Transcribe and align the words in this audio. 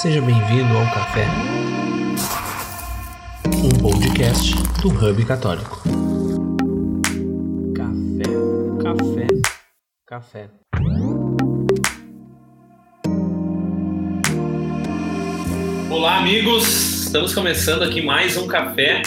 Seja 0.00 0.20
bem-vindo 0.20 0.76
ao 0.76 0.84
Café, 0.94 1.26
um 3.64 3.82
podcast 3.82 4.54
do 4.80 4.90
Hub 4.90 5.24
Católico. 5.24 5.82
Café, 7.74 8.28
café, 8.80 9.26
café. 10.06 10.50
Olá, 15.90 16.18
amigos! 16.18 17.06
Estamos 17.06 17.34
começando 17.34 17.82
aqui 17.82 18.00
mais 18.00 18.36
um 18.36 18.46
café. 18.46 19.02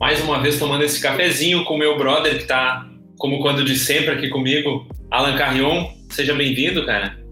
Mais 0.00 0.18
uma 0.24 0.40
vez 0.40 0.58
tomando 0.58 0.82
esse 0.82 0.98
cafezinho 0.98 1.62
com 1.66 1.74
o 1.74 1.78
meu 1.78 1.98
brother 1.98 2.36
que 2.36 2.44
está, 2.44 2.88
como 3.18 3.38
quando 3.42 3.62
de 3.62 3.78
sempre, 3.78 4.12
aqui 4.12 4.30
comigo, 4.30 4.88
Alan 5.10 5.36
Carrion. 5.36 5.92
Seja 6.08 6.32
bem-vindo, 6.32 6.86
cara. 6.86 7.22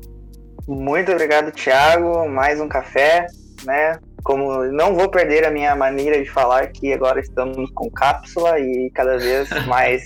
Muito 0.66 1.10
obrigado, 1.10 1.50
Thiago. 1.50 2.28
Mais 2.28 2.60
um 2.60 2.68
café, 2.68 3.26
né? 3.64 3.98
Como 4.22 4.64
não 4.66 4.94
vou 4.94 5.10
perder 5.10 5.44
a 5.44 5.50
minha 5.50 5.74
maneira 5.74 6.22
de 6.22 6.30
falar, 6.30 6.68
que 6.68 6.92
agora 6.92 7.20
estamos 7.20 7.70
com 7.74 7.90
cápsula 7.90 8.58
e 8.60 8.90
cada 8.94 9.18
vez 9.18 9.48
mais 9.66 10.02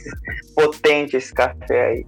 potente 0.55 1.17
esse 1.17 1.35
café 1.35 1.87
aí. 1.87 2.07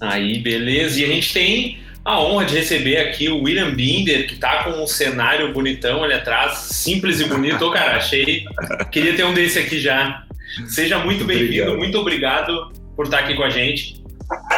Aí, 0.00 0.40
beleza. 0.40 1.00
E 1.00 1.04
a 1.04 1.08
gente 1.08 1.32
tem 1.32 1.78
a 2.04 2.20
honra 2.20 2.44
de 2.44 2.56
receber 2.56 2.98
aqui 2.98 3.28
o 3.28 3.42
William 3.42 3.74
Binder, 3.74 4.26
que 4.26 4.36
tá 4.36 4.64
com 4.64 4.70
um 4.70 4.86
cenário 4.86 5.52
bonitão 5.52 6.02
ali 6.02 6.12
atrás, 6.12 6.58
simples 6.58 7.20
e 7.20 7.24
bonito. 7.24 7.64
Ô, 7.64 7.70
cara, 7.70 7.96
achei. 7.96 8.44
Queria 8.90 9.14
ter 9.14 9.24
um 9.24 9.32
desse 9.32 9.58
aqui 9.58 9.78
já. 9.78 10.24
Seja 10.66 10.98
muito 10.98 11.24
bem-vindo, 11.24 11.76
muito 11.76 11.98
obrigado 11.98 12.72
por 12.94 13.06
estar 13.06 13.20
aqui 13.20 13.34
com 13.34 13.42
a 13.42 13.50
gente. 13.50 14.03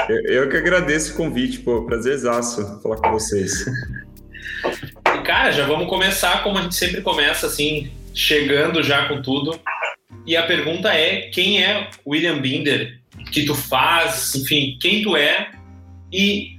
Eu, 0.09 0.23
eu 0.27 0.49
que 0.49 0.57
agradeço 0.57 1.13
o 1.13 1.17
convite, 1.17 1.59
pô, 1.59 1.85
prazerzaço 1.85 2.81
falar 2.83 2.97
com 2.97 3.13
vocês. 3.13 3.65
E, 5.15 5.23
cara, 5.23 5.53
já 5.53 5.67
vamos 5.67 5.89
começar 5.89 6.43
como 6.43 6.59
a 6.59 6.63
gente 6.63 6.75
sempre 6.75 7.01
começa, 7.01 7.47
assim, 7.47 7.91
chegando 8.13 8.83
já 8.83 9.07
com 9.07 9.23
tudo. 9.23 9.59
E 10.27 10.37
a 10.37 10.43
pergunta 10.45 10.93
é: 10.93 11.29
quem 11.29 11.63
é 11.63 11.89
William 12.07 12.41
Binder? 12.41 12.99
Que 13.31 13.45
tu 13.45 13.55
faz, 13.55 14.35
enfim, 14.35 14.77
quem 14.81 15.03
tu 15.03 15.17
é? 15.17 15.51
E 16.13 16.59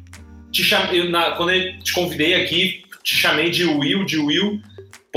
te 0.52 0.64
chamei, 0.64 1.10
na, 1.10 1.32
quando 1.32 1.52
eu 1.52 1.80
te 1.80 1.94
convidei 1.94 2.36
aqui, 2.36 2.84
te 3.04 3.16
chamei 3.16 3.50
de 3.50 3.66
Will, 3.66 4.06
de 4.06 4.18
Will. 4.18 4.62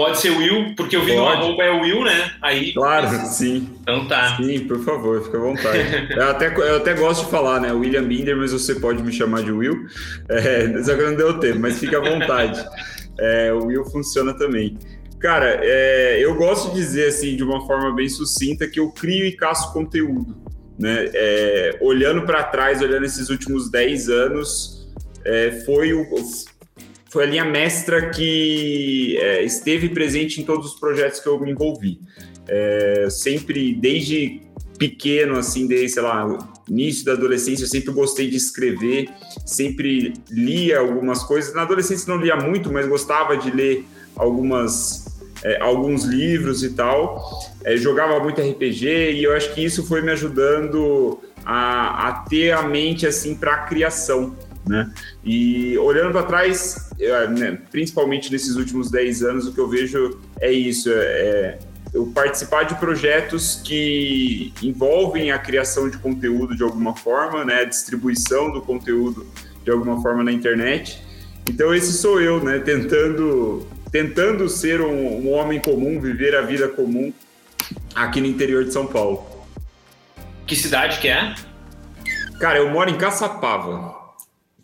Pode 0.00 0.18
ser 0.18 0.30
Will, 0.30 0.74
porque 0.74 0.96
eu 0.96 1.04
vi 1.04 1.14
no 1.14 1.28
arroba 1.28 1.62
é 1.62 1.70
Will, 1.70 2.02
né? 2.02 2.32
Aí. 2.40 2.72
Claro, 2.72 3.06
sim. 3.26 3.68
Então 3.82 4.08
tá. 4.08 4.34
Sim, 4.38 4.60
por 4.60 4.82
favor, 4.82 5.22
fica 5.22 5.36
à 5.36 5.40
vontade. 5.42 5.78
Eu 6.16 6.30
até, 6.30 6.46
eu 6.56 6.76
até 6.78 6.94
gosto 6.94 7.26
de 7.26 7.30
falar, 7.30 7.60
né? 7.60 7.70
William 7.70 8.04
Binder, 8.04 8.34
mas 8.34 8.50
você 8.50 8.76
pode 8.76 9.02
me 9.02 9.12
chamar 9.12 9.42
de 9.42 9.52
Will. 9.52 9.76
É, 10.30 10.72
só 10.82 10.96
que 10.96 11.02
não 11.02 11.14
deu 11.14 11.38
tempo, 11.38 11.58
mas 11.60 11.78
fica 11.78 11.98
à 11.98 12.00
vontade. 12.00 12.64
É, 13.18 13.52
o 13.52 13.66
Will 13.66 13.84
funciona 13.84 14.32
também. 14.32 14.78
Cara, 15.18 15.60
é, 15.62 16.18
eu 16.18 16.34
gosto 16.34 16.70
de 16.70 16.76
dizer 16.76 17.08
assim, 17.08 17.36
de 17.36 17.44
uma 17.44 17.66
forma 17.66 17.94
bem 17.94 18.08
sucinta, 18.08 18.66
que 18.66 18.80
eu 18.80 18.90
crio 18.90 19.26
e 19.26 19.32
caço 19.32 19.70
conteúdo. 19.70 20.34
Né? 20.78 21.10
É, 21.12 21.78
olhando 21.82 22.22
para 22.22 22.42
trás, 22.44 22.80
olhando 22.80 23.04
esses 23.04 23.28
últimos 23.28 23.70
10 23.70 24.08
anos, 24.08 24.90
é, 25.26 25.62
foi, 25.66 25.92
o, 25.92 26.06
foi 27.10 27.24
a 27.24 27.26
linha 27.26 27.44
mestra 27.44 28.08
que 28.10 29.18
é, 29.18 29.42
esteve 29.42 29.88
presente 29.88 30.40
em 30.40 30.44
todos 30.44 30.72
os 30.72 30.78
projetos 30.78 31.20
que 31.20 31.28
eu 31.28 31.38
me 31.40 31.50
envolvi. 31.50 32.00
É, 32.46 33.08
sempre, 33.10 33.74
desde 33.74 34.40
pequeno, 34.78 35.36
assim, 35.36 35.66
desde, 35.66 35.90
sei 35.90 36.02
lá, 36.02 36.38
início 36.68 37.04
da 37.04 37.12
adolescência, 37.12 37.64
eu 37.64 37.68
sempre 37.68 37.92
gostei 37.92 38.30
de 38.30 38.36
escrever, 38.36 39.10
sempre 39.44 40.14
lia 40.30 40.78
algumas 40.78 41.24
coisas. 41.24 41.52
Na 41.52 41.62
adolescência 41.62 42.12
não 42.12 42.22
lia 42.22 42.36
muito, 42.36 42.72
mas 42.72 42.86
gostava 42.86 43.36
de 43.36 43.50
ler 43.50 43.84
algumas, 44.14 45.04
é, 45.42 45.60
alguns 45.60 46.04
livros 46.04 46.62
e 46.62 46.70
tal. 46.70 47.40
É, 47.64 47.76
jogava 47.76 48.20
muito 48.20 48.40
RPG 48.40 49.14
e 49.14 49.24
eu 49.24 49.34
acho 49.34 49.52
que 49.52 49.64
isso 49.64 49.84
foi 49.84 50.00
me 50.00 50.12
ajudando 50.12 51.18
a, 51.44 52.08
a 52.08 52.12
ter 52.22 52.52
a 52.52 52.62
mente, 52.62 53.04
assim, 53.04 53.34
para 53.34 53.54
a 53.54 53.58
criação. 53.64 54.36
Né? 54.66 54.90
E 55.24 55.76
olhando 55.78 56.12
para 56.12 56.22
trás, 56.22 56.90
eu, 56.98 57.30
né, 57.30 57.58
principalmente 57.70 58.30
nesses 58.30 58.56
últimos 58.56 58.90
10 58.90 59.22
anos, 59.22 59.46
o 59.46 59.52
que 59.52 59.60
eu 59.60 59.68
vejo 59.68 60.20
é 60.40 60.52
isso: 60.52 60.90
é, 60.92 61.58
eu 61.92 62.06
participar 62.06 62.64
de 62.64 62.74
projetos 62.76 63.60
que 63.64 64.52
envolvem 64.62 65.32
a 65.32 65.38
criação 65.38 65.88
de 65.88 65.98
conteúdo 65.98 66.54
de 66.54 66.62
alguma 66.62 66.94
forma, 66.94 67.44
né, 67.44 67.60
a 67.60 67.64
distribuição 67.64 68.52
do 68.52 68.60
conteúdo 68.60 69.26
de 69.64 69.70
alguma 69.70 70.00
forma 70.00 70.22
na 70.22 70.32
internet. 70.32 71.02
Então 71.48 71.74
esse 71.74 71.92
sou 71.94 72.20
eu, 72.20 72.42
né, 72.42 72.58
tentando 72.58 73.66
tentando 73.90 74.48
ser 74.48 74.80
um, 74.80 75.26
um 75.26 75.32
homem 75.32 75.58
comum, 75.58 76.00
viver 76.00 76.36
a 76.36 76.42
vida 76.42 76.68
comum 76.68 77.12
aqui 77.92 78.20
no 78.20 78.26
interior 78.26 78.64
de 78.64 78.72
São 78.72 78.86
Paulo. 78.86 79.26
Que 80.46 80.54
cidade 80.54 81.00
que 81.00 81.08
é? 81.08 81.34
Cara, 82.38 82.58
eu 82.58 82.70
moro 82.70 82.88
em 82.88 82.96
Caçapava. 82.96 83.99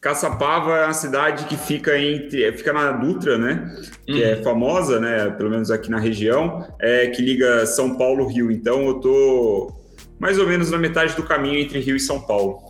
Caçapava 0.07 0.77
é 0.77 0.85
uma 0.85 0.93
cidade 0.93 1.47
que 1.47 1.57
fica 1.57 2.01
entre, 2.01 2.53
fica 2.53 2.73
na 2.73 2.93
Dutra, 2.93 3.37
né? 3.37 3.77
Que 4.07 4.23
é 4.23 4.37
famosa, 4.37 5.01
né? 5.01 5.31
Pelo 5.31 5.51
menos 5.51 5.69
aqui 5.69 5.91
na 5.91 5.99
região, 5.99 6.65
é 6.79 7.09
que 7.09 7.21
liga 7.21 7.67
São 7.67 7.99
Paulo 7.99 8.25
Rio. 8.29 8.49
Então 8.49 8.87
eu 8.87 9.01
tô 9.01 9.73
mais 10.21 10.39
ou 10.39 10.47
menos 10.47 10.71
na 10.71 10.79
metade 10.79 11.17
do 11.17 11.25
caminho 11.25 11.59
entre 11.59 11.81
Rio 11.81 11.97
e 11.97 12.01
São 12.01 12.21
Paulo. 12.21 12.61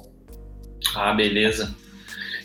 Ah, 0.95 1.13
beleza. 1.13 1.77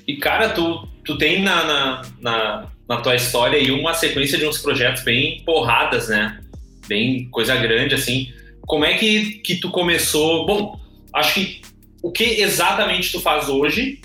E 0.06 0.18
cara, 0.18 0.50
tu, 0.50 0.86
tu 1.06 1.18
tem 1.18 1.42
na, 1.42 1.64
na, 1.64 2.02
na, 2.20 2.68
na 2.90 2.98
tua 2.98 3.16
história 3.16 3.58
aí 3.58 3.72
uma 3.72 3.94
sequência 3.94 4.38
de 4.38 4.46
uns 4.46 4.58
projetos 4.58 5.04
bem 5.04 5.42
porradas, 5.46 6.10
né? 6.10 6.42
Bem 6.90 7.30
coisa 7.30 7.56
grande, 7.56 7.96
assim. 7.96 8.28
Como 8.64 8.84
é 8.84 8.96
que, 8.96 9.36
que 9.36 9.56
tu 9.56 9.72
começou? 9.72 10.46
Bom, 10.46 10.78
acho 11.14 11.36
que 11.36 11.62
o 12.04 12.12
que 12.12 12.42
exatamente 12.42 13.10
tu 13.10 13.22
faz 13.22 13.48
hoje 13.48 14.02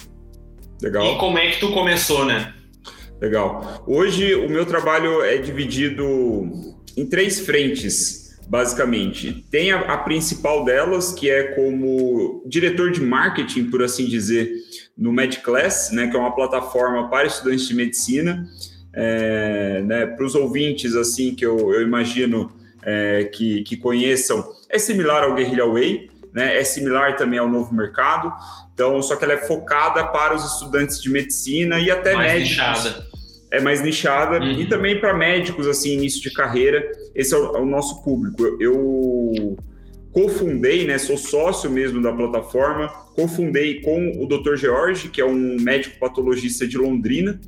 Legal. 0.80 1.14
e 1.14 1.18
como 1.18 1.38
é 1.38 1.50
que 1.50 1.60
tu 1.60 1.72
começou, 1.72 2.24
né? 2.24 2.52
Legal. 3.20 3.82
Hoje 3.86 4.34
o 4.34 4.48
meu 4.48 4.66
trabalho 4.66 5.22
é 5.22 5.38
dividido 5.38 6.74
em 6.96 7.06
três 7.06 7.40
frentes, 7.40 8.38
basicamente. 8.46 9.44
Tem 9.50 9.72
a, 9.72 9.80
a 9.80 9.98
principal 9.98 10.64
delas, 10.64 11.12
que 11.12 11.30
é 11.30 11.44
como 11.54 12.42
diretor 12.46 12.90
de 12.90 13.00
marketing, 13.00 13.70
por 13.70 13.82
assim 13.82 14.06
dizer, 14.06 14.50
no 14.96 15.12
MedClass, 15.12 15.90
né, 15.92 16.08
que 16.08 16.16
é 16.16 16.18
uma 16.18 16.34
plataforma 16.34 17.08
para 17.08 17.26
estudantes 17.26 17.68
de 17.68 17.74
medicina. 17.74 18.46
É, 18.92 19.82
né, 19.82 20.06
para 20.06 20.24
os 20.24 20.34
ouvintes, 20.34 20.94
assim, 20.94 21.34
que 21.34 21.44
eu, 21.44 21.74
eu 21.74 21.82
imagino 21.82 22.50
é, 22.82 23.24
que, 23.24 23.62
que 23.62 23.76
conheçam, 23.76 24.42
é 24.70 24.78
similar 24.78 25.22
ao 25.24 25.34
Guerrilla 25.34 25.66
Way, 25.66 26.08
né, 26.36 26.56
é 26.58 26.62
similar 26.62 27.16
também 27.16 27.38
ao 27.38 27.48
Novo 27.48 27.74
Mercado, 27.74 28.30
então, 28.74 29.00
só 29.00 29.16
que 29.16 29.24
ela 29.24 29.32
é 29.32 29.38
focada 29.38 30.04
para 30.08 30.34
os 30.34 30.44
estudantes 30.52 31.00
de 31.02 31.08
medicina 31.10 31.80
e 31.80 31.90
até 31.90 32.14
Mais 32.14 32.32
médicos. 32.34 32.50
nichada. 32.84 33.06
É 33.50 33.60
mais 33.60 33.80
nichada 33.82 34.38
Uhum. 34.38 34.50
e 34.60 34.68
também 34.68 35.00
para 35.00 35.14
médicos 35.14 35.66
assim 35.66 35.94
início 35.94 36.20
de 36.20 36.30
carreira. 36.30 36.84
Esse 37.14 37.32
é 37.34 37.38
o, 37.38 37.56
é 37.56 37.60
o 37.60 37.64
nosso 37.64 38.02
público. 38.04 38.44
Eu, 38.44 38.58
eu 38.60 39.56
cofundei, 40.12 40.86
né? 40.86 40.98
Sou 40.98 41.16
sócio 41.16 41.70
mesmo 41.70 42.02
da 42.02 42.12
plataforma. 42.12 42.88
Cofundei 43.14 43.80
com 43.80 44.12
o 44.22 44.26
Dr. 44.26 44.56
George, 44.56 45.08
que 45.08 45.20
é 45.20 45.24
um 45.24 45.56
médico 45.60 45.98
patologista 45.98 46.66
de 46.66 46.76
Londrina. 46.76 47.40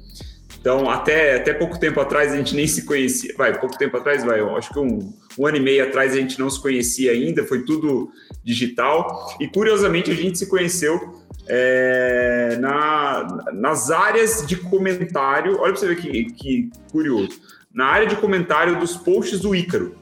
Então, 0.60 0.88
até, 0.88 1.37
até 1.37 1.53
pouco 1.53 1.78
tempo 1.78 2.00
atrás 2.00 2.32
a 2.32 2.37
gente 2.37 2.55
nem 2.55 2.66
se 2.66 2.87
conhecia. 2.87 3.34
Vai, 3.37 3.59
pouco 3.59 3.76
tempo 3.76 3.97
atrás, 3.97 4.25
vai, 4.25 4.41
eu 4.41 4.56
acho 4.56 4.72
que 4.72 4.78
um, 4.78 5.12
um 5.38 5.47
ano 5.47 5.56
e 5.56 5.60
meio 5.60 5.84
atrás 5.84 6.12
a 6.12 6.16
gente 6.16 6.38
não 6.38 6.50
se 6.50 6.60
conhecia 6.60 7.12
ainda, 7.12 7.44
foi 7.44 7.65
tudo 7.65 8.10
digital. 8.43 9.37
E 9.41 9.47
curiosamente 9.47 10.10
a 10.10 10.15
gente 10.15 10.37
se 10.38 10.47
conheceu 10.47 11.22
é, 11.46 12.56
na, 12.61 13.44
nas 13.52 13.90
áreas 13.90 14.44
de 14.46 14.56
comentário. 14.56 15.58
Olha 15.61 15.73
para 15.73 15.81
você 15.81 15.88
ver 15.88 15.96
que, 15.96 16.25
que 16.32 16.70
curioso. 16.90 17.40
Na 17.73 17.87
área 17.87 18.06
de 18.06 18.17
comentário 18.17 18.79
dos 18.81 18.96
posts 18.96 19.40
do 19.40 19.55
Ícaro. 19.55 19.94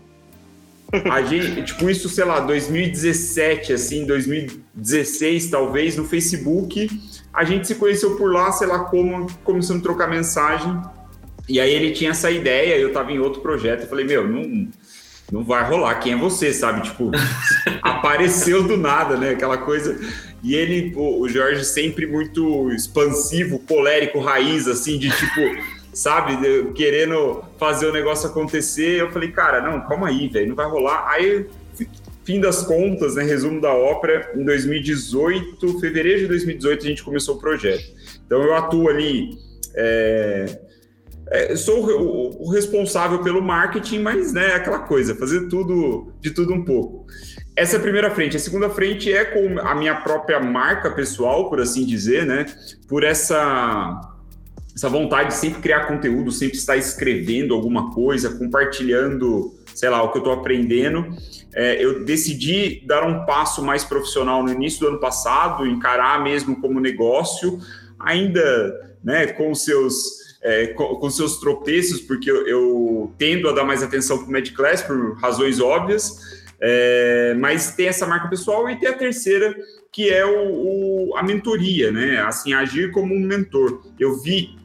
A 1.11 1.21
gente, 1.23 1.65
tipo, 1.65 1.91
isso, 1.91 2.09
sei 2.09 2.25
lá, 2.25 2.41
2017, 2.41 3.73
assim, 3.73 4.06
2016, 4.06 5.50
talvez, 5.50 5.97
no 5.97 6.05
Facebook. 6.05 6.88
A 7.33 7.44
gente 7.44 7.67
se 7.67 7.75
conheceu 7.75 8.17
por 8.17 8.33
lá, 8.33 8.53
sei 8.53 8.69
lá 8.69 8.79
como, 8.85 9.27
começando 9.44 9.81
a 9.81 9.83
trocar 9.83 10.09
mensagem. 10.09 10.81
E 11.49 11.61
aí 11.61 11.73
ele 11.73 11.93
tinha 11.93 12.11
essa 12.11 12.31
ideia, 12.31 12.79
eu 12.79 12.93
tava 12.93 13.12
em 13.12 13.19
outro 13.19 13.41
projeto. 13.41 13.83
Eu 13.83 13.88
falei, 13.88 14.05
meu, 14.05 14.27
não, 14.27 14.69
não 15.32 15.43
vai 15.44 15.69
rolar. 15.69 15.96
Quem 15.96 16.12
é 16.12 16.17
você, 16.17 16.52
sabe? 16.52 16.82
Tipo, 16.82 17.11
apareceu 17.82 18.62
do 18.62 18.76
nada, 18.76 19.17
né? 19.17 19.31
Aquela 19.31 19.58
coisa. 19.58 19.99
E 20.43 20.55
ele, 20.55 20.93
o, 20.96 21.28
Jorge, 21.28 21.64
sempre 21.64 22.06
muito 22.06 22.70
expansivo, 22.73 23.58
colérico, 23.61 24.20
raiz, 24.20 24.69
assim, 24.69 24.99
de 24.99 25.11
tipo, 25.11 25.40
sabe, 25.93 26.37
de- 26.37 26.73
querendo 26.73 27.43
fazer 27.58 27.87
o 27.87 27.93
negócio 27.93 28.28
acontecer. 28.28 29.00
Eu 29.00 29.11
falei, 29.11 29.31
cara, 29.32 29.61
não, 29.61 29.81
calma 29.88 30.08
aí, 30.08 30.28
velho, 30.28 30.49
não 30.49 30.55
vai 30.55 30.67
rolar. 30.67 31.08
Aí, 31.11 31.46
fi- 31.75 31.88
fim 32.25 32.40
das 32.40 32.62
contas, 32.62 33.17
né? 33.17 33.25
Resumo 33.25 33.61
da 33.61 33.73
ópera, 33.75 34.31
em 34.37 34.44
2018, 34.44 35.81
fevereiro 35.81 36.20
de 36.20 36.26
2018, 36.28 36.84
a 36.84 36.88
gente 36.88 37.02
começou 37.02 37.37
o 37.37 37.40
projeto. 37.40 37.84
Então 38.25 38.43
eu 38.43 38.55
atuo 38.55 38.88
ali. 38.88 39.38
é, 39.75 40.61
é, 41.28 41.56
sou 41.56 41.84
o, 41.84 42.46
o, 42.46 42.50
responsável 42.50 43.23
pelo 43.23 43.43
marketing, 43.43 44.00
mas 44.00 44.32
né, 44.32 44.55
aquela 44.55 44.81
coisa, 44.81 45.14
fazer 45.14 45.49
tudo 45.49 46.12
de 46.20 46.31
tudo 46.31 46.55
um 46.55 46.64
pouco. 46.64 47.06
Essa 47.56 47.76
é 47.76 47.78
a 47.78 47.82
primeira 47.82 48.11
frente. 48.11 48.37
A 48.37 48.40
segunda 48.40 48.70
frente 48.70 49.12
é 49.12 49.25
com 49.25 49.58
a 49.61 49.75
minha 49.75 49.94
própria 49.96 50.38
marca 50.38 50.90
pessoal, 50.90 51.49
por 51.49 51.61
assim 51.61 51.84
dizer, 51.84 52.26
né? 52.26 52.46
Por 52.87 53.02
essa 53.02 54.12
essa 54.75 54.90
vontade 54.90 55.31
de 55.31 55.37
sempre 55.37 55.62
criar 55.62 55.87
conteúdo, 55.87 56.31
sempre 56.31 56.58
estar 56.58 56.76
escrevendo 56.76 57.55
alguma 57.55 57.94
coisa, 57.94 58.37
compartilhando, 58.37 59.55
sei 59.75 59.88
lá, 59.88 60.02
o 60.02 60.12
que 60.12 60.19
eu 60.19 60.20
estou 60.20 60.34
aprendendo. 60.34 61.17
É, 61.55 61.82
eu 61.82 62.05
decidi 62.05 62.82
dar 62.87 63.02
um 63.08 63.25
passo 63.25 63.64
mais 63.64 63.84
profissional 63.84 64.43
no 64.43 64.52
início 64.52 64.81
do 64.81 64.88
ano 64.88 65.00
passado, 65.00 65.67
encarar 65.67 66.23
mesmo 66.23 66.61
como 66.61 66.78
negócio, 66.78 67.58
ainda 67.99 68.99
né, 69.02 69.28
com 69.28 69.55
seus 69.55 70.25
é, 70.43 70.69
com, 70.69 70.97
com, 70.97 71.11
seus 71.11 71.38
tropeços, 71.38 72.00
porque 72.00 72.31
eu, 72.31 72.47
eu, 72.47 73.12
tendo 73.19 73.49
a 73.49 73.53
dar 73.53 73.65
mais 73.65 73.83
atenção 73.83 74.19
para 74.19 74.29
o 74.29 74.31
Medclass 74.31 74.83
por 74.83 75.17
razões 75.19 75.61
óbvias, 75.61 76.44
é, 76.61 77.35
mas 77.38 77.75
tem 77.75 77.88
essa 77.88 78.06
marca 78.06 78.29
pessoal 78.29 78.69
e 78.71 78.77
tem 78.77 78.88
a 78.88 78.94
terceira, 78.94 79.55
que 79.93 80.09
é 80.09 80.25
o, 80.25 81.11
o, 81.11 81.17
a 81.17 81.23
mentoria, 81.23 81.91
né? 81.91 82.19
Assim, 82.21 82.53
agir 82.53 82.91
como 82.93 83.15
um 83.15 83.21
mentor. 83.21 83.83
Eu 83.99 84.21
vi, 84.21 84.56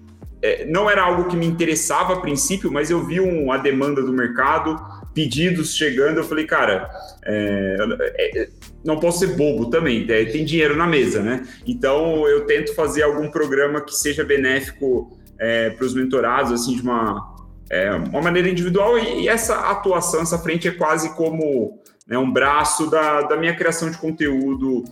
é, 0.42 0.66
não 0.66 0.90
era 0.90 1.04
algo 1.04 1.28
que 1.28 1.36
me 1.36 1.46
interessava 1.46 2.14
a 2.14 2.20
princípio, 2.20 2.72
mas 2.72 2.90
eu 2.90 3.06
vi 3.06 3.20
um, 3.20 3.52
a 3.52 3.58
demanda 3.58 4.02
do 4.02 4.14
mercado, 4.14 4.78
pedidos 5.14 5.76
chegando, 5.76 6.18
eu 6.18 6.24
falei, 6.24 6.46
cara, 6.46 6.90
é, 7.26 7.78
é 8.20 8.50
não 8.84 9.00
posso 9.00 9.20
ser 9.20 9.36
bobo 9.36 9.70
também, 9.70 10.06
é, 10.10 10.26
tem 10.26 10.44
dinheiro 10.44 10.76
na 10.76 10.88
mesa, 10.88 11.22
né? 11.22 11.46
Então 11.68 12.28
eu 12.28 12.46
tento 12.46 12.74
fazer 12.74 13.04
algum 13.04 13.30
programa 13.30 13.80
que 13.80 13.96
seja 13.96 14.24
benéfico 14.24 15.20
é, 15.42 15.72
para 15.72 15.86
os 15.86 15.96
mentorados, 15.96 16.52
assim, 16.52 16.76
de 16.76 16.84
uma, 16.84 17.36
é, 17.68 17.92
uma 17.92 18.22
maneira 18.22 18.48
individual, 18.48 19.00
e, 19.00 19.24
e, 19.24 19.28
essa 19.28 19.56
atuação, 19.72 20.22
essa 20.22 20.38
frente 20.38 20.68
é 20.68 20.72
quase 20.72 21.16
como 21.16 21.82
né, 22.08 22.16
um 22.16 22.32
braço 22.32 22.88
da, 22.92 23.24
da 23.24 23.36
minha 23.36 23.56
criação 23.56 23.90
de 23.90 23.98
conteúdo 23.98 24.84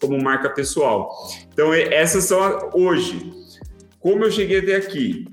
como 0.00 0.20
marca 0.20 0.48
pessoal. 0.48 1.14
Então, 1.52 1.74
essas 1.74 2.24
são 2.24 2.70
hoje. 2.72 3.30
Como 4.00 4.24
eu 4.24 4.30
cheguei 4.30 4.60
até 4.60 4.76
aqui? 4.76 5.26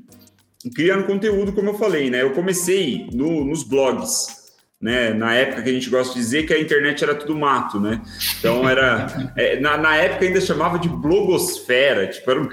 Criando 0.76 1.06
conteúdo, 1.06 1.54
como 1.54 1.70
eu 1.70 1.76
falei, 1.76 2.10
né? 2.10 2.22
Eu 2.22 2.32
comecei 2.32 3.08
no, 3.14 3.46
nos 3.46 3.64
blogs, 3.64 4.37
né? 4.82 5.12
Na 5.12 5.34
época 5.34 5.64
que 5.64 5.70
a 5.70 5.74
gente 5.74 5.90
gosta 5.90 6.14
de 6.14 6.20
dizer 6.20 6.46
que 6.46 6.54
a 6.54 6.60
internet 6.60 7.04
era 7.04 7.16
tudo 7.16 7.36
mato, 7.36 7.80
né? 7.80 8.02
Então 8.38 8.68
era. 8.68 9.32
É, 9.36 9.60
na, 9.60 9.78
na, 9.78 9.96
época 9.96 10.26
ainda 10.26 10.40
chamava 10.40 10.78
de 10.78 10.88
blogosfera, 10.88 12.08
tipo, 12.08 12.32
um, 12.32 12.50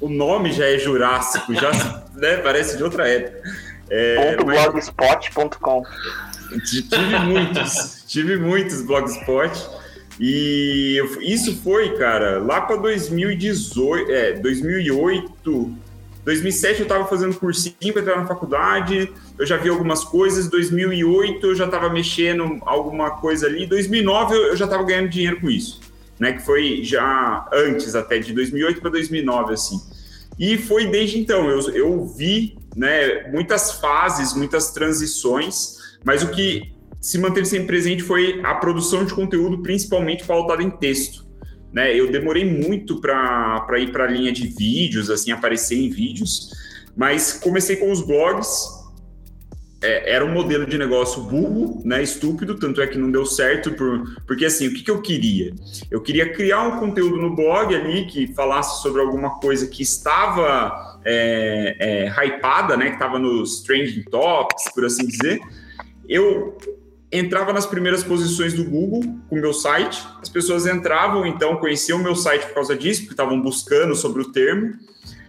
o 0.06 0.08
nome 0.08 0.52
já 0.52 0.66
é 0.66 0.78
jurássico, 0.78 1.54
já 1.54 1.70
né, 2.14 2.36
parece 2.38 2.76
de 2.76 2.84
outra 2.84 3.08
época. 3.08 3.42
É, 3.88 4.36
.blogspot.com 4.36 5.82
Tive 6.64 7.18
muitos, 7.24 8.04
tive 8.06 8.36
muitos 8.36 8.82
blogspot. 8.82 9.80
E 10.22 11.00
isso 11.22 11.56
foi, 11.62 11.96
cara, 11.96 12.38
lá 12.38 12.60
para 12.60 12.76
2018, 12.76 14.10
é, 14.10 14.32
2008, 14.34 15.78
2007 16.24 16.80
eu 16.80 16.82
estava 16.84 17.06
fazendo 17.06 17.34
cursinho 17.34 17.92
para 17.92 18.02
entrar 18.02 18.16
na 18.16 18.26
faculdade, 18.26 19.12
eu 19.38 19.46
já 19.46 19.56
vi 19.56 19.68
algumas 19.68 20.04
coisas. 20.04 20.48
2008 20.48 21.46
eu 21.46 21.54
já 21.54 21.64
estava 21.64 21.88
mexendo 21.88 22.58
alguma 22.62 23.10
coisa 23.10 23.46
ali. 23.46 23.66
2009 23.66 24.34
eu 24.34 24.56
já 24.56 24.66
estava 24.66 24.82
ganhando 24.84 25.08
dinheiro 25.08 25.40
com 25.40 25.50
isso, 25.50 25.80
né? 26.18 26.34
Que 26.34 26.42
foi 26.44 26.82
já 26.84 27.48
antes 27.52 27.94
até 27.94 28.18
de 28.18 28.32
2008 28.32 28.80
para 28.80 28.90
2009 28.90 29.54
assim. 29.54 29.80
E 30.38 30.58
foi 30.58 30.86
desde 30.86 31.18
então 31.18 31.48
eu, 31.48 31.60
eu 31.70 32.06
vi, 32.06 32.58
né? 32.76 33.30
Muitas 33.30 33.72
fases, 33.72 34.34
muitas 34.34 34.72
transições, 34.72 35.76
mas 36.04 36.22
o 36.22 36.28
que 36.28 36.72
se 37.00 37.18
manteve 37.18 37.46
sempre 37.46 37.66
presente 37.66 38.02
foi 38.02 38.40
a 38.44 38.54
produção 38.54 39.04
de 39.06 39.14
conteúdo, 39.14 39.62
principalmente 39.62 40.24
pautada 40.24 40.62
em 40.62 40.70
texto. 40.70 41.29
Né? 41.72 41.94
Eu 41.94 42.10
demorei 42.10 42.44
muito 42.44 43.00
para 43.00 43.78
ir 43.78 43.92
para 43.92 44.04
a 44.04 44.06
linha 44.06 44.32
de 44.32 44.48
vídeos, 44.48 45.10
assim, 45.10 45.30
aparecer 45.30 45.76
em 45.76 45.88
vídeos, 45.88 46.50
mas 46.96 47.32
comecei 47.32 47.76
com 47.76 47.90
os 47.90 48.02
blogs. 48.02 48.80
É, 49.82 50.12
era 50.12 50.24
um 50.24 50.30
modelo 50.30 50.66
de 50.66 50.76
negócio 50.76 51.22
burro, 51.22 51.80
né, 51.86 52.02
estúpido, 52.02 52.58
tanto 52.58 52.82
é 52.82 52.86
que 52.86 52.98
não 52.98 53.10
deu 53.10 53.24
certo, 53.24 53.72
por, 53.72 54.14
porque 54.26 54.44
assim, 54.44 54.68
o 54.68 54.74
que, 54.74 54.82
que 54.82 54.90
eu 54.90 55.00
queria? 55.00 55.54
Eu 55.90 56.02
queria 56.02 56.30
criar 56.34 56.60
um 56.68 56.78
conteúdo 56.78 57.16
no 57.16 57.34
blog 57.34 57.74
ali 57.74 58.04
que 58.04 58.26
falasse 58.34 58.82
sobre 58.82 59.00
alguma 59.00 59.40
coisa 59.40 59.66
que 59.66 59.82
estava 59.82 61.00
é, 61.02 61.76
é, 61.80 62.26
hypada, 62.26 62.76
né, 62.76 62.88
que 62.88 62.94
estava 62.94 63.18
nos 63.18 63.62
trending 63.62 64.02
topics, 64.02 64.70
por 64.74 64.84
assim 64.84 65.06
dizer. 65.06 65.40
Eu 66.06 66.58
entrava 67.12 67.52
nas 67.52 67.66
primeiras 67.66 68.04
posições 68.04 68.54
do 68.54 68.64
Google 68.64 69.02
com 69.28 69.36
o 69.36 69.40
meu 69.40 69.52
site. 69.52 70.06
As 70.22 70.28
pessoas 70.28 70.66
entravam, 70.66 71.26
então, 71.26 71.56
conheciam 71.56 71.98
o 71.98 72.02
meu 72.02 72.14
site 72.14 72.46
por 72.46 72.54
causa 72.54 72.76
disso, 72.76 73.00
porque 73.00 73.14
estavam 73.14 73.40
buscando 73.40 73.94
sobre 73.94 74.22
o 74.22 74.30
termo. 74.30 74.74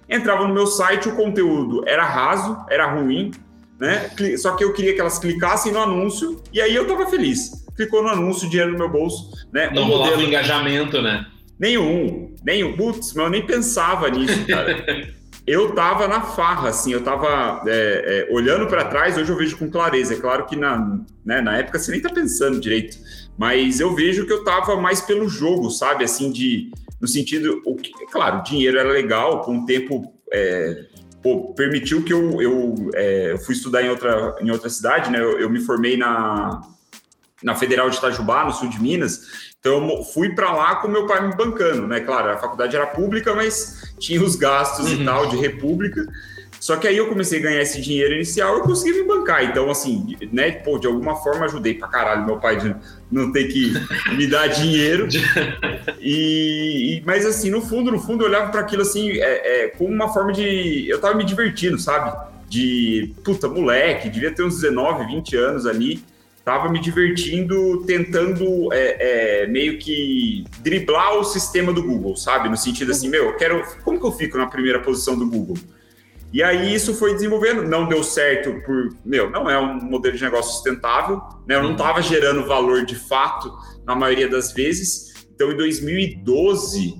Entravam 0.10 0.48
no 0.48 0.54
meu 0.54 0.68
site, 0.68 1.08
o 1.08 1.16
conteúdo 1.16 1.84
era 1.88 2.04
raso, 2.04 2.58
era 2.70 2.92
ruim, 2.94 3.32
né? 3.80 4.12
Só 4.38 4.56
que 4.56 4.64
eu 4.64 4.74
queria 4.74 4.94
que 4.94 5.02
elas 5.02 5.18
clicassem 5.18 5.72
no 5.72 5.80
anúncio 5.80 6.42
e 6.54 6.62
aí 6.62 6.76
eu 6.76 6.84
estava 6.84 7.08
feliz. 7.08 7.66
Clicou 7.76 8.04
no 8.04 8.10
anúncio, 8.10 8.50
dinheiro 8.50 8.74
no 8.74 8.78
meu 8.78 8.90
bolso, 8.90 9.32
né? 9.52 9.72
Não 9.74 9.86
rolava 9.86 10.12
modelo... 10.12 10.28
engajamento, 10.28 11.02
né? 11.02 11.26
Nenhum, 11.58 12.36
nenhum. 12.44 12.76
Putz, 12.76 13.14
mas 13.14 13.26
eu 13.26 13.32
nem 13.32 13.46
pensava 13.46 14.10
nisso, 14.10 14.46
cara. 14.46 15.12
eu 15.46 15.74
tava 15.74 16.08
na 16.08 16.22
farra, 16.22 16.70
assim, 16.70 16.94
eu 16.94 17.04
tava 17.04 17.64
é, 17.68 18.28
é, 18.30 18.34
olhando 18.34 18.68
para 18.68 18.86
trás, 18.86 19.18
hoje 19.18 19.32
eu 19.32 19.38
vejo 19.38 19.58
com 19.58 19.70
clareza. 19.70 20.14
É 20.14 20.18
claro 20.18 20.46
que 20.46 20.56
na, 20.56 21.00
né, 21.26 21.42
na 21.42 21.58
época 21.58 21.80
você 21.80 21.92
nem 21.92 22.02
tá 22.02 22.10
pensando 22.10 22.60
direito, 22.60 22.98
mas 23.38 23.80
eu 23.80 23.96
vejo 23.96 24.26
que 24.26 24.34
eu 24.34 24.44
tava 24.44 24.76
mais 24.76 25.02
pelo 25.02 25.28
jogo, 25.28 25.70
sabe? 25.72 26.04
Assim, 26.04 26.32
de 26.32 26.72
no 27.02 27.08
sentido, 27.08 27.62
o 27.66 27.76
que, 27.76 27.92
claro, 28.12 28.44
dinheiro 28.44 28.78
era 28.78 28.92
legal, 28.92 29.42
com 29.42 29.60
o 29.60 29.66
tempo 29.66 30.14
é, 30.32 30.86
pô, 31.22 31.54
permitiu 31.54 32.04
que 32.04 32.14
eu, 32.14 32.42
eu, 32.42 32.76
é, 32.94 33.32
eu, 33.32 33.38
fui 33.40 33.56
estudar 33.56 33.84
em 33.84 33.90
outra, 33.90 34.36
em 34.40 34.52
outra 34.52 34.70
cidade, 34.70 35.10
né? 35.10 35.20
Eu, 35.20 35.40
eu 35.40 35.50
me 35.50 35.60
formei 35.60 35.98
na, 35.98 36.62
na 37.44 37.56
Federal 37.56 37.90
de 37.90 37.98
Itajubá, 37.98 38.46
no 38.46 38.52
sul 38.52 38.70
de 38.70 38.82
Minas, 38.82 39.52
então 39.62 39.88
eu 39.88 40.04
fui 40.04 40.34
para 40.34 40.52
lá 40.52 40.76
com 40.78 40.88
meu 40.88 41.06
pai 41.06 41.28
me 41.28 41.36
bancando, 41.36 41.88
né? 41.88 42.00
Claro, 42.00 42.32
a 42.32 42.38
faculdade 42.38 42.76
era 42.76 42.88
pública, 42.88 43.36
mas 43.36 43.94
tinha 44.00 44.22
os 44.22 44.36
gastos 44.36 44.92
uhum. 44.92 45.02
e 45.02 45.06
tal 45.06 45.28
de 45.28 45.38
república. 45.38 46.04
Só 46.60 46.76
que 46.78 46.88
aí 46.88 46.98
eu 46.98 47.08
comecei 47.08 47.40
a 47.40 47.42
ganhar 47.42 47.62
esse 47.62 47.80
dinheiro 47.80 48.14
inicial 48.14 48.60
e 48.60 48.62
consegui 48.62 49.00
me 49.00 49.08
bancar. 49.08 49.44
Então, 49.44 49.70
assim, 49.70 50.16
né, 50.32 50.52
pô, 50.52 50.78
de 50.78 50.86
alguma 50.86 51.16
forma 51.16 51.46
ajudei 51.46 51.76
pra 51.76 51.88
caralho 51.88 52.26
meu 52.26 52.38
pai 52.38 52.58
de 52.58 52.76
não 53.12 53.32
ter 53.32 53.46
que 53.46 53.74
me 54.16 54.28
dar 54.28 54.48
dinheiro. 54.48 55.08
E, 56.04 56.98
e, 56.98 57.04
mas 57.06 57.26
assim, 57.26 57.52
no 57.52 57.62
fundo, 57.62 57.92
no 57.92 58.00
fundo, 58.00 58.24
eu 58.24 58.28
olhava 58.28 58.50
para 58.52 58.62
aquilo 58.62 58.82
assim, 58.82 59.12
é, 59.12 59.66
é, 59.66 59.68
como 59.68 59.92
uma 59.92 60.12
forma 60.12 60.32
de. 60.32 60.88
Eu 60.90 61.00
tava 61.00 61.16
me 61.16 61.24
divertindo, 61.24 61.78
sabe? 61.78 62.16
De 62.48 63.14
puta, 63.24 63.48
moleque, 63.48 64.10
devia 64.10 64.32
ter 64.32 64.44
uns 64.44 64.62
19, 64.62 65.06
20 65.06 65.36
anos 65.36 65.66
ali 65.68 66.04
estava 66.42 66.70
me 66.70 66.80
divertindo 66.80 67.84
tentando 67.86 68.74
é, 68.74 69.44
é, 69.44 69.48
meio 69.48 69.78
que 69.78 70.44
driblar 70.60 71.18
o 71.18 71.24
sistema 71.24 71.72
do 71.72 71.84
Google, 71.84 72.16
sabe? 72.18 72.50
No 72.50 72.58
sentido 72.58 72.92
assim, 72.92 73.10
meu, 73.10 73.36
quero. 73.38 73.64
Como 73.84 74.00
que 74.00 74.06
eu 74.06 74.12
fico 74.12 74.38
na 74.38 74.48
primeira 74.48 74.80
posição 74.80 75.18
do 75.18 75.28
Google? 75.28 75.56
E 76.34 76.42
aí 76.42 76.74
isso 76.74 76.94
foi 76.94 77.14
desenvolvendo, 77.14 77.64
não 77.64 77.88
deu 77.88 78.04
certo 78.04 78.54
por, 78.66 78.96
meu, 79.04 79.30
não 79.30 79.50
é 79.50 79.60
um 79.60 79.82
modelo 79.84 80.16
de 80.16 80.24
negócio 80.24 80.54
sustentável, 80.54 81.22
né? 81.46 81.56
Eu 81.56 81.64
não 81.64 81.74
estava 81.74 82.02
gerando 82.02 82.48
valor 82.48 82.86
de 82.86 82.96
fato 82.96 83.52
na 83.86 83.96
maioria 83.96 84.30
das 84.30 84.54
vezes. 84.54 85.12
Então, 85.34 85.52
em 85.52 85.58
2012, 85.58 86.98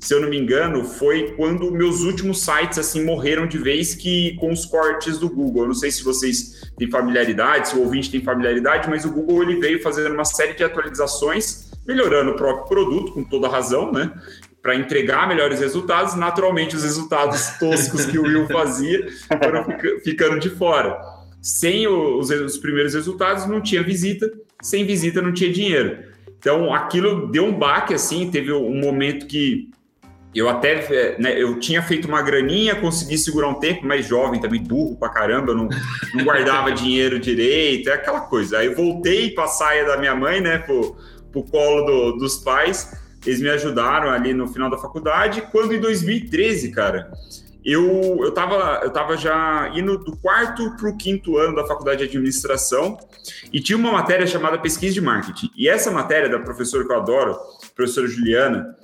se 0.00 0.14
eu 0.14 0.20
não 0.20 0.28
me 0.28 0.38
engano, 0.38 0.84
foi 0.84 1.32
quando 1.36 1.72
meus 1.72 2.02
últimos 2.02 2.40
sites 2.40 2.78
assim 2.78 3.04
morreram 3.04 3.46
de 3.46 3.58
vez 3.58 3.94
que 3.94 4.36
com 4.36 4.52
os 4.52 4.64
cortes 4.64 5.18
do 5.18 5.28
Google. 5.28 5.62
Eu 5.62 5.68
não 5.68 5.74
sei 5.74 5.90
se 5.90 6.04
vocês 6.04 6.70
têm 6.78 6.88
familiaridade, 6.88 7.70
se 7.70 7.76
o 7.76 7.80
ouvinte 7.80 8.10
tem 8.10 8.22
familiaridade, 8.22 8.88
mas 8.88 9.04
o 9.04 9.10
Google 9.10 9.42
ele 9.42 9.56
veio 9.56 9.82
fazendo 9.82 10.14
uma 10.14 10.24
série 10.24 10.54
de 10.54 10.62
atualizações, 10.62 11.70
melhorando 11.86 12.30
o 12.30 12.36
próprio 12.36 12.66
produto, 12.66 13.12
com 13.12 13.24
toda 13.24 13.48
razão, 13.48 13.90
né? 13.90 14.12
Para 14.62 14.76
entregar 14.76 15.26
melhores 15.26 15.58
resultados. 15.58 16.14
Naturalmente, 16.14 16.76
os 16.76 16.84
resultados 16.84 17.58
toscos 17.58 18.06
que 18.06 18.18
o 18.18 18.22
Will 18.22 18.46
fazia 18.46 19.08
foram 19.42 19.66
ficando 20.04 20.38
de 20.38 20.50
fora. 20.50 20.96
Sem 21.42 21.88
os, 21.88 22.30
os 22.30 22.58
primeiros 22.58 22.94
resultados, 22.94 23.46
não 23.46 23.60
tinha 23.60 23.82
visita, 23.82 24.30
sem 24.62 24.84
visita, 24.84 25.20
não 25.20 25.32
tinha 25.32 25.52
dinheiro. 25.52 25.98
Então, 26.38 26.72
aquilo 26.72 27.28
deu 27.32 27.44
um 27.44 27.52
baque, 27.52 27.94
assim, 27.94 28.30
teve 28.30 28.52
um 28.52 28.78
momento 28.78 29.26
que 29.26 29.68
eu 30.34 30.48
até 30.48 31.16
né, 31.18 31.40
eu 31.40 31.58
tinha 31.58 31.82
feito 31.82 32.06
uma 32.06 32.22
graninha, 32.22 32.76
consegui 32.76 33.16
segurar 33.16 33.48
um 33.48 33.54
tempo, 33.54 33.86
mais 33.86 34.06
jovem 34.06 34.40
também, 34.40 34.62
burro 34.62 34.96
pra 34.96 35.08
caramba, 35.08 35.54
não, 35.54 35.68
não 36.14 36.24
guardava 36.24 36.70
dinheiro 36.72 37.18
direito, 37.18 37.88
é 37.88 37.94
aquela 37.94 38.20
coisa. 38.20 38.58
Aí 38.58 38.74
voltei 38.74 39.30
para 39.30 39.44
a 39.44 39.48
saia 39.48 39.86
da 39.86 39.96
minha 39.96 40.14
mãe, 40.14 40.40
né, 40.40 40.58
pro, 40.58 40.96
pro 41.32 41.42
colo 41.44 41.84
do, 41.84 42.18
dos 42.18 42.36
pais, 42.38 42.92
eles 43.26 43.40
me 43.40 43.48
ajudaram 43.48 44.10
ali 44.10 44.32
no 44.32 44.46
final 44.46 44.70
da 44.70 44.78
faculdade. 44.78 45.42
Quando 45.50 45.74
em 45.74 45.80
2013, 45.80 46.70
cara, 46.70 47.10
eu, 47.64 48.18
eu, 48.22 48.32
tava, 48.32 48.80
eu 48.82 48.90
tava 48.90 49.16
já 49.16 49.70
indo 49.74 49.98
do 49.98 50.16
quarto 50.16 50.74
para 50.76 50.88
o 50.88 50.96
quinto 50.96 51.36
ano 51.36 51.56
da 51.56 51.66
faculdade 51.66 51.98
de 51.98 52.04
administração 52.04 52.96
e 53.52 53.60
tinha 53.60 53.76
uma 53.76 53.92
matéria 53.92 54.26
chamada 54.26 54.58
pesquisa 54.58 54.94
de 54.94 55.00
marketing. 55.00 55.50
E 55.56 55.68
essa 55.68 55.90
matéria 55.90 56.28
da 56.28 56.38
professora 56.38 56.86
que 56.86 56.92
eu 56.92 56.96
adoro, 56.96 57.36
professora 57.74 58.06
Juliana, 58.06 58.76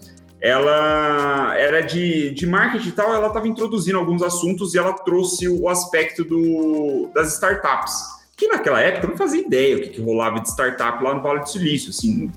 ela 0.44 1.54
era 1.56 1.80
de, 1.80 2.28
de 2.32 2.46
marketing 2.46 2.90
e 2.90 2.92
tal, 2.92 3.14
ela 3.14 3.28
estava 3.28 3.48
introduzindo 3.48 3.96
alguns 3.96 4.22
assuntos 4.22 4.74
e 4.74 4.78
ela 4.78 4.92
trouxe 4.92 5.48
o 5.48 5.70
aspecto 5.70 6.22
do, 6.22 7.10
das 7.14 7.32
startups, 7.32 7.94
que 8.36 8.46
naquela 8.48 8.78
época 8.78 9.06
eu 9.06 9.10
não 9.12 9.16
fazia 9.16 9.40
ideia 9.40 9.78
o 9.78 9.80
que, 9.80 9.88
que 9.88 10.02
rolava 10.02 10.40
de 10.40 10.50
startup 10.50 11.02
lá 11.02 11.14
no 11.14 11.22
Vale 11.22 11.40
do 11.40 11.48
Silício, 11.48 11.88
assim, 11.88 12.30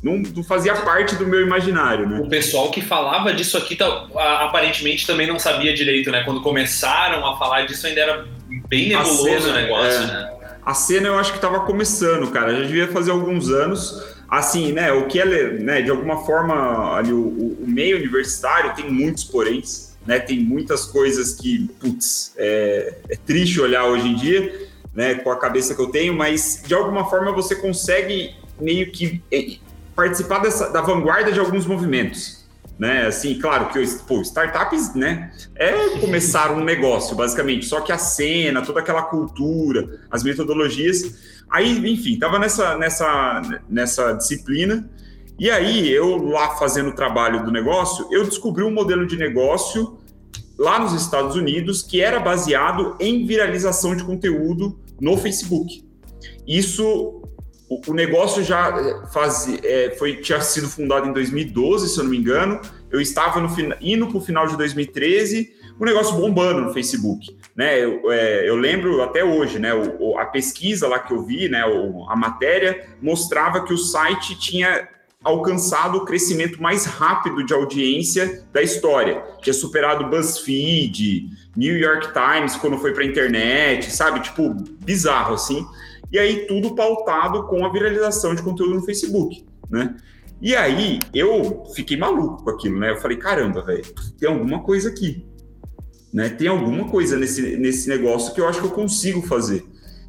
não, 0.00 0.18
não, 0.18 0.44
fazia 0.44 0.76
parte 0.76 1.16
do 1.16 1.26
meu 1.26 1.40
imaginário, 1.40 2.08
né? 2.08 2.20
O 2.20 2.28
pessoal 2.28 2.70
que 2.70 2.80
falava 2.80 3.34
disso 3.34 3.58
aqui 3.58 3.74
tá, 3.74 4.06
aparentemente 4.42 5.04
também 5.04 5.26
não 5.26 5.38
sabia 5.38 5.74
direito, 5.74 6.08
né? 6.12 6.22
Quando 6.22 6.40
começaram 6.42 7.26
a 7.26 7.36
falar 7.36 7.66
disso 7.66 7.84
ainda 7.84 8.00
era 8.00 8.28
bem 8.68 8.90
nebuloso 8.90 9.24
cena, 9.24 9.48
o 9.48 9.52
negócio, 9.52 10.02
é, 10.02 10.06
né? 10.06 10.30
A 10.64 10.74
cena 10.74 11.08
eu 11.08 11.18
acho 11.18 11.32
que 11.32 11.38
estava 11.38 11.60
começando, 11.60 12.30
cara. 12.30 12.54
Já 12.54 12.62
devia 12.62 12.88
fazer 12.88 13.10
alguns 13.10 13.50
anos. 13.50 14.19
Assim, 14.30 14.72
né? 14.72 14.92
O 14.92 15.08
que 15.08 15.18
é, 15.18 15.52
né? 15.54 15.82
De 15.82 15.90
alguma 15.90 16.24
forma, 16.24 16.94
ali 16.96 17.12
o, 17.12 17.56
o 17.60 17.64
meio 17.66 17.96
universitário 17.96 18.74
tem 18.76 18.88
muitos 18.88 19.24
poréns, 19.24 19.96
né? 20.06 20.20
Tem 20.20 20.38
muitas 20.38 20.84
coisas 20.84 21.34
que, 21.34 21.68
putz, 21.80 22.32
é, 22.36 22.94
é 23.08 23.16
triste 23.16 23.60
olhar 23.60 23.86
hoje 23.86 24.06
em 24.06 24.14
dia, 24.14 24.68
né? 24.94 25.16
Com 25.16 25.32
a 25.32 25.36
cabeça 25.36 25.74
que 25.74 25.80
eu 25.80 25.88
tenho, 25.88 26.14
mas 26.14 26.62
de 26.64 26.74
alguma 26.74 27.10
forma 27.10 27.32
você 27.32 27.56
consegue 27.56 28.36
meio 28.60 28.92
que 28.92 29.20
participar 29.96 30.38
dessa, 30.38 30.70
da 30.70 30.80
vanguarda 30.80 31.32
de 31.32 31.40
alguns 31.40 31.66
movimentos. 31.66 32.40
Né? 32.78 33.06
Assim, 33.06 33.38
claro 33.38 33.68
que 33.68 33.84
pô, 34.08 34.22
startups, 34.22 34.94
né, 34.94 35.30
é 35.54 35.98
começar 36.00 36.50
um 36.50 36.64
negócio, 36.64 37.14
basicamente, 37.14 37.66
só 37.66 37.82
que 37.82 37.92
a 37.92 37.98
cena, 37.98 38.62
toda 38.62 38.80
aquela 38.80 39.02
cultura, 39.02 40.00
as 40.10 40.22
metodologias, 40.22 41.29
aí, 41.50 41.90
enfim, 41.90 42.18
tava 42.18 42.38
nessa, 42.38 42.76
nessa, 42.78 43.42
nessa 43.68 44.12
disciplina, 44.12 44.88
e 45.38 45.50
aí 45.50 45.90
eu 45.90 46.16
lá 46.16 46.56
fazendo 46.56 46.90
o 46.90 46.94
trabalho 46.94 47.44
do 47.44 47.50
negócio, 47.50 48.06
eu 48.10 48.24
descobri 48.24 48.62
um 48.62 48.70
modelo 48.70 49.06
de 49.06 49.16
negócio 49.16 49.98
lá 50.58 50.78
nos 50.78 50.92
Estados 50.92 51.34
Unidos 51.34 51.82
que 51.82 52.00
era 52.00 52.20
baseado 52.20 52.94
em 53.00 53.26
viralização 53.26 53.96
de 53.96 54.04
conteúdo 54.04 54.78
no 55.00 55.16
Facebook. 55.16 55.82
Isso 56.46 57.22
o, 57.70 57.94
negócio 57.94 58.42
já 58.42 58.68
eh, 58.78 59.06
faz, 59.12 59.48
é, 59.62 59.94
foi, 59.96 60.16
tinha 60.16 60.40
sido 60.40 60.68
fundado 60.68 61.08
em 61.08 61.12
2012, 61.12 61.88
se 61.88 61.98
eu 61.98 62.04
não 62.04 62.10
me 62.10 62.18
engano. 62.18 62.60
Eu 62.90 63.00
estava 63.00 63.40
no, 63.40 63.48
indo 63.80 64.08
para 64.08 64.18
o 64.18 64.20
final 64.20 64.46
de 64.48 64.56
2013, 64.56 65.52
o 65.78 65.84
negócio 65.84 66.16
bombando 66.16 66.62
no 66.62 66.72
Facebook. 66.72 67.38
Né? 67.60 67.78
Eu, 67.78 68.10
é, 68.10 68.48
eu 68.48 68.56
lembro 68.56 69.02
até 69.02 69.22
hoje, 69.22 69.58
né? 69.58 69.74
O, 69.74 70.16
a 70.16 70.24
pesquisa 70.24 70.88
lá 70.88 70.98
que 70.98 71.12
eu 71.12 71.22
vi, 71.22 71.46
né? 71.46 71.62
a 72.08 72.16
matéria, 72.16 72.88
mostrava 73.02 73.62
que 73.62 73.74
o 73.74 73.76
site 73.76 74.34
tinha 74.38 74.88
alcançado 75.22 75.98
o 75.98 76.06
crescimento 76.06 76.62
mais 76.62 76.86
rápido 76.86 77.44
de 77.44 77.52
audiência 77.52 78.42
da 78.50 78.62
história. 78.62 79.22
Tinha 79.42 79.52
superado 79.52 80.08
BuzzFeed, 80.08 81.28
New 81.54 81.76
York 81.76 82.14
Times 82.14 82.56
quando 82.56 82.78
foi 82.78 82.94
para 82.94 83.02
a 83.02 83.06
internet, 83.06 83.90
sabe? 83.90 84.20
Tipo, 84.20 84.54
bizarro 84.82 85.34
assim. 85.34 85.66
E 86.10 86.18
aí 86.18 86.46
tudo 86.46 86.74
pautado 86.74 87.46
com 87.46 87.62
a 87.66 87.70
viralização 87.70 88.34
de 88.34 88.42
conteúdo 88.42 88.76
no 88.76 88.82
Facebook, 88.86 89.44
né? 89.68 89.96
E 90.40 90.56
aí 90.56 90.98
eu 91.12 91.66
fiquei 91.74 91.98
maluco 91.98 92.42
com 92.42 92.48
aquilo, 92.48 92.78
né? 92.78 92.92
Eu 92.92 92.96
falei, 92.96 93.18
caramba, 93.18 93.60
velho, 93.60 93.84
tem 94.18 94.30
alguma 94.30 94.62
coisa 94.62 94.88
aqui, 94.88 95.22
né? 96.12 96.28
Tem 96.28 96.48
alguma 96.48 96.88
coisa 96.88 97.16
nesse, 97.16 97.56
nesse 97.56 97.88
negócio 97.88 98.34
que 98.34 98.40
eu 98.40 98.48
acho 98.48 98.60
que 98.60 98.66
eu 98.66 98.70
consigo 98.70 99.22
fazer. 99.22 99.64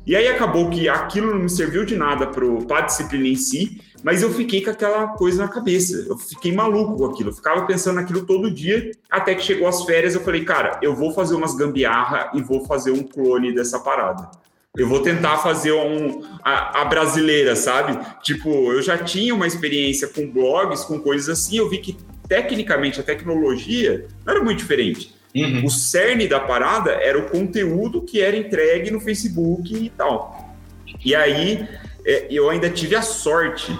E 0.05 0.15
aí 0.15 0.27
acabou 0.27 0.69
que 0.69 0.89
aquilo 0.89 1.31
não 1.31 1.39
me 1.39 1.49
serviu 1.49 1.85
de 1.85 1.95
nada 1.95 2.27
para 2.27 2.77
a 2.79 2.81
disciplina 2.81 3.27
em 3.27 3.35
si, 3.35 3.79
mas 4.03 4.23
eu 4.23 4.31
fiquei 4.33 4.61
com 4.63 4.71
aquela 4.71 5.09
coisa 5.09 5.43
na 5.43 5.47
cabeça. 5.47 6.05
Eu 6.07 6.17
fiquei 6.17 6.51
maluco 6.51 6.97
com 6.97 7.05
aquilo. 7.05 7.29
Eu 7.29 7.33
ficava 7.33 7.65
pensando 7.67 7.95
naquilo 7.95 8.25
todo 8.25 8.49
dia, 8.49 8.91
até 9.09 9.35
que 9.35 9.43
chegou 9.43 9.67
as 9.67 9.83
férias. 9.83 10.15
Eu 10.15 10.21
falei, 10.21 10.43
cara, 10.43 10.79
eu 10.81 10.95
vou 10.95 11.13
fazer 11.13 11.35
umas 11.35 11.55
gambiarra 11.55 12.31
e 12.33 12.41
vou 12.41 12.65
fazer 12.65 12.91
um 12.91 13.03
clone 13.03 13.53
dessa 13.53 13.79
parada. 13.79 14.31
Eu 14.75 14.87
vou 14.87 15.01
tentar 15.01 15.37
fazer 15.37 15.73
um, 15.73 16.23
a, 16.43 16.81
a, 16.81 16.85
brasileira, 16.85 17.55
sabe? 17.57 17.99
Tipo, 18.23 18.71
eu 18.71 18.81
já 18.81 18.97
tinha 18.97 19.35
uma 19.35 19.45
experiência 19.45 20.07
com 20.07 20.31
blogs, 20.31 20.85
com 20.85 20.97
coisas 20.97 21.27
assim, 21.27 21.57
eu 21.57 21.69
vi 21.69 21.79
que 21.79 21.97
tecnicamente 22.27 22.97
a 22.97 23.03
tecnologia 23.03 24.07
não 24.25 24.33
era 24.33 24.43
muito 24.43 24.59
diferente. 24.59 25.13
Uhum. 25.33 25.65
O 25.65 25.69
cerne 25.69 26.27
da 26.27 26.39
parada 26.39 26.91
era 26.91 27.17
o 27.17 27.29
conteúdo 27.29 28.01
que 28.01 28.21
era 28.21 28.35
entregue 28.35 28.91
no 28.91 28.99
Facebook 28.99 29.73
e 29.73 29.89
tal. 29.89 30.55
E 31.03 31.15
aí 31.15 31.67
é, 32.05 32.27
eu 32.29 32.49
ainda 32.49 32.69
tive 32.69 32.95
a 32.95 33.01
sorte, 33.01 33.77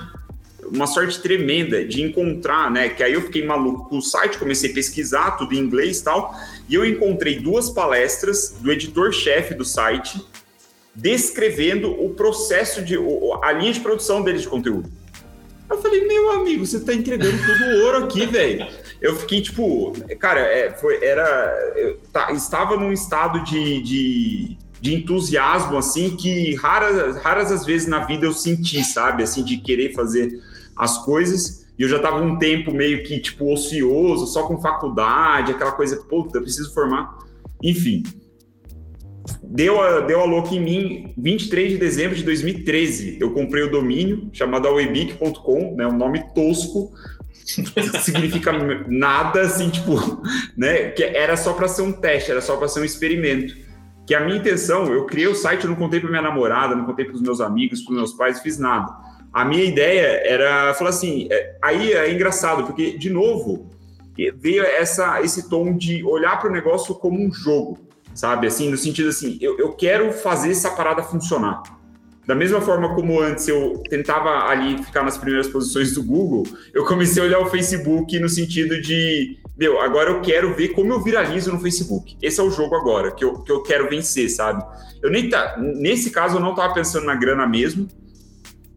uma 0.64 0.88
sorte 0.88 1.22
tremenda 1.22 1.84
de 1.84 2.02
encontrar, 2.02 2.72
né? 2.72 2.90
Que 2.90 3.04
aí 3.04 3.14
eu 3.14 3.22
fiquei 3.22 3.46
maluco 3.46 3.90
com 3.90 3.98
o 3.98 4.02
site, 4.02 4.38
comecei 4.38 4.72
a 4.72 4.74
pesquisar 4.74 5.32
tudo 5.32 5.54
em 5.54 5.58
inglês 5.58 6.00
e 6.00 6.04
tal, 6.04 6.34
e 6.70 6.76
eu 6.76 6.86
encontrei 6.86 7.40
duas 7.40 7.70
palestras 7.70 8.56
do 8.60 8.72
editor-chefe 8.72 9.54
do 9.54 9.66
site 9.66 10.24
descrevendo 10.94 11.90
o 12.04 12.10
processo 12.14 12.82
de 12.82 12.98
a 13.42 13.52
linha 13.54 13.74
de 13.74 13.80
produção 13.80 14.22
deles 14.22 14.42
de 14.42 14.48
conteúdo. 14.48 14.90
Eu 15.72 15.82
falei, 15.82 16.06
meu 16.06 16.32
amigo, 16.32 16.66
você 16.66 16.82
tá 16.82 16.94
entregando 16.94 17.38
todo 17.46 17.84
ouro 17.86 18.04
aqui, 18.04 18.26
velho. 18.26 18.68
Eu 19.00 19.16
fiquei 19.16 19.42
tipo, 19.42 19.94
cara, 20.20 20.42
é, 20.42 20.72
foi, 20.72 21.02
era, 21.04 21.74
eu 21.78 21.98
tá, 22.12 22.32
estava 22.34 22.76
num 22.76 22.92
estado 22.92 23.42
de, 23.46 23.82
de, 23.82 24.58
de, 24.82 24.94
entusiasmo 24.94 25.78
assim 25.78 26.16
que 26.18 26.56
raras, 26.56 27.16
raras 27.24 27.52
as 27.52 27.66
vezes 27.66 27.88
na 27.88 28.04
vida 28.04 28.26
eu 28.26 28.34
senti, 28.34 28.84
sabe, 28.84 29.24
assim 29.24 29.46
de 29.46 29.58
querer 29.58 29.94
fazer 29.94 30.44
as 30.76 30.98
coisas. 31.06 31.66
E 31.80 31.84
eu 31.84 31.90
já 31.90 32.00
tava 32.00 32.22
um 32.22 32.38
tempo 32.38 32.74
meio 32.74 33.04
que 33.04 33.20
tipo 33.20 33.52
ocioso, 33.52 34.28
só 34.28 34.44
com 34.44 34.62
faculdade, 34.62 35.54
aquela 35.54 35.72
coisa, 35.72 35.96
puta, 35.98 36.38
eu 36.38 36.42
preciso 36.42 36.74
formar. 36.74 37.18
Enfim, 37.64 38.04
deu 39.42 39.82
a, 39.82 40.02
deu 40.02 40.22
a 40.22 40.26
louca 40.26 40.54
em 40.56 40.60
mim 40.60 41.14
23 41.18 41.74
de 41.74 41.78
dezembro 41.78 42.16
de 42.16 42.24
2013. 42.24 43.18
Eu 43.20 43.32
comprei 43.32 43.64
o 43.64 43.72
domínio 43.72 44.30
chamado 44.34 44.68
awebic.com, 44.68 45.76
né, 45.76 45.88
um 45.88 45.98
nome 45.98 46.24
tosco, 46.34 46.92
significa 48.02 48.52
nada, 48.88 49.42
assim, 49.42 49.70
tipo, 49.70 50.22
né, 50.56 50.90
que 50.90 51.04
era 51.04 51.36
só 51.36 51.54
para 51.54 51.68
ser 51.68 51.82
um 51.82 51.92
teste, 51.92 52.32
era 52.32 52.42
só 52.42 52.58
para 52.58 52.68
ser 52.68 52.82
um 52.82 52.86
experimento. 52.86 53.56
Que 54.06 54.16
a 54.16 54.20
minha 54.20 54.38
intenção, 54.38 54.92
eu 54.92 55.06
criei 55.06 55.28
o 55.28 55.36
site, 55.36 55.64
eu 55.64 55.70
não 55.70 55.78
contei 55.78 56.00
para 56.00 56.10
minha 56.10 56.22
namorada, 56.22 56.76
não 56.76 56.86
contei 56.86 57.06
para 57.06 57.16
os 57.16 57.22
meus 57.22 57.40
amigos, 57.40 57.82
para 57.82 57.92
os 57.92 57.98
meus 57.98 58.14
pais, 58.14 58.40
fiz 58.42 58.58
nada. 58.58 58.92
A 59.32 59.46
minha 59.46 59.64
ideia 59.64 60.22
era 60.26 60.74
falar 60.74 60.90
assim, 60.90 61.28
é, 61.32 61.56
aí 61.62 61.94
é 61.94 62.12
engraçado, 62.12 62.64
porque, 62.66 62.98
de 62.98 63.10
novo, 63.10 63.70
veio 64.36 64.64
essa, 64.64 65.22
esse 65.22 65.50
tom 65.50 65.78
de 65.78 66.04
olhar 66.04 66.40
para 66.40 66.50
o 66.50 66.54
negócio 66.54 66.96
como 66.96 67.20
um 67.20 67.32
jogo 67.32 67.91
sabe? 68.14 68.48
Assim, 68.48 68.70
no 68.70 68.78
sentido 68.78 69.10
assim, 69.10 69.38
eu, 69.42 69.58
eu 69.58 69.74
quero 69.74 70.12
fazer 70.12 70.52
essa 70.52 70.72
parada 70.72 71.04
funcionar. 71.04 71.64
Da 72.26 72.36
mesma 72.36 72.62
forma 72.62 72.94
como 72.94 73.20
antes 73.20 73.48
eu 73.48 73.82
tentava 73.90 74.48
ali 74.48 74.82
ficar 74.84 75.04
nas 75.04 75.18
primeiras 75.18 75.48
posições 75.48 75.94
do 75.94 76.04
Google, 76.04 76.44
eu 76.74 76.86
comecei 76.86 77.22
a 77.22 77.26
olhar 77.26 77.40
o 77.40 77.48
Facebook 77.48 78.18
no 78.20 78.30
sentido 78.30 78.80
de, 78.80 79.40
meu, 79.58 79.82
agora 79.82 80.12
eu 80.12 80.22
quero 80.22 80.54
ver 80.56 80.70
como 80.70 80.94
eu 80.94 81.02
viralizo 81.02 81.52
no 81.52 81.60
Facebook. 81.60 82.16
Esse 82.22 82.40
é 82.40 82.44
o 82.44 82.52
jogo 82.52 82.76
agora, 82.76 83.12
que 83.12 83.26
eu, 83.26 83.40
que 83.40 83.52
eu 83.52 83.64
quero 83.64 83.90
vencer, 83.90 84.30
sabe? 84.30 84.64
Eu 85.02 85.10
nem 85.10 85.30
tá, 85.30 85.58
nesse 85.58 86.12
caso 86.12 86.38
eu 86.38 86.40
não 86.40 86.52
estava 86.52 86.74
pensando 86.74 87.06
na 87.06 87.16
grana 87.16 87.48
mesmo. 87.48 87.88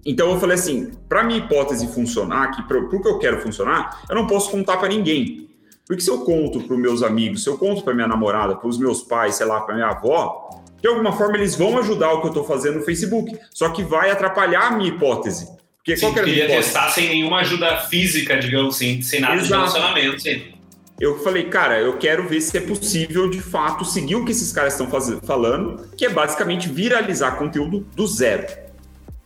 Então 0.07 0.31
eu 0.31 0.41
falei 0.41 0.55
assim, 0.55 0.91
para 1.09 1.23
minha 1.23 1.39
hipótese 1.39 1.87
funcionar, 1.89 2.51
que 2.51 2.63
para 2.63 2.79
o 2.79 2.89
que 2.89 3.09
eu 3.09 3.19
quero 3.19 3.41
funcionar, 3.41 4.03
eu 4.09 4.15
não 4.15 4.27
posso 4.27 4.51
contar 4.51 4.79
para 4.79 4.89
ninguém. 4.89 5.49
Porque 5.87 6.03
se 6.03 6.11
eu 6.11 6.21
conto 6.21 6.61
para 6.63 6.75
os 6.75 6.81
meus 6.81 7.03
amigos, 7.03 7.43
se 7.43 7.49
eu 7.49 7.59
conto 7.59 7.83
para 7.83 7.95
minha 7.95 8.09
namorada, 8.09 8.57
para 8.57 8.69
os 8.69 8.79
meus 8.79 9.03
pais, 9.03 9.35
sei 9.35 9.47
lá, 9.47 9.61
para 9.61 9.75
minha 9.75 9.89
avó, 9.89 10.63
de 10.81 10.89
alguma 10.89 11.13
forma 11.13 11.37
eles 11.37 11.57
vão 11.57 11.79
ajudar 11.79 12.13
o 12.13 12.21
que 12.21 12.27
eu 12.27 12.31
estou 12.31 12.45
fazendo 12.45 12.79
no 12.79 12.85
Facebook. 12.85 13.39
Só 13.51 13.69
que 13.69 13.83
vai 13.83 14.11
atrapalhar 14.11 14.69
a 14.69 14.71
minha 14.73 14.89
hipótese. 14.89 15.49
Porque 15.77 15.97
sim, 15.97 16.03
qual 16.03 16.15
queria 16.15 16.47
testar 16.47 16.89
sem 16.91 17.09
nenhuma 17.09 17.41
ajuda 17.41 17.77
física, 17.89 18.39
digamos 18.39 18.77
assim, 18.77 19.03
sem 19.03 19.21
nada 19.21 19.35
Exato. 19.35 19.47
de 19.47 19.53
relacionamento. 19.53 20.23
Sim. 20.23 20.55
Eu 20.99 21.19
falei, 21.19 21.45
cara, 21.45 21.81
eu 21.81 21.99
quero 21.99 22.29
ver 22.29 22.41
se 22.41 22.57
é 22.57 22.61
possível 22.61 23.29
de 23.29 23.41
fato 23.41 23.85
seguir 23.85 24.15
o 24.15 24.25
que 24.25 24.31
esses 24.31 24.53
caras 24.53 24.79
estão 24.79 24.89
falando, 25.23 25.89
que 25.97 26.07
é 26.07 26.09
basicamente 26.09 26.69
viralizar 26.69 27.33
conteúdo 27.33 27.81
do 27.95 28.07
zero. 28.07 28.47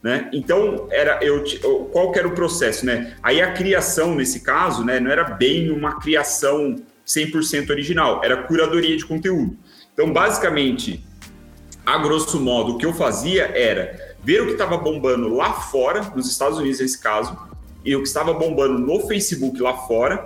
Né? 0.03 0.31
Então, 0.33 0.87
era 0.91 1.19
eu, 1.23 1.43
qual 1.93 2.13
era 2.15 2.29
o 2.29 2.33
processo? 2.33 2.87
Né? 2.87 3.17
Aí 3.23 3.41
a 3.41 3.53
criação, 3.53 4.15
nesse 4.15 4.41
caso, 4.41 4.85
né, 4.85 5.01
não 5.01 5.11
era 5.11 5.25
bem 5.25 5.71
uma 5.71 5.99
criação 5.99 6.77
100% 7.07 7.71
original, 7.71 8.21
era 8.23 8.43
curadoria 8.45 8.97
de 8.97 9.05
conteúdo. 9.05 9.57
Então, 9.93 10.13
basicamente, 10.13 11.05
a 11.85 11.99
grosso 11.99 12.41
modo, 12.41 12.75
o 12.75 12.79
que 12.79 12.87
eu 12.87 12.93
fazia 12.93 13.45
era 13.47 14.15
ver 14.23 14.43
o 14.43 14.47
que 14.47 14.53
estava 14.53 14.77
bombando 14.77 15.35
lá 15.35 15.53
fora, 15.53 16.03
nos 16.15 16.31
Estados 16.31 16.59
Unidos 16.59 16.79
nesse 16.79 17.01
caso, 17.01 17.37
e 17.85 17.97
o 17.97 18.03
que 18.03 18.09
estava 18.09 18.33
bombando 18.35 18.79
no 18.79 19.01
Facebook 19.09 19.61
lá 19.61 19.75
fora, 19.75 20.25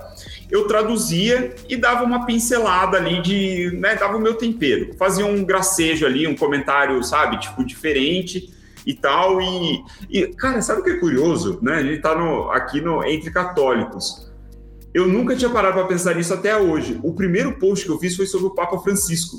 eu 0.50 0.66
traduzia 0.66 1.54
e 1.68 1.76
dava 1.76 2.04
uma 2.04 2.26
pincelada 2.26 2.98
ali 2.98 3.22
de, 3.22 3.70
né, 3.78 3.94
dava 3.94 4.16
o 4.16 4.20
meu 4.20 4.34
tempero, 4.34 4.94
fazia 4.98 5.24
um 5.24 5.44
gracejo 5.44 6.04
ali, 6.04 6.26
um 6.26 6.36
comentário, 6.36 7.02
sabe, 7.02 7.38
tipo 7.38 7.64
diferente 7.64 8.52
e 8.86 8.94
tal 8.94 9.40
e, 9.40 9.82
e 10.10 10.26
cara, 10.28 10.60
sabe 10.60 10.80
o 10.80 10.84
que 10.84 10.90
é 10.90 10.96
curioso, 10.96 11.58
né? 11.62 11.74
A 11.76 11.82
gente 11.82 12.00
tá 12.00 12.14
no, 12.14 12.50
aqui 12.50 12.80
no 12.80 13.04
entre 13.04 13.30
católicos. 13.30 14.30
Eu 14.94 15.08
nunca 15.08 15.34
tinha 15.34 15.50
parado 15.50 15.74
para 15.74 15.86
pensar 15.86 16.14
nisso 16.14 16.34
até 16.34 16.56
hoje. 16.56 17.00
O 17.02 17.14
primeiro 17.14 17.58
post 17.58 17.86
que 17.86 17.90
eu 17.90 17.98
fiz 17.98 18.14
foi 18.14 18.26
sobre 18.26 18.48
o 18.48 18.50
Papa 18.50 18.78
Francisco. 18.78 19.36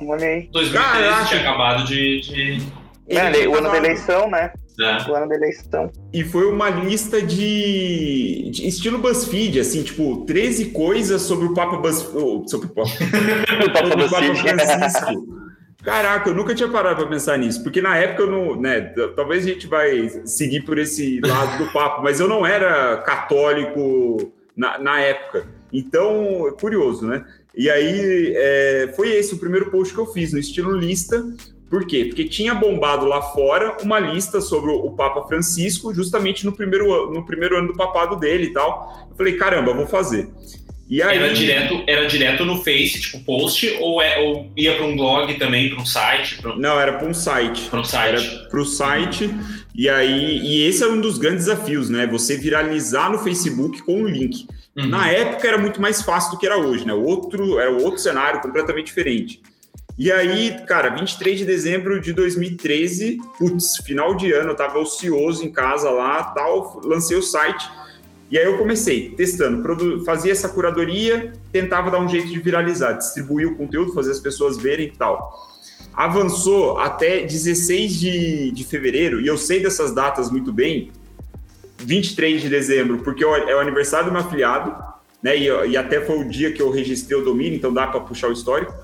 Olha 0.00 0.26
aí. 0.26 0.48
2013 0.52 0.72
Caraca. 0.72 1.24
tinha 1.26 1.40
acabado 1.40 1.84
de. 1.84 2.20
de... 2.20 2.62
É, 3.06 3.46
o 3.46 3.56
ano 3.56 3.70
da 3.70 3.76
eleição, 3.76 4.28
né? 4.28 4.50
né? 4.78 5.06
O 5.08 5.14
ano 5.14 5.28
da 5.28 5.36
eleição. 5.36 5.90
E 6.12 6.24
foi 6.24 6.50
uma 6.50 6.68
lista 6.68 7.22
de, 7.22 8.50
de 8.50 8.66
estilo 8.66 8.98
BuzzFeed, 8.98 9.60
assim, 9.60 9.82
tipo, 9.82 10.24
13 10.26 10.66
coisas 10.70 11.22
sobre 11.22 11.46
o 11.46 11.54
Papa 11.54 11.76
Buzz, 11.76 12.10
oh, 12.14 12.42
sobre 12.48 12.66
o 12.66 12.70
Papa, 12.70 12.90
O 13.64 13.72
Papa 13.72 13.88
sobre 13.88 14.04
o 14.04 14.10
Papa. 14.10 14.64
Francisco. 14.64 15.43
Caraca, 15.84 16.30
eu 16.30 16.34
nunca 16.34 16.54
tinha 16.54 16.68
parado 16.68 16.96
para 16.96 17.06
pensar 17.06 17.36
nisso, 17.36 17.62
porque 17.62 17.82
na 17.82 17.96
época 17.96 18.22
eu 18.22 18.30
não, 18.30 18.60
né, 18.60 18.80
talvez 19.14 19.44
a 19.44 19.48
gente 19.48 19.66
vai 19.66 20.08
seguir 20.24 20.62
por 20.62 20.78
esse 20.78 21.20
lado 21.20 21.62
do 21.62 21.70
papo, 21.72 22.02
mas 22.02 22.20
eu 22.20 22.26
não 22.26 22.46
era 22.46 22.96
católico 22.98 24.32
na, 24.56 24.78
na 24.78 25.00
época. 25.00 25.46
Então, 25.70 26.48
é 26.48 26.52
curioso, 26.52 27.06
né? 27.06 27.24
E 27.54 27.68
aí, 27.68 28.32
é, 28.34 28.92
foi 28.96 29.10
esse 29.10 29.34
o 29.34 29.38
primeiro 29.38 29.70
post 29.70 29.92
que 29.92 30.00
eu 30.00 30.06
fiz, 30.06 30.32
no 30.32 30.38
estilo 30.38 30.72
lista. 30.76 31.22
Por 31.68 31.86
quê? 31.86 32.04
Porque 32.04 32.24
tinha 32.24 32.54
bombado 32.54 33.04
lá 33.04 33.20
fora 33.20 33.76
uma 33.82 33.98
lista 33.98 34.40
sobre 34.40 34.70
o, 34.70 34.90
Papa 34.90 35.26
Francisco, 35.26 35.92
justamente 35.92 36.46
no 36.46 36.52
primeiro, 36.52 37.12
no 37.12 37.26
primeiro 37.26 37.58
ano 37.58 37.68
do 37.68 37.76
papado 37.76 38.16
dele 38.16 38.46
e 38.46 38.52
tal. 38.52 39.08
Eu 39.10 39.16
falei, 39.16 39.36
caramba, 39.36 39.74
vou 39.74 39.86
fazer. 39.86 40.28
E 40.88 41.02
aí, 41.02 41.16
Era 41.16 41.32
direto, 41.32 41.82
era 41.86 42.06
direto 42.06 42.44
no 42.44 42.62
Face, 42.62 43.00
tipo, 43.00 43.20
post, 43.20 43.76
ou, 43.80 44.02
é, 44.02 44.18
ou 44.18 44.50
ia 44.56 44.74
para 44.74 44.84
um 44.84 44.96
blog 44.96 45.32
também, 45.34 45.70
para 45.70 45.80
um 45.80 45.86
site? 45.86 46.40
Para 46.42 46.56
Não, 46.56 46.78
era 46.78 46.92
para 46.92 47.08
um 47.08 47.14
site. 47.14 47.70
um 47.72 47.78
Era 47.78 47.84
site. 47.84 48.48
para 48.50 48.60
o 48.60 48.64
site. 48.64 49.30
E 49.74 49.88
aí, 49.88 50.38
e 50.40 50.66
esse 50.68 50.82
é 50.82 50.86
um 50.86 51.00
dos 51.00 51.16
grandes 51.18 51.46
desafios, 51.46 51.88
né? 51.88 52.06
Você 52.06 52.36
viralizar 52.36 53.10
no 53.10 53.18
Facebook 53.18 53.82
com 53.82 54.02
um 54.02 54.06
link. 54.06 54.46
Uhum. 54.76 54.86
Na 54.88 55.10
época 55.10 55.48
era 55.48 55.56
muito 55.58 55.80
mais 55.80 56.02
fácil 56.02 56.32
do 56.32 56.38
que 56.38 56.46
era 56.46 56.58
hoje, 56.58 56.86
né? 56.86 56.92
Outro, 56.92 57.58
era 57.58 57.70
outro 57.70 57.98
cenário 57.98 58.40
completamente 58.40 58.86
diferente. 58.86 59.40
E 59.96 60.10
aí, 60.10 60.56
cara, 60.66 60.90
23 60.90 61.38
de 61.38 61.44
dezembro 61.44 62.00
de 62.00 62.12
2013, 62.12 63.18
putz, 63.38 63.76
final 63.78 64.16
de 64.16 64.32
ano, 64.32 64.50
eu 64.50 64.56
tava 64.56 64.78
ocioso 64.78 65.44
em 65.44 65.52
casa 65.52 65.88
lá, 65.88 66.24
tal, 66.24 66.80
lancei 66.84 67.16
o 67.16 67.22
site. 67.22 67.64
E 68.34 68.38
aí 68.38 68.46
eu 68.46 68.58
comecei 68.58 69.10
testando, 69.10 70.04
fazia 70.04 70.32
essa 70.32 70.48
curadoria, 70.48 71.32
tentava 71.52 71.88
dar 71.88 72.00
um 72.00 72.08
jeito 72.08 72.26
de 72.26 72.40
viralizar, 72.40 72.94
distribuir 72.94 73.46
o 73.46 73.54
conteúdo, 73.54 73.92
fazer 73.92 74.10
as 74.10 74.18
pessoas 74.18 74.56
verem 74.56 74.88
e 74.88 74.90
tal. 74.90 75.48
Avançou 75.92 76.80
até 76.80 77.20
16 77.20 77.94
de, 77.94 78.50
de 78.50 78.64
fevereiro, 78.64 79.20
e 79.20 79.28
eu 79.28 79.38
sei 79.38 79.62
dessas 79.62 79.94
datas 79.94 80.32
muito 80.32 80.52
bem, 80.52 80.90
23 81.78 82.42
de 82.42 82.48
dezembro, 82.48 82.98
porque 83.04 83.22
é 83.22 83.54
o 83.54 83.60
aniversário 83.60 84.06
do 84.06 84.12
meu 84.12 84.22
afiliado, 84.22 84.82
né? 85.22 85.38
E, 85.38 85.44
e 85.70 85.76
até 85.76 86.00
foi 86.00 86.18
o 86.18 86.28
dia 86.28 86.50
que 86.50 86.60
eu 86.60 86.72
registrei 86.72 87.16
o 87.16 87.24
domínio, 87.24 87.54
então 87.54 87.72
dá 87.72 87.86
para 87.86 88.00
puxar 88.00 88.30
o 88.30 88.32
histórico. 88.32 88.74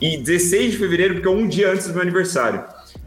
E 0.00 0.16
16 0.16 0.70
de 0.70 0.78
fevereiro, 0.78 1.14
porque 1.14 1.26
é 1.26 1.32
um 1.32 1.48
dia 1.48 1.72
antes 1.72 1.88
do 1.88 1.92
meu 1.92 2.02
aniversário. 2.02 2.62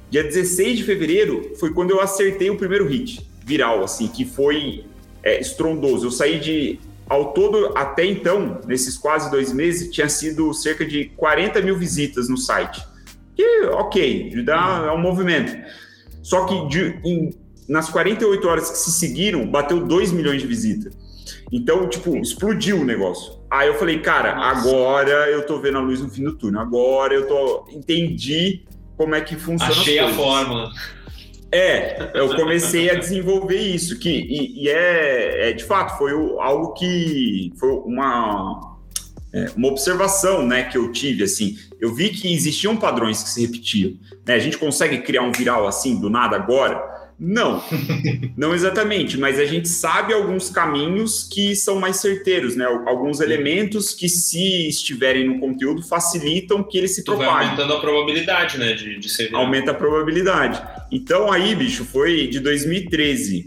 Dia 0.09 0.25
16 0.25 0.79
de 0.79 0.83
fevereiro 0.83 1.53
foi 1.57 1.71
quando 1.71 1.91
eu 1.91 2.01
acertei 2.01 2.49
o 2.49 2.57
primeiro 2.57 2.85
hit 2.85 3.25
viral, 3.45 3.81
assim, 3.81 4.09
que 4.09 4.25
foi 4.25 4.83
é, 5.23 5.39
estrondoso. 5.39 6.05
Eu 6.07 6.11
saí 6.11 6.39
de. 6.39 6.79
Ao 7.09 7.33
todo, 7.33 7.73
até 7.77 8.05
então, 8.05 8.61
nesses 8.65 8.97
quase 8.97 9.29
dois 9.29 9.51
meses, 9.51 9.91
tinha 9.91 10.07
sido 10.07 10.53
cerca 10.53 10.85
de 10.85 11.05
40 11.17 11.61
mil 11.61 11.77
visitas 11.77 12.29
no 12.29 12.37
site. 12.37 12.81
Que, 13.35 13.65
ok, 13.71 14.41
dá, 14.43 14.85
é 14.87 14.91
um 14.91 15.01
movimento. 15.01 15.53
Só 16.21 16.45
que 16.45 16.67
de- 16.69 16.99
em- 17.03 17.33
nas 17.67 17.89
48 17.89 18.47
horas 18.47 18.69
que 18.71 18.77
se 18.77 18.91
seguiram, 18.91 19.45
bateu 19.45 19.85
2 19.85 20.11
milhões 20.11 20.41
de 20.41 20.47
visitas. 20.47 20.93
Então, 21.51 21.87
tipo, 21.89 22.15
explodiu 22.17 22.79
o 22.81 22.85
negócio. 22.85 23.33
Aí 23.51 23.67
eu 23.67 23.75
falei, 23.75 23.99
cara, 23.99 24.35
Nossa. 24.35 24.59
agora 24.69 25.29
eu 25.29 25.45
tô 25.45 25.59
vendo 25.59 25.77
a 25.77 25.81
luz 25.81 25.99
no 26.01 26.09
fim 26.09 26.23
do 26.23 26.33
túnel. 26.33 26.61
Agora 26.61 27.13
eu 27.13 27.27
tô. 27.27 27.65
Entendi 27.71 28.63
como 28.97 29.13
é 29.13 29.21
que 29.21 29.35
funciona. 29.35 29.71
Achei 29.73 29.99
a 29.99 30.09
fórmula. 30.09 30.69
É, 31.53 32.09
eu 32.15 32.35
comecei 32.35 32.89
a 32.89 32.95
desenvolver 32.95 33.59
isso, 33.59 33.99
que, 33.99 34.09
e, 34.09 34.63
e 34.63 34.69
é, 34.69 35.49
é, 35.49 35.53
de 35.53 35.63
fato, 35.63 35.99
foi 35.99 36.11
algo 36.11 36.73
que 36.73 37.53
foi 37.59 37.69
uma, 37.69 38.75
é, 39.31 39.51
uma 39.55 39.67
observação 39.67 40.43
né, 40.43 40.63
que 40.63 40.75
eu 40.75 40.91
tive, 40.91 41.23
assim, 41.23 41.55
eu 41.79 41.93
vi 41.93 42.09
que 42.09 42.33
existiam 42.33 42.75
padrões 42.75 43.21
que 43.21 43.29
se 43.29 43.45
repetiam, 43.45 43.93
né, 44.25 44.33
a 44.33 44.39
gente 44.39 44.57
consegue 44.57 44.97
criar 45.03 45.21
um 45.21 45.31
viral 45.31 45.67
assim, 45.67 45.99
do 45.99 46.09
nada 46.09 46.35
agora? 46.35 46.92
Não, 47.19 47.63
não 48.35 48.53
exatamente, 48.53 49.17
mas 49.17 49.39
a 49.39 49.45
gente 49.45 49.67
sabe 49.69 50.13
alguns 50.13 50.49
caminhos 50.49 51.23
que 51.23 51.55
são 51.55 51.79
mais 51.79 51.97
certeiros, 51.97 52.55
né, 52.55 52.65
alguns 52.65 53.21
elementos 53.21 53.93
que 53.93 54.09
se 54.09 54.67
estiverem 54.67 55.27
no 55.27 55.39
conteúdo 55.39 55.81
facilitam 55.83 56.63
que 56.63 56.77
ele 56.77 56.87
se 56.87 57.03
Tu 57.03 57.15
vai 57.15 57.25
propague. 57.27 57.45
aumentando 57.45 57.73
a 57.73 57.79
probabilidade, 57.79 58.57
né, 58.57 58.73
de, 58.73 58.99
de 58.99 59.09
ser 59.09 59.33
aumenta 59.33 59.71
a 59.71 59.73
probabilidade. 59.73 60.61
Então 60.91 61.31
aí, 61.31 61.55
bicho, 61.55 61.85
foi 61.85 62.27
de 62.27 62.39
2013 62.39 63.45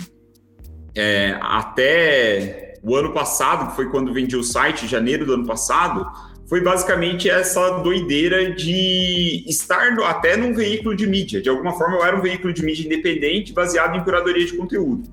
é, 0.94 1.36
até 1.40 2.74
o 2.82 2.94
ano 2.94 3.12
passado, 3.12 3.70
que 3.70 3.76
foi 3.76 3.90
quando 3.90 4.12
vendi 4.12 4.36
o 4.36 4.42
site, 4.42 4.86
janeiro 4.86 5.26
do 5.26 5.34
ano 5.34 5.46
passado, 5.46 6.06
foi 6.48 6.60
basicamente 6.60 7.28
essa 7.28 7.78
doideira 7.80 8.52
de 8.52 9.44
estar 9.48 9.92
até 10.04 10.36
num 10.36 10.54
veículo 10.54 10.94
de 10.96 11.06
mídia. 11.06 11.42
De 11.42 11.48
alguma 11.48 11.72
forma, 11.76 11.96
eu 11.96 12.04
era 12.04 12.16
um 12.16 12.22
veículo 12.22 12.52
de 12.52 12.64
mídia 12.64 12.86
independente 12.86 13.52
baseado 13.52 13.96
em 13.96 14.04
curadoria 14.04 14.46
de 14.46 14.56
conteúdo. 14.56 15.08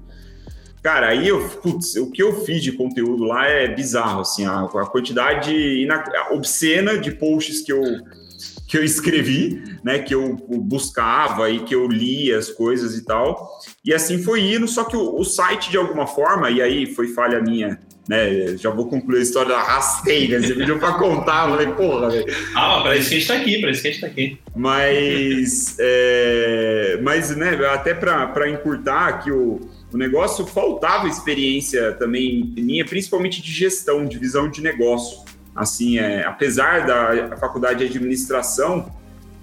Cara, 0.84 1.08
aí 1.08 1.28
eu, 1.28 1.42
putz, 1.62 1.96
o 1.96 2.12
que 2.12 2.22
eu 2.22 2.44
fiz 2.44 2.62
de 2.62 2.74
conteúdo 2.74 3.24
lá 3.24 3.48
é 3.48 3.68
bizarro, 3.70 4.20
assim, 4.22 4.46
a, 4.46 4.64
a 4.64 4.86
quantidade 4.86 5.54
ina- 5.54 6.04
obscena 6.32 6.98
de 6.98 7.10
posts 7.12 7.62
que 7.62 7.72
eu, 7.72 7.82
que 8.68 8.78
eu 8.78 8.84
escrevi, 8.84 9.64
né, 9.82 10.00
que 10.00 10.14
eu 10.14 10.36
buscava 10.36 11.50
e 11.50 11.62
que 11.62 11.74
eu 11.74 11.88
lia 11.88 12.38
as 12.38 12.50
coisas 12.50 12.98
e 12.98 13.06
tal. 13.06 13.50
E 13.84 13.94
assim 13.94 14.22
foi 14.22 14.42
indo, 14.54 14.68
só 14.68 14.84
que 14.84 14.98
o, 14.98 15.18
o 15.18 15.24
site, 15.24 15.72
de 15.72 15.78
alguma 15.78 16.06
forma, 16.06 16.52
e 16.52 16.62
aí 16.62 16.86
foi 16.86 17.08
falha 17.08 17.42
minha, 17.42 17.80
né, 18.08 18.58
já 18.58 18.70
vou 18.70 18.88
concluir 18.88 19.20
a 19.20 19.22
história, 19.22 19.56
arrastei, 19.56 20.28
né, 20.28 20.40
você 20.40 20.54
pediu 20.54 20.78
pra 20.78 20.94
contar, 20.94 21.48
eu 21.48 21.56
falei, 21.56 21.68
porra, 21.74 22.10
velho. 22.10 22.26
Ah, 22.54 22.70
mas 22.70 22.84
pra 22.84 22.96
isso 22.98 23.10
que 23.10 23.16
a 23.16 23.20
gente 23.20 23.28
tá 23.28 23.36
aqui, 23.36 23.62
pra 23.62 23.72
isso 23.72 23.82
que 23.82 23.88
a 23.88 23.92
gente 23.92 24.02
tá 24.02 24.08
aqui. 24.08 24.38
Mas, 24.56 25.76
é, 25.80 27.00
mas 27.02 27.36
né, 27.36 27.56
até 27.68 27.94
para 27.94 28.50
encurtar 28.50 29.08
aqui 29.08 29.32
o, 29.32 29.62
o 29.94 29.98
negócio, 29.98 30.46
faltava 30.46 31.08
experiência 31.08 31.94
também 31.94 32.54
minha, 32.58 32.86
principalmente 32.86 33.42
de 33.42 33.52
gestão, 33.52 34.06
de 34.06 34.18
visão 34.18 34.50
de 34.50 34.62
negócio. 34.62 35.24
Assim, 35.56 36.00
é, 36.00 36.26
apesar 36.26 36.86
da 36.86 37.38
faculdade 37.38 37.80
de 37.80 37.86
administração, 37.86 38.92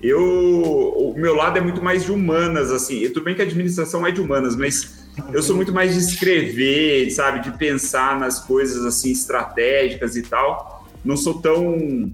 eu, 0.02 0.18
o 0.18 1.14
meu 1.16 1.34
lado 1.34 1.58
é 1.58 1.60
muito 1.60 1.82
mais 1.82 2.04
de 2.04 2.10
humanas, 2.10 2.72
assim. 2.72 3.06
Tudo 3.08 3.24
bem 3.24 3.34
que 3.34 3.42
a 3.42 3.44
administração 3.44 4.06
é 4.06 4.10
de 4.10 4.20
humanas, 4.20 4.56
mas 4.56 4.99
eu 5.32 5.42
sou 5.42 5.54
muito 5.56 5.72
mais 5.72 5.94
de 5.94 6.00
escrever, 6.00 7.10
sabe, 7.10 7.40
de 7.50 7.56
pensar 7.58 8.18
nas 8.18 8.40
coisas 8.40 8.84
assim 8.84 9.10
estratégicas 9.10 10.16
e 10.16 10.22
tal. 10.22 10.88
Não 11.04 11.16
sou 11.16 11.40
tão 11.40 12.12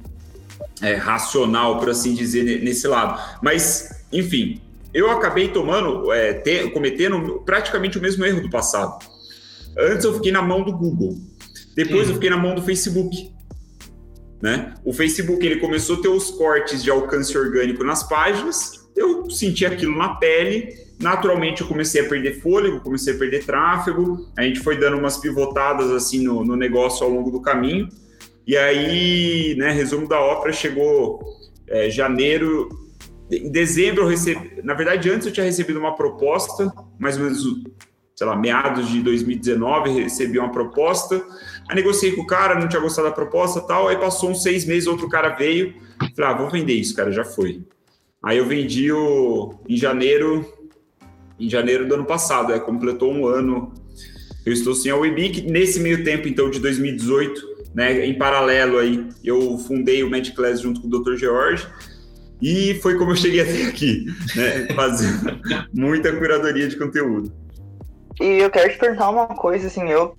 é, 0.82 0.94
racional, 0.94 1.78
por 1.78 1.90
assim 1.90 2.14
dizer, 2.14 2.44
ne- 2.44 2.58
nesse 2.58 2.86
lado. 2.86 3.20
Mas, 3.42 4.04
enfim, 4.12 4.60
eu 4.92 5.10
acabei 5.10 5.48
tomando, 5.48 6.12
é, 6.12 6.34
te- 6.34 6.70
cometendo 6.70 7.42
praticamente 7.44 7.98
o 7.98 8.00
mesmo 8.02 8.24
erro 8.24 8.42
do 8.42 8.50
passado. 8.50 8.98
Antes 9.78 10.04
eu 10.04 10.14
fiquei 10.14 10.32
na 10.32 10.40
mão 10.42 10.62
do 10.62 10.72
Google, 10.72 11.18
depois 11.74 12.06
Hum. 12.06 12.10
eu 12.10 12.14
fiquei 12.14 12.30
na 12.30 12.36
mão 12.38 12.54
do 12.54 12.62
Facebook. 12.62 13.30
Né? 14.40 14.74
O 14.84 14.92
Facebook 14.92 15.44
ele 15.44 15.56
começou 15.56 15.96
a 15.96 16.02
ter 16.02 16.08
os 16.08 16.30
cortes 16.30 16.82
de 16.82 16.90
alcance 16.90 17.36
orgânico 17.36 17.82
nas 17.82 18.02
páginas, 18.02 18.86
eu 18.94 19.30
senti 19.30 19.64
aquilo 19.66 19.96
na 19.96 20.14
pele, 20.16 20.74
naturalmente 20.98 21.62
eu 21.62 21.68
comecei 21.68 22.00
a 22.00 22.08
perder 22.08 22.40
fôlego, 22.40 22.80
comecei 22.80 23.14
a 23.14 23.18
perder 23.18 23.44
tráfego, 23.44 24.28
a 24.36 24.42
gente 24.42 24.60
foi 24.60 24.78
dando 24.78 24.96
umas 24.96 25.18
pivotadas 25.18 25.90
assim 25.90 26.24
no, 26.24 26.44
no 26.44 26.56
negócio 26.56 27.04
ao 27.04 27.12
longo 27.12 27.30
do 27.30 27.40
caminho, 27.40 27.88
e 28.46 28.56
aí, 28.56 29.54
né, 29.58 29.72
resumo 29.72 30.08
da 30.08 30.20
ópera, 30.20 30.52
chegou 30.52 31.20
é, 31.66 31.90
janeiro, 31.90 32.68
em 33.30 33.50
dezembro 33.50 34.04
eu 34.04 34.08
recebi, 34.08 34.62
na 34.62 34.72
verdade 34.72 35.10
antes 35.10 35.26
eu 35.26 35.32
tinha 35.32 35.44
recebido 35.44 35.78
uma 35.78 35.96
proposta, 35.96 36.72
mais 36.98 37.16
ou 37.16 37.24
menos, 37.24 37.42
sei 38.14 38.26
lá, 38.26 38.36
meados 38.36 38.88
de 38.88 39.02
2019, 39.02 40.02
recebi 40.02 40.38
uma 40.38 40.52
proposta, 40.52 41.22
aí 41.68 41.76
negociei 41.76 42.12
com 42.12 42.22
o 42.22 42.26
cara, 42.26 42.58
não 42.58 42.68
tinha 42.68 42.80
gostado 42.80 43.08
da 43.08 43.14
proposta 43.14 43.60
tal, 43.60 43.88
aí 43.88 43.96
passou 43.96 44.30
uns 44.30 44.42
seis 44.42 44.64
meses, 44.64 44.86
outro 44.86 45.08
cara 45.08 45.30
veio, 45.30 45.74
falei, 46.14 46.30
ah, 46.30 46.36
vou 46.38 46.48
vender 46.48 46.74
isso, 46.74 46.94
cara, 46.94 47.10
já 47.10 47.24
foi. 47.24 47.62
Aí 48.22 48.38
eu 48.38 48.46
vendi 48.46 48.90
o, 48.90 49.54
em 49.68 49.76
janeiro, 49.76 50.55
em 51.38 51.48
janeiro 51.48 51.86
do 51.86 51.94
ano 51.94 52.04
passado, 52.04 52.52
é, 52.52 52.58
completou 52.58 53.12
um 53.12 53.26
ano 53.26 53.72
Eu 54.44 54.52
estou 54.52 54.74
sem 54.74 54.90
a 54.90 54.96
Webic. 54.96 55.42
Nesse 55.42 55.80
meio 55.80 56.04
tempo, 56.04 56.28
então, 56.28 56.50
de 56.50 56.60
2018, 56.60 57.56
né, 57.74 58.06
em 58.06 58.16
paralelo 58.16 58.78
aí, 58.78 59.08
eu 59.24 59.58
fundei 59.58 60.02
o 60.02 60.10
MedClass 60.10 60.60
junto 60.60 60.80
com 60.80 60.88
o 60.88 60.90
Dr. 60.90 61.16
George. 61.16 61.66
E 62.40 62.74
foi 62.82 62.96
como 62.98 63.12
eu 63.12 63.16
cheguei 63.16 63.40
até 63.40 63.66
aqui, 63.66 64.06
né, 64.36 64.68
fazendo 64.74 65.40
muita 65.72 66.14
curadoria 66.14 66.68
de 66.68 66.76
conteúdo. 66.76 67.32
E 68.20 68.38
eu 68.38 68.50
quero 68.50 68.70
te 68.70 68.78
perguntar 68.78 69.10
uma 69.10 69.26
coisa, 69.26 69.66
assim, 69.66 69.88
eu 69.90 70.16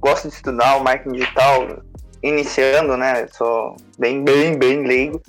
gosto 0.00 0.28
de 0.28 0.34
estudar 0.34 0.76
o 0.76 0.84
marketing 0.84 1.16
digital, 1.16 1.82
iniciando, 2.22 2.96
né? 2.96 3.26
Sou 3.28 3.76
bem, 3.98 4.22
bem, 4.22 4.58
bem 4.58 4.86
leigo. 4.86 5.20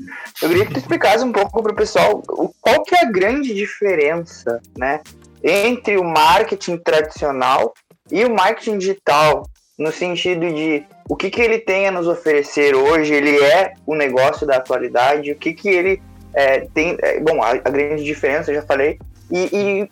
Eu 0.41 0.49
queria 0.49 0.65
que 0.65 0.73
tu 0.73 0.80
explicasse 0.80 1.23
um 1.23 1.32
pouco 1.32 1.62
para 1.62 1.71
o 1.71 1.75
pessoal 1.75 2.21
qual 2.62 2.84
que 2.84 2.95
é 2.95 3.06
a 3.06 3.12
grande 3.12 3.54
diferença, 3.54 4.62
né? 4.77 5.01
Entre 5.43 5.97
o 5.97 6.04
marketing 6.04 6.77
tradicional 6.77 7.73
e 8.12 8.23
o 8.25 8.34
marketing 8.34 8.77
digital, 8.77 9.47
no 9.77 9.91
sentido 9.91 10.54
de 10.54 10.84
o 11.10 11.15
que, 11.15 11.30
que 11.30 11.41
ele 11.41 11.60
tem 11.60 11.88
a 11.88 11.91
nos 11.91 12.08
oferecer 12.08 12.75
hoje, 12.75 13.13
ele 13.13 13.38
é 13.41 13.73
o 13.86 13.95
negócio 13.95 14.45
da 14.45 14.58
atualidade, 14.58 15.32
o 15.32 15.36
que, 15.36 15.54
que 15.54 15.69
ele 15.69 16.01
é, 16.34 16.62
tem. 16.73 16.97
É, 17.01 17.19
bom, 17.19 17.41
a, 17.41 17.49
a, 17.49 17.69
grande 17.69 18.04
diferença, 18.04 18.51
eu 18.51 18.56
já 18.56 18.62
falei. 18.62 18.99
E, 19.32 19.49
e 19.51 19.89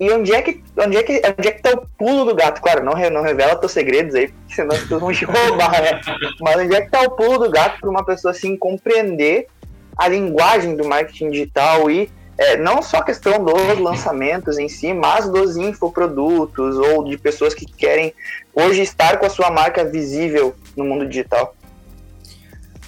e 0.00 0.12
onde 0.12 0.32
é 0.32 0.40
que 0.40 0.62
onde 0.78 0.96
é 0.96 1.02
que 1.02 1.20
onde 1.38 1.48
é 1.48 1.50
que 1.50 1.62
tá 1.62 1.72
o 1.72 1.86
pulo 1.98 2.24
do 2.24 2.34
gato? 2.34 2.62
Claro, 2.62 2.84
não, 2.84 2.92
não 3.10 3.22
revela 3.22 3.56
teus 3.56 3.72
segredos 3.72 4.14
aí, 4.14 4.28
porque 4.28 4.54
senão 4.54 4.76
as 4.76 4.82
pessoas 4.82 5.00
vão 5.00 5.12
te 5.12 5.24
roubar, 5.24 5.82
né? 5.82 6.00
Mas 6.40 6.56
onde 6.56 6.76
é 6.76 6.82
que 6.82 6.90
tá 6.90 7.02
o 7.02 7.10
pulo 7.10 7.38
do 7.38 7.50
gato 7.50 7.80
para 7.80 7.90
uma 7.90 8.04
pessoa 8.04 8.30
assim 8.30 8.56
compreender 8.56 9.48
a 9.96 10.06
linguagem 10.06 10.76
do 10.76 10.86
marketing 10.86 11.30
digital 11.30 11.90
e 11.90 12.08
é, 12.38 12.56
não 12.56 12.80
só 12.80 12.98
a 12.98 13.04
questão 13.04 13.44
dos 13.44 13.78
lançamentos 13.80 14.58
em 14.58 14.68
si, 14.68 14.94
mas 14.94 15.28
dos 15.28 15.56
infoprodutos 15.56 16.76
ou 16.76 17.02
de 17.02 17.18
pessoas 17.18 17.52
que 17.52 17.66
querem 17.66 18.14
hoje 18.54 18.80
estar 18.80 19.18
com 19.18 19.26
a 19.26 19.30
sua 19.30 19.50
marca 19.50 19.84
visível 19.84 20.54
no 20.76 20.84
mundo 20.84 21.06
digital. 21.06 21.54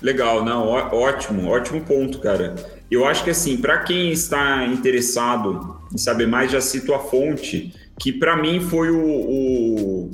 Legal, 0.01 0.45
não, 0.45 0.69
ótimo, 0.69 1.51
ótimo 1.51 1.81
ponto, 1.83 2.21
cara. 2.21 2.55
Eu 2.89 3.05
acho 3.05 3.25
que 3.25 3.31
assim, 3.31 3.57
para 3.57 3.79
quem 3.79 4.11
está 4.13 4.65
interessado 4.67 5.79
em 5.93 5.99
saber 5.99 6.27
mais, 6.27 6.53
já 6.53 6.61
cito 6.61 6.95
a 6.95 7.01
fonte, 7.01 7.75
que 7.99 8.13
para 8.13 8.37
mim 8.37 8.61
foi 8.61 8.91
o, 8.91 9.05
o, 9.05 10.11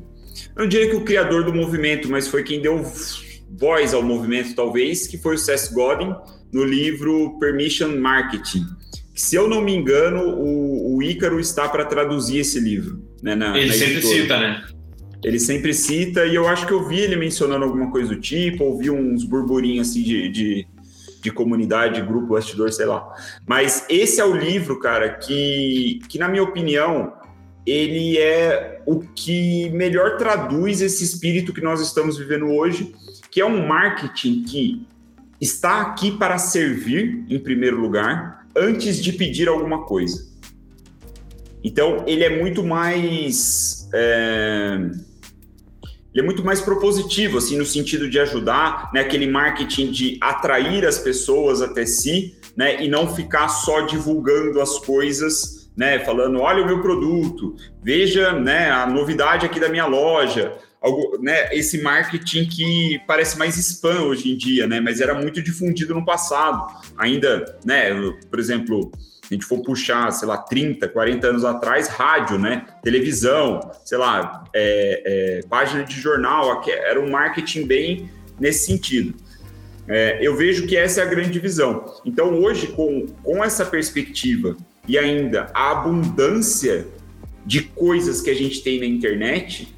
Eu 0.57 0.63
não 0.63 0.69
diria 0.69 0.91
que 0.91 0.97
o 0.97 1.05
criador 1.05 1.45
do 1.45 1.55
movimento, 1.55 2.11
mas 2.11 2.27
foi 2.27 2.43
quem 2.43 2.61
deu 2.61 2.85
voz 3.51 3.95
ao 3.95 4.03
movimento, 4.03 4.55
talvez, 4.55 5.07
que 5.07 5.17
foi 5.17 5.37
o 5.37 5.39
Seth 5.39 5.73
Godin, 5.73 6.15
no 6.53 6.65
livro 6.65 7.39
Permission 7.39 7.97
Marketing. 7.97 8.67
Que, 9.17 9.23
se 9.23 9.35
eu 9.35 9.49
não 9.49 9.63
me 9.63 9.75
engano, 9.75 10.21
o, 10.21 10.97
o 10.97 11.03
Ícaro 11.03 11.41
está 11.41 11.67
para 11.69 11.87
traduzir 11.87 12.41
esse 12.41 12.61
livro. 12.61 13.03
Né, 13.23 13.35
na, 13.35 13.57
ele 13.59 13.69
na 13.69 13.73
sempre 13.73 14.03
cita, 14.03 14.39
né? 14.39 14.63
Ele 15.25 15.41
sempre 15.41 15.75
cita, 15.75 16.27
e 16.27 16.35
eu 16.35 16.47
acho 16.47 16.67
que 16.67 16.73
eu 16.73 16.87
vi 16.87 17.01
ele 17.01 17.17
mencionando 17.17 17.65
alguma 17.65 17.91
coisa 17.91 18.15
do 18.15 18.21
tipo, 18.21 18.63
ouvi 18.65 18.91
uns 18.91 19.25
burburinhos 19.25 19.89
assim 19.89 20.03
de, 20.03 20.29
de 20.29 20.69
de 21.27 21.33
comunidade, 21.33 22.01
grupo, 22.03 22.35
bastidor, 22.35 22.73
sei 22.73 22.87
lá. 22.87 23.05
Mas 23.47 23.85
esse 23.89 24.21
é 24.21 24.25
o 24.25 24.33
livro, 24.33 24.79
cara, 24.79 25.11
que, 25.11 25.99
que 26.09 26.21
na 26.21 26.29
minha 26.29 26.43
opinião, 26.43 27.15
ele 27.67 28.17
é 28.17 28.81
o 28.87 29.01
que 29.01 29.69
melhor 29.71 30.17
traduz 30.17 30.81
esse 30.81 31.03
espírito 31.03 31.53
que 31.53 31.61
nós 31.61 31.81
estamos 31.81 32.17
vivendo 32.17 32.47
hoje, 32.47 32.95
que 33.29 33.41
é 33.41 33.45
um 33.45 33.67
marketing 33.67 34.45
que 34.45 34.87
está 35.41 35.81
aqui 35.81 36.13
para 36.13 36.39
servir, 36.39 37.25
em 37.29 37.39
primeiro 37.41 37.81
lugar, 37.81 38.46
antes 38.57 39.03
de 39.03 39.13
pedir 39.13 39.49
alguma 39.49 39.85
coisa. 39.85 40.27
Então, 41.63 42.05
ele 42.07 42.25
é 42.25 42.41
muito 42.41 42.65
mais. 42.65 43.89
É 43.93 44.79
ele 46.17 46.23
é 46.23 46.25
muito 46.25 46.43
mais 46.43 46.63
propositivo, 46.63 47.37
assim, 47.37 47.59
no 47.59 47.67
sentido 47.67 48.09
de 48.09 48.19
ajudar, 48.19 48.91
né, 48.95 49.01
aquele 49.01 49.27
marketing 49.27 49.91
de 49.91 50.17
atrair 50.19 50.87
as 50.87 50.99
pessoas 50.99 51.61
até 51.61 51.85
si, 51.85 52.35
né, 52.57 52.83
e 52.83 52.89
não 52.89 53.15
ficar 53.15 53.49
só 53.49 53.83
divulgando 53.83 54.63
as 54.63 54.79
coisas, 54.79 55.71
né, 55.77 55.99
falando, 55.99 56.41
olha 56.41 56.63
o 56.63 56.67
meu 56.67 56.81
produto, 56.81 57.55
veja, 57.83 58.33
né, 58.33 58.71
a 58.71 58.87
novidade 58.87 59.45
aqui 59.45 59.61
da 59.61 59.69
minha 59.69 59.85
loja, 59.85 60.55
algo, 60.81 61.19
né, 61.21 61.55
esse 61.55 61.83
marketing 61.83 62.47
que 62.47 63.01
parece 63.07 63.39
mais 63.39 63.57
spam 63.57 64.03
hoje 64.03 64.33
em 64.33 64.37
dia, 64.37 64.67
né, 64.67 64.81
mas 64.81 65.01
era 65.01 65.15
muito 65.15 65.43
difundido 65.43 65.95
no 65.95 66.05
passado, 66.05 66.67
ainda, 66.97 67.59
né, 67.65 67.91
por 68.31 68.39
exemplo, 68.39 68.93
a 69.31 69.35
gente 69.35 69.45
for 69.45 69.61
puxar, 69.63 70.11
sei 70.13 70.29
lá, 70.29 70.39
30, 70.39 70.89
40 70.89 71.27
anos 71.27 71.45
atrás, 71.45 71.89
rádio, 71.89 72.39
né? 72.39 72.65
Televisão, 72.83 73.61
sei 73.85 73.99
lá, 73.99 74.45
é, 74.55 75.03
é, 75.05 75.49
página 75.49 75.83
de 75.83 76.01
jornal, 76.01 76.63
era 76.69 77.01
um 77.01 77.11
marketing 77.11 77.67
bem 77.67 78.11
nesse 78.39 78.67
sentido. 78.67 79.15
É, 79.89 80.19
eu 80.21 80.37
vejo 80.37 80.67
que 80.67 80.77
essa 80.77 81.01
é 81.01 81.05
a 81.05 81.07
grande 81.07 81.31
divisão. 81.31 81.93
Então, 82.05 82.35
hoje, 82.41 82.69
com, 82.69 83.07
com 83.23 83.45
essa 83.45 83.65
perspectiva 83.65 84.57
e 84.87 84.97
ainda 84.99 85.51
a 85.53 85.73
abundância 85.73 86.87
de 87.45 87.63
coisas 87.63 88.21
que 88.21 88.31
a 88.31 88.35
gente 88.35 88.63
tem 88.63 88.81
na 88.81 88.87
internet, 88.87 89.76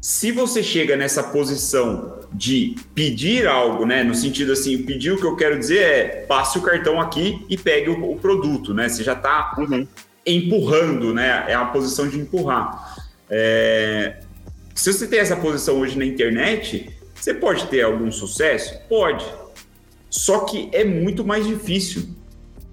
se 0.00 0.32
você 0.32 0.62
chega 0.62 0.96
nessa 0.96 1.22
posição 1.22 2.20
de 2.32 2.74
pedir 2.94 3.46
algo, 3.46 3.84
né, 3.84 4.02
no 4.02 4.14
sentido 4.14 4.52
assim, 4.52 4.78
pedir 4.82 5.12
o 5.12 5.18
que 5.18 5.26
eu 5.26 5.36
quero 5.36 5.58
dizer 5.58 5.78
é 5.78 6.04
passe 6.26 6.58
o 6.58 6.62
cartão 6.62 7.00
aqui 7.00 7.44
e 7.50 7.58
pegue 7.58 7.90
o, 7.90 8.12
o 8.12 8.16
produto, 8.16 8.72
né? 8.72 8.88
Você 8.88 9.02
já 9.02 9.12
está 9.12 9.54
uhum. 9.58 9.86
empurrando, 10.24 11.12
né? 11.12 11.44
É 11.48 11.54
a 11.54 11.66
posição 11.66 12.08
de 12.08 12.18
empurrar. 12.18 12.96
É... 13.28 14.20
Se 14.74 14.90
você 14.90 15.06
tem 15.06 15.18
essa 15.18 15.36
posição 15.36 15.80
hoje 15.80 15.98
na 15.98 16.06
internet, 16.06 16.90
você 17.14 17.34
pode 17.34 17.66
ter 17.66 17.82
algum 17.82 18.10
sucesso? 18.10 18.80
Pode. 18.88 19.26
Só 20.08 20.40
que 20.40 20.70
é 20.72 20.84
muito 20.84 21.24
mais 21.24 21.46
difícil. 21.46 22.08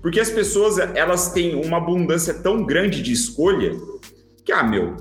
Porque 0.01 0.19
as 0.19 0.29
pessoas, 0.29 0.77
elas 0.77 1.33
têm 1.33 1.55
uma 1.55 1.77
abundância 1.77 2.33
tão 2.33 2.63
grande 2.63 3.01
de 3.01 3.11
escolha 3.11 3.75
que, 4.45 4.53
ah, 4.53 4.63
meu, 4.63 4.95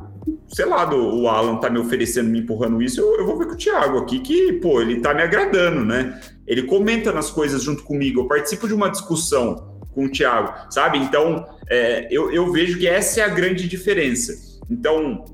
sei 0.49 0.65
lá, 0.65 0.85
do, 0.85 0.97
o 0.97 1.29
Alan 1.29 1.57
tá 1.57 1.69
me 1.69 1.79
oferecendo, 1.79 2.31
me 2.31 2.41
empurrando 2.41 2.81
isso, 2.83 3.01
eu, 3.01 3.19
eu, 3.19 3.27
vou 3.27 3.39
ver 3.39 3.47
com 3.47 3.55
o 3.55 3.57
Thiago 3.57 3.99
aqui, 3.99 4.21
que, 4.21 4.55
pô, 4.55 4.81
ele 4.81 5.01
tá 5.01 5.13
me 5.13 5.23
agradando, 5.23 5.85
né? 5.85 6.21
Ele 6.47 6.63
comenta 6.63 7.13
nas 7.13 7.31
coisas 7.31 7.63
junto 7.63 7.83
comigo, 7.83 8.21
eu 8.21 8.29
participo 8.29 8.69
de 8.69 8.75
uma 8.75 8.89
discussão 8.89 9.77
com 9.93 10.05
o 10.05 10.11
Thiago, 10.11 10.53
sabe? 10.71 10.99
Então, 10.99 11.47
é, 11.69 12.07
eu, 12.11 12.31
eu 12.31 12.53
vejo 12.53 12.79
que 12.79 12.87
essa 12.87 13.21
é 13.21 13.25
a 13.25 13.29
grande 13.29 13.67
diferença. 13.67 14.61
Então, 14.71 15.25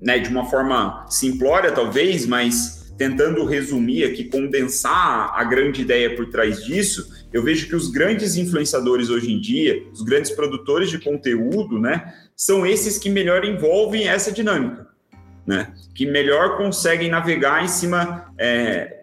né, 0.00 0.18
de 0.18 0.28
uma 0.28 0.44
forma 0.48 1.06
simplória, 1.08 1.72
talvez, 1.72 2.26
mas 2.26 2.94
tentando 2.96 3.44
resumir 3.44 4.04
aqui, 4.04 4.24
condensar 4.24 5.32
a 5.34 5.44
grande 5.44 5.82
ideia 5.82 6.14
por 6.14 6.30
trás 6.30 6.64
disso, 6.64 7.14
eu 7.32 7.42
vejo 7.42 7.68
que 7.68 7.76
os 7.76 7.90
grandes 7.90 8.36
influenciadores 8.36 9.10
hoje 9.10 9.32
em 9.32 9.40
dia, 9.40 9.82
os 9.92 10.02
grandes 10.02 10.30
produtores 10.30 10.88
de 10.88 10.98
conteúdo, 10.98 11.78
né, 11.78 12.14
são 12.36 12.66
esses 12.66 12.98
que 12.98 13.08
melhor 13.08 13.44
envolvem 13.44 14.06
essa 14.06 14.30
dinâmica, 14.30 14.86
né? 15.46 15.72
Que 15.94 16.04
melhor 16.04 16.58
conseguem 16.58 17.08
navegar 17.08 17.64
em 17.64 17.68
cima 17.68 18.30
é, 18.36 19.00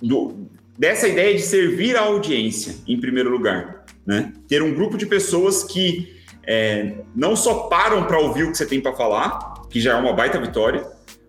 do, 0.00 0.48
dessa 0.78 1.06
ideia 1.06 1.34
de 1.34 1.42
servir 1.42 1.96
a 1.96 2.00
audiência, 2.00 2.76
em 2.88 2.98
primeiro 2.98 3.30
lugar, 3.30 3.84
né? 4.06 4.32
Ter 4.48 4.62
um 4.62 4.74
grupo 4.74 4.96
de 4.96 5.04
pessoas 5.04 5.62
que 5.62 6.16
é, 6.44 6.94
não 7.14 7.36
só 7.36 7.68
param 7.68 8.06
para 8.06 8.18
ouvir 8.18 8.44
o 8.44 8.50
que 8.50 8.56
você 8.56 8.66
tem 8.66 8.80
para 8.80 8.94
falar, 8.94 9.62
que 9.68 9.80
já 9.80 9.92
é 9.92 10.00
uma 10.00 10.14
baita 10.14 10.40
vitória, 10.40 10.84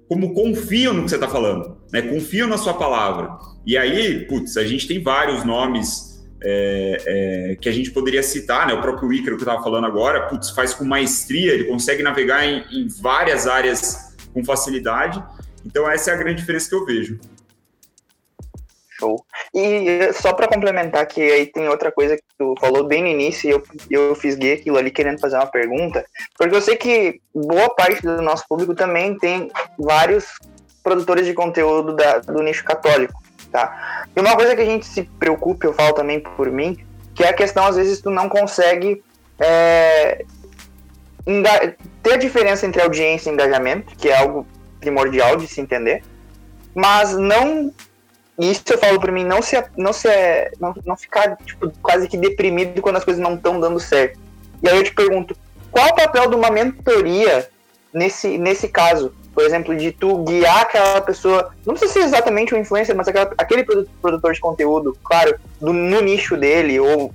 como 0.08 0.34
confiam 0.34 0.94
no 0.94 1.04
que 1.04 1.10
você 1.10 1.16
está 1.16 1.28
falando, 1.28 1.78
né? 1.92 2.02
Confiam 2.02 2.48
na 2.48 2.58
sua 2.58 2.74
palavra. 2.74 3.38
E 3.66 3.78
aí, 3.78 4.26
putz, 4.26 4.56
a 4.56 4.66
gente 4.66 4.88
tem 4.88 5.02
vários 5.04 5.44
nomes 5.44 6.13
é, 6.44 6.98
é, 7.06 7.56
que 7.56 7.70
a 7.70 7.72
gente 7.72 7.92
poderia 7.92 8.22
citar, 8.22 8.68
né? 8.68 8.74
O 8.74 8.82
próprio 8.82 9.12
Ícaro 9.14 9.38
que 9.38 9.44
eu 9.44 9.48
estava 9.48 9.64
falando 9.64 9.88
agora, 9.88 10.28
putz, 10.28 10.50
faz 10.50 10.74
com 10.74 10.84
maestria, 10.84 11.54
ele 11.54 11.66
consegue 11.66 12.04
navegar 12.04 12.46
em, 12.46 12.66
em, 12.72 12.88
várias 13.02 13.48
áreas 13.48 14.14
com 14.34 14.44
facilidade. 14.44 15.24
Então 15.66 15.90
essa 15.90 16.12
é 16.12 16.14
a 16.14 16.18
grande 16.18 16.42
diferença 16.42 16.68
que 16.68 16.76
eu 16.76 16.86
vejo. 16.86 17.20
Show. 19.00 19.26
E 19.54 20.12
só 20.14 20.34
para 20.34 20.48
complementar 20.48 21.06
que 21.08 21.22
aí 21.22 21.48
tem 21.48 21.68
outra 21.68 21.92
coisa 21.92 22.16
que 22.16 22.24
tu 22.38 22.54
falou 22.60 22.84
bem 22.84 23.02
no 23.02 23.08
início 23.08 23.50
e 23.50 23.52
eu, 23.52 23.64
eu 23.90 24.16
fisguei 24.16 24.54
aquilo 24.54 24.78
ali 24.78 24.92
querendo 24.92 25.20
fazer 25.20 25.38
uma 25.38 25.48
pergunta, 25.48 26.06
porque 26.38 26.56
eu 26.56 26.62
sei 26.62 26.76
que 26.76 27.22
boa 27.34 27.74
parte 27.74 28.02
do 28.02 28.22
nosso 28.22 28.46
público 28.48 28.76
também 28.76 29.18
tem 29.18 29.50
vários 29.80 30.26
produtores 30.84 31.26
de 31.26 31.34
conteúdo 31.34 31.96
da, 31.96 32.20
do 32.20 32.44
nicho 32.44 32.64
católico 32.64 33.23
tá? 33.54 34.06
E 34.14 34.20
uma 34.20 34.36
coisa 34.36 34.56
que 34.56 34.62
a 34.62 34.66
gente 34.66 34.86
se 34.86 35.04
preocupa, 35.04 35.68
eu 35.68 35.74
falo 35.74 35.94
também 35.94 36.20
por 36.20 36.52
mim, 36.52 36.78
que 37.14 37.24
é 37.24 37.30
a 37.30 37.34
questão, 37.34 37.66
às 37.68 37.76
vezes, 37.76 38.02
tu 38.02 38.10
não 38.10 38.28
consegue 38.28 39.02
é, 39.40 40.26
ter 42.02 42.14
a 42.14 42.18
diferença 42.18 42.66
entre 42.66 42.82
audiência 42.82 43.30
e 43.30 43.34
engajamento, 43.34 43.96
que 43.96 44.10
é 44.10 44.18
algo 44.18 44.46
primordial 44.80 45.38
de 45.38 45.48
se 45.48 45.62
entender, 45.62 46.04
mas 46.76 47.16
não 47.16 47.72
isso 48.38 48.64
eu 48.68 48.80
falo 48.80 49.00
por 49.00 49.12
mim, 49.12 49.24
não 49.24 49.44
se 49.44 49.64
não 49.78 49.94
se 49.94 50.10
não, 50.60 50.74
não 50.84 50.98
ficar 50.98 51.38
tipo, 51.38 51.72
quase 51.84 52.08
que 52.08 52.18
deprimido 52.18 52.82
quando 52.82 52.98
as 52.98 53.06
coisas 53.06 53.22
não 53.22 53.36
estão 53.36 53.60
dando 53.60 53.80
certo. 53.80 54.20
E 54.64 54.68
aí 54.68 54.76
eu 54.76 54.84
te 54.84 54.94
pergunto, 54.94 55.38
qual 55.72 55.90
o 55.90 55.96
papel 55.96 56.30
de 56.32 56.36
uma 56.36 56.50
mentoria 56.50 57.48
nesse 57.94 58.40
nesse 58.40 58.68
caso? 58.68 59.14
Por 59.34 59.44
exemplo, 59.44 59.76
de 59.76 59.92
tu 59.92 60.24
guiar 60.24 60.62
aquela 60.62 61.02
pessoa, 61.02 61.52
não 61.66 61.74
precisa 61.74 61.94
ser 61.94 62.06
exatamente 62.06 62.54
um 62.54 62.60
influencer, 62.60 62.96
mas 62.96 63.08
aquela, 63.08 63.34
aquele 63.38 63.64
produtor 63.64 64.34
de 64.34 64.40
conteúdo, 64.40 64.96
claro, 65.04 65.36
do, 65.60 65.74
no 65.74 66.02
nicho 66.02 66.38
dele 66.38 66.80
ou 66.80 67.14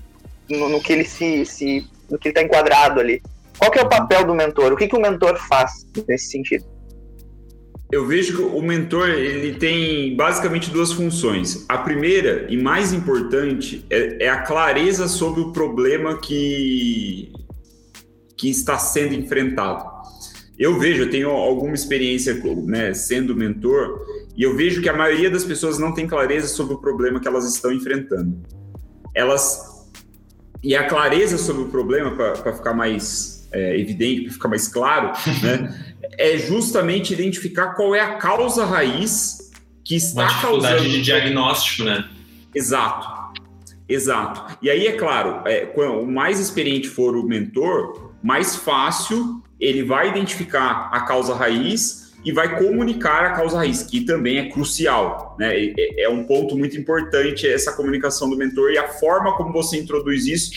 no, 0.51 0.69
no, 0.69 0.81
que 0.81 0.93
ele 0.93 1.05
se, 1.05 1.47
se 1.47 1.87
no 2.11 2.19
que 2.19 2.29
ele 2.29 2.33
está 2.33 2.43
enquadrado 2.43 3.01
ali. 3.01 3.23
Qual 3.57 3.71
que 3.71 3.79
é 3.79 3.83
o 3.83 3.89
papel 3.89 4.25
do 4.25 4.35
mentor? 4.35 4.73
O 4.73 4.77
que, 4.77 4.89
que 4.89 4.97
o 4.97 5.01
mentor 5.01 5.37
faz 5.49 5.87
nesse 6.07 6.31
sentido? 6.31 6.65
Eu 7.91 8.07
vejo 8.07 8.37
que 8.37 8.43
o 8.43 8.61
mentor 8.61 9.09
ele 9.09 9.55
tem 9.55 10.15
basicamente 10.15 10.71
duas 10.71 10.93
funções. 10.93 11.65
A 11.69 11.79
primeira 11.79 12.47
e 12.51 12.57
mais 12.57 12.93
importante 12.93 13.85
é, 13.89 14.27
é 14.27 14.29
a 14.29 14.43
clareza 14.43 15.09
sobre 15.09 15.41
o 15.41 15.53
problema 15.53 16.19
que, 16.21 17.33
que 18.37 18.51
está 18.51 18.79
sendo 18.79 19.15
enfrentado. 19.15 19.98
Eu 20.59 20.79
vejo, 20.79 21.03
eu 21.03 21.11
tenho 21.11 21.31
alguma 21.31 21.75
experiência 21.75 22.35
né, 22.65 22.93
sendo 22.93 23.37
mentor, 23.37 24.05
e 24.37 24.43
eu 24.43 24.57
vejo 24.57 24.83
que 24.83 24.89
a 24.89 24.93
maioria 24.93 25.31
das 25.31 25.45
pessoas 25.45 25.79
não 25.79 25.95
tem 25.95 26.07
clareza 26.07 26.49
sobre 26.49 26.75
o 26.75 26.79
problema 26.79 27.21
que 27.21 27.29
elas 27.29 27.45
estão 27.53 27.73
enfrentando. 27.73 28.41
Elas. 29.15 29.87
E 30.63 30.75
a 30.75 30.89
clareza 30.89 31.39
sobre 31.39 31.63
o 31.63 31.69
problema, 31.69 32.11
para 32.17 32.53
ficar 32.53 32.75
mais 32.75 33.49
é, 33.53 33.79
evidente, 33.79 34.23
para 34.23 34.33
ficar 34.33 34.49
mais 34.49 34.67
claro, 34.67 35.13
né, 35.43 35.97
é 36.19 36.37
justamente 36.37 37.13
identificar 37.13 37.75
qual 37.75 37.95
é 37.95 38.01
a 38.01 38.15
causa 38.15 38.65
raiz 38.65 39.53
que 39.85 39.95
está 39.95 40.23
Uma 40.23 40.29
dificuldade 40.29 40.75
causando. 40.75 40.91
de 40.91 41.03
diagnóstico, 41.03 41.85
né? 41.85 42.09
Exato. 42.53 43.19
Exato. 43.89 44.59
E 44.61 44.69
aí, 44.69 44.87
é 44.87 44.93
claro, 44.93 45.49
é, 45.49 45.65
quanto 45.67 46.05
mais 46.05 46.39
experiente 46.39 46.89
for 46.89 47.17
o 47.17 47.23
mentor, 47.23 48.08
mais 48.23 48.57
fácil 48.57 49.43
ele 49.61 49.83
vai 49.83 50.09
identificar 50.09 50.89
a 50.93 51.01
causa 51.01 51.35
raiz 51.35 52.13
e 52.25 52.33
vai 52.33 52.59
comunicar 52.59 53.25
a 53.25 53.33
causa 53.33 53.59
raiz, 53.59 53.83
que 53.83 54.05
também 54.05 54.39
é 54.39 54.49
crucial. 54.51 55.37
Né? 55.39 55.73
É, 55.97 56.09
um 56.09 56.25
ponto 56.25 56.57
muito 56.57 56.77
importante 56.77 57.47
essa 57.49 57.73
comunicação 57.73 58.29
do 58.29 58.37
mentor 58.37 58.71
e 58.71 58.79
a 58.79 58.89
forma 58.89 59.37
como 59.37 59.53
você 59.53 59.79
introduz 59.79 60.27
isso, 60.27 60.53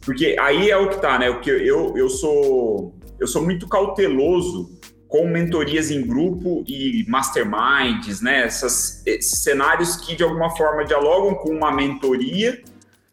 porque 0.00 0.36
aí 0.38 0.70
é 0.70 0.76
o 0.76 0.88
que 0.88 1.00
tá, 1.00 1.18
né? 1.18 1.28
O 1.30 1.40
que 1.40 1.50
eu, 1.50 1.96
eu 1.96 2.08
sou 2.08 2.94
eu 3.18 3.26
sou 3.26 3.42
muito 3.42 3.66
cauteloso 3.68 4.78
com 5.08 5.26
mentorias 5.28 5.90
em 5.90 6.06
grupo 6.06 6.64
e 6.66 7.04
masterminds, 7.08 8.20
né? 8.20 8.44
Essas, 8.44 9.02
esses 9.06 9.42
cenários 9.42 9.96
que 9.96 10.14
de 10.14 10.22
alguma 10.22 10.54
forma 10.56 10.84
dialogam 10.84 11.34
com 11.36 11.50
uma 11.50 11.72
mentoria, 11.72 12.62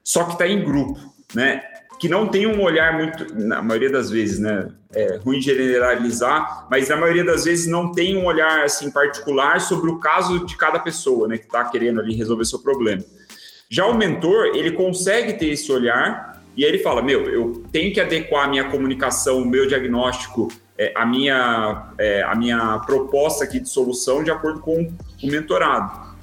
só 0.03 0.25
que 0.25 0.33
está 0.33 0.47
em 0.47 0.63
grupo, 0.63 0.99
né? 1.33 1.63
Que 1.99 2.09
não 2.09 2.27
tem 2.27 2.45
um 2.45 2.61
olhar 2.61 2.93
muito, 2.97 3.33
na 3.35 3.61
maioria 3.61 3.89
das 3.89 4.09
vezes, 4.09 4.39
né? 4.39 4.69
É 4.93 5.17
ruim 5.17 5.41
generalizar, 5.41 6.67
mas 6.69 6.89
na 6.89 6.97
maioria 6.97 7.23
das 7.23 7.45
vezes 7.45 7.67
não 7.67 7.91
tem 7.91 8.17
um 8.17 8.25
olhar 8.25 8.63
assim 8.63 8.91
particular 8.91 9.59
sobre 9.61 9.89
o 9.89 9.99
caso 9.99 10.45
de 10.45 10.55
cada 10.57 10.79
pessoa, 10.79 11.27
né? 11.27 11.37
Que 11.37 11.45
está 11.45 11.63
querendo 11.65 11.99
ali 11.99 12.13
resolver 12.15 12.45
seu 12.45 12.59
problema. 12.59 13.03
Já 13.69 13.85
o 13.85 13.97
mentor, 13.97 14.51
ele 14.53 14.71
consegue 14.71 15.33
ter 15.33 15.49
esse 15.49 15.71
olhar 15.71 16.43
e 16.55 16.63
aí 16.63 16.69
ele 16.69 16.79
fala: 16.79 17.01
Meu, 17.01 17.29
eu 17.29 17.63
tenho 17.71 17.93
que 17.93 18.01
adequar 18.01 18.45
a 18.45 18.47
minha 18.47 18.65
comunicação, 18.65 19.37
o 19.37 19.45
meu 19.45 19.65
diagnóstico 19.65 20.49
é, 20.77 20.91
a, 20.95 21.05
minha, 21.05 21.93
é, 21.97 22.23
a 22.23 22.35
minha 22.35 22.79
proposta 22.79 23.43
aqui 23.43 23.59
de 23.59 23.69
solução 23.69 24.23
de 24.23 24.31
acordo 24.31 24.59
com 24.59 24.91
o 25.21 25.27
mentorado. 25.27 26.13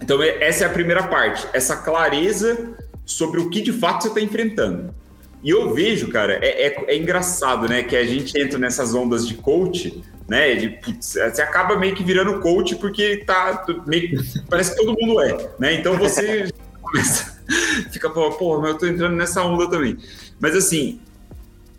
Então, 0.00 0.22
é, 0.22 0.42
essa 0.42 0.64
é 0.64 0.66
a 0.66 0.70
primeira 0.70 1.04
parte, 1.04 1.46
essa 1.52 1.76
clareza 1.76 2.74
sobre 3.04 3.40
o 3.40 3.50
que 3.50 3.60
de 3.60 3.72
fato 3.72 4.02
você 4.02 4.08
está 4.08 4.20
enfrentando. 4.20 4.94
E 5.42 5.50
eu 5.50 5.74
vejo, 5.74 6.08
cara, 6.08 6.34
é, 6.34 6.68
é, 6.68 6.84
é, 6.86 6.96
engraçado, 6.96 7.68
né? 7.68 7.82
Que 7.82 7.96
a 7.96 8.04
gente 8.04 8.38
entra 8.40 8.58
nessas 8.58 8.94
ondas 8.94 9.26
de 9.26 9.34
coach, 9.34 10.02
né? 10.28 10.54
De, 10.54 10.68
putz, 10.68 11.14
você 11.14 11.42
acaba 11.42 11.76
meio 11.76 11.96
que 11.96 12.04
virando 12.04 12.40
coach 12.40 12.76
porque 12.76 13.18
tá 13.18 13.66
meio, 13.86 14.22
parece 14.48 14.70
que 14.70 14.76
todo 14.76 14.96
mundo 14.98 15.20
é, 15.20 15.50
né? 15.58 15.74
Então 15.74 15.98
você 15.98 16.48
começa, 16.80 17.42
fica, 17.90 18.08
pô, 18.08 18.60
mas 18.60 18.70
eu 18.70 18.78
tô 18.78 18.86
entrando 18.86 19.16
nessa 19.16 19.42
onda 19.42 19.68
também. 19.68 19.98
Mas 20.38 20.54
assim, 20.54 21.00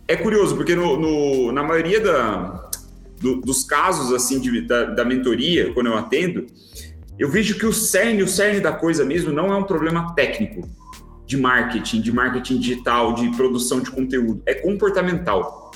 é 0.06 0.14
curioso, 0.14 0.54
porque 0.54 0.74
no, 0.74 0.98
no 0.98 1.52
na 1.52 1.62
maioria 1.62 2.00
da, 2.00 2.68
do, 3.18 3.40
dos 3.40 3.64
casos 3.64 4.12
assim 4.12 4.40
de, 4.40 4.60
da, 4.60 4.84
da, 4.84 5.04
mentoria, 5.06 5.72
quando 5.72 5.86
eu 5.86 5.96
atendo, 5.96 6.46
eu 7.18 7.30
vejo 7.30 7.58
que 7.58 7.64
o 7.64 7.72
cerne, 7.72 8.22
o 8.22 8.28
cerne 8.28 8.60
da 8.60 8.72
coisa 8.72 9.06
mesmo 9.06 9.32
não 9.32 9.50
é 9.50 9.56
um 9.56 9.64
problema 9.64 10.14
técnico 10.14 10.68
de 11.26 11.36
marketing, 11.36 12.00
de 12.00 12.12
marketing 12.12 12.58
digital, 12.58 13.14
de 13.14 13.30
produção 13.36 13.80
de 13.80 13.90
conteúdo, 13.90 14.42
é 14.46 14.54
comportamental. 14.54 15.70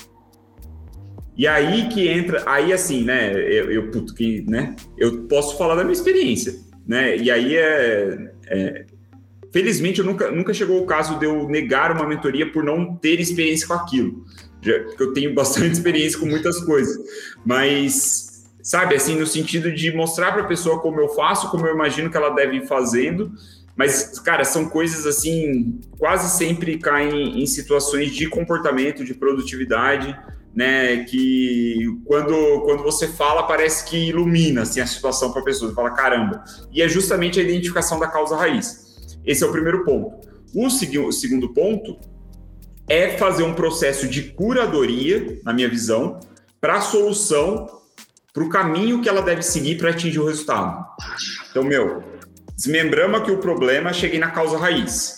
E 1.35 1.47
aí 1.47 1.87
que 1.89 2.07
entra, 2.07 2.43
aí 2.45 2.73
assim, 2.73 3.03
né, 3.03 3.33
eu, 3.33 3.71
eu 3.71 3.91
puto, 3.91 4.13
que, 4.13 4.41
né, 4.47 4.75
eu 4.97 5.23
posso 5.23 5.57
falar 5.57 5.75
da 5.75 5.83
minha 5.83 5.93
experiência, 5.93 6.53
né, 6.85 7.15
e 7.17 7.31
aí 7.31 7.55
é, 7.55 8.31
é 8.47 8.85
Felizmente, 9.51 9.99
eu 9.99 10.05
nunca, 10.05 10.29
nunca 10.29 10.53
chegou 10.53 10.81
o 10.81 10.85
caso 10.85 11.17
de 11.17 11.25
eu 11.25 11.47
negar 11.49 11.91
uma 11.91 12.05
mentoria 12.05 12.51
por 12.51 12.63
não 12.63 12.95
ter 12.95 13.19
experiência 13.19 13.67
com 13.67 13.73
aquilo. 13.73 14.23
Eu 14.99 15.11
tenho 15.13 15.33
bastante 15.35 15.71
experiência 15.71 16.19
com 16.19 16.27
muitas 16.27 16.59
coisas. 16.63 16.97
Mas, 17.43 18.47
sabe, 18.61 18.95
assim, 18.95 19.17
no 19.17 19.25
sentido 19.25 19.71
de 19.71 19.91
mostrar 19.91 20.33
para 20.33 20.43
a 20.43 20.47
pessoa 20.47 20.79
como 20.79 20.99
eu 20.99 21.09
faço, 21.09 21.49
como 21.49 21.65
eu 21.65 21.73
imagino 21.73 22.11
que 22.11 22.17
ela 22.17 22.29
deve 22.29 22.57
ir 22.57 22.67
fazendo. 22.67 23.31
Mas, 23.79 24.19
cara, 24.19 24.43
são 24.43 24.67
coisas 24.67 25.05
assim, 25.05 25.79
quase 25.97 26.37
sempre 26.37 26.77
caem 26.77 27.41
em 27.41 27.45
situações 27.45 28.13
de 28.13 28.27
comportamento, 28.27 29.05
de 29.05 29.13
produtividade, 29.13 30.19
né? 30.53 31.05
Que 31.05 31.85
quando, 32.03 32.59
quando 32.65 32.83
você 32.83 33.07
fala, 33.07 33.43
parece 33.43 33.89
que 33.89 34.09
ilumina 34.09 34.63
assim, 34.63 34.81
a 34.81 34.85
situação 34.85 35.31
para 35.31 35.41
a 35.41 35.45
pessoa. 35.45 35.73
Fala, 35.73 35.91
caramba. 35.91 36.43
E 36.73 36.81
é 36.81 36.89
justamente 36.89 37.39
a 37.39 37.43
identificação 37.43 37.97
da 37.97 38.09
causa 38.09 38.35
raiz. 38.35 38.97
Esse 39.25 39.45
é 39.45 39.47
o 39.47 39.51
primeiro 39.53 39.85
ponto. 39.85 40.27
O 40.53 40.69
segundo 40.69 41.53
ponto 41.53 41.97
é 42.89 43.17
fazer 43.17 43.43
um 43.43 43.53
processo 43.53 44.09
de 44.09 44.23
curadoria, 44.23 45.39
na 45.45 45.53
minha 45.53 45.69
visão, 45.69 46.19
para 46.59 46.79
a 46.79 46.81
solução, 46.81 47.79
para 48.33 48.43
o 48.43 48.49
caminho 48.49 49.01
que 49.01 49.07
ela 49.07 49.21
deve 49.21 49.41
seguir 49.41 49.77
para 49.77 49.91
atingir 49.91 50.19
o 50.19 50.25
resultado. 50.25 50.85
Então, 51.49 51.63
meu, 51.63 52.03
desmembramos 52.59 53.21
aqui 53.21 53.31
o 53.31 53.37
problema, 53.37 53.93
cheguei 53.93 54.19
na 54.19 54.31
causa 54.31 54.57
raiz. 54.57 55.15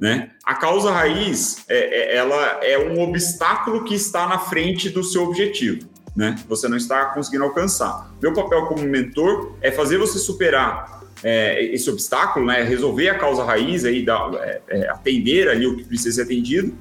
Né? 0.00 0.30
A 0.44 0.56
causa 0.56 0.90
raiz, 0.90 1.64
é, 1.68 1.76
é, 1.76 2.16
ela 2.16 2.58
é 2.64 2.76
um 2.76 3.00
obstáculo 3.00 3.84
que 3.84 3.94
está 3.94 4.26
na 4.26 4.40
frente 4.40 4.90
do 4.90 5.04
seu 5.04 5.22
objetivo. 5.22 5.88
Né? 6.16 6.34
Você 6.48 6.66
não 6.66 6.76
está 6.76 7.06
conseguindo 7.06 7.44
alcançar. 7.44 8.12
Meu 8.20 8.32
papel 8.32 8.66
como 8.66 8.82
mentor 8.82 9.56
é 9.60 9.70
fazer 9.70 9.98
você 9.98 10.18
superar 10.18 11.04
é, 11.22 11.62
esse 11.66 11.88
obstáculo, 11.90 12.46
né? 12.46 12.62
Resolver 12.62 13.08
a 13.08 13.18
causa 13.18 13.44
raiz 13.44 13.84
aí, 13.84 14.04
da, 14.04 14.28
é, 14.40 14.60
é, 14.68 14.88
atender 14.88 15.48
ali 15.48 15.64
o 15.64 15.76
que 15.76 15.84
precisa 15.84 16.16
ser 16.16 16.22
atendido. 16.22 16.76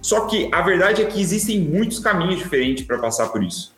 Só 0.00 0.26
que 0.26 0.48
a 0.50 0.62
verdade 0.62 1.02
é 1.02 1.04
que 1.04 1.20
existem 1.20 1.60
muitos 1.60 1.98
caminhos 1.98 2.38
diferentes 2.38 2.86
para 2.86 2.98
passar 2.98 3.28
por 3.28 3.42
isso, 3.42 3.73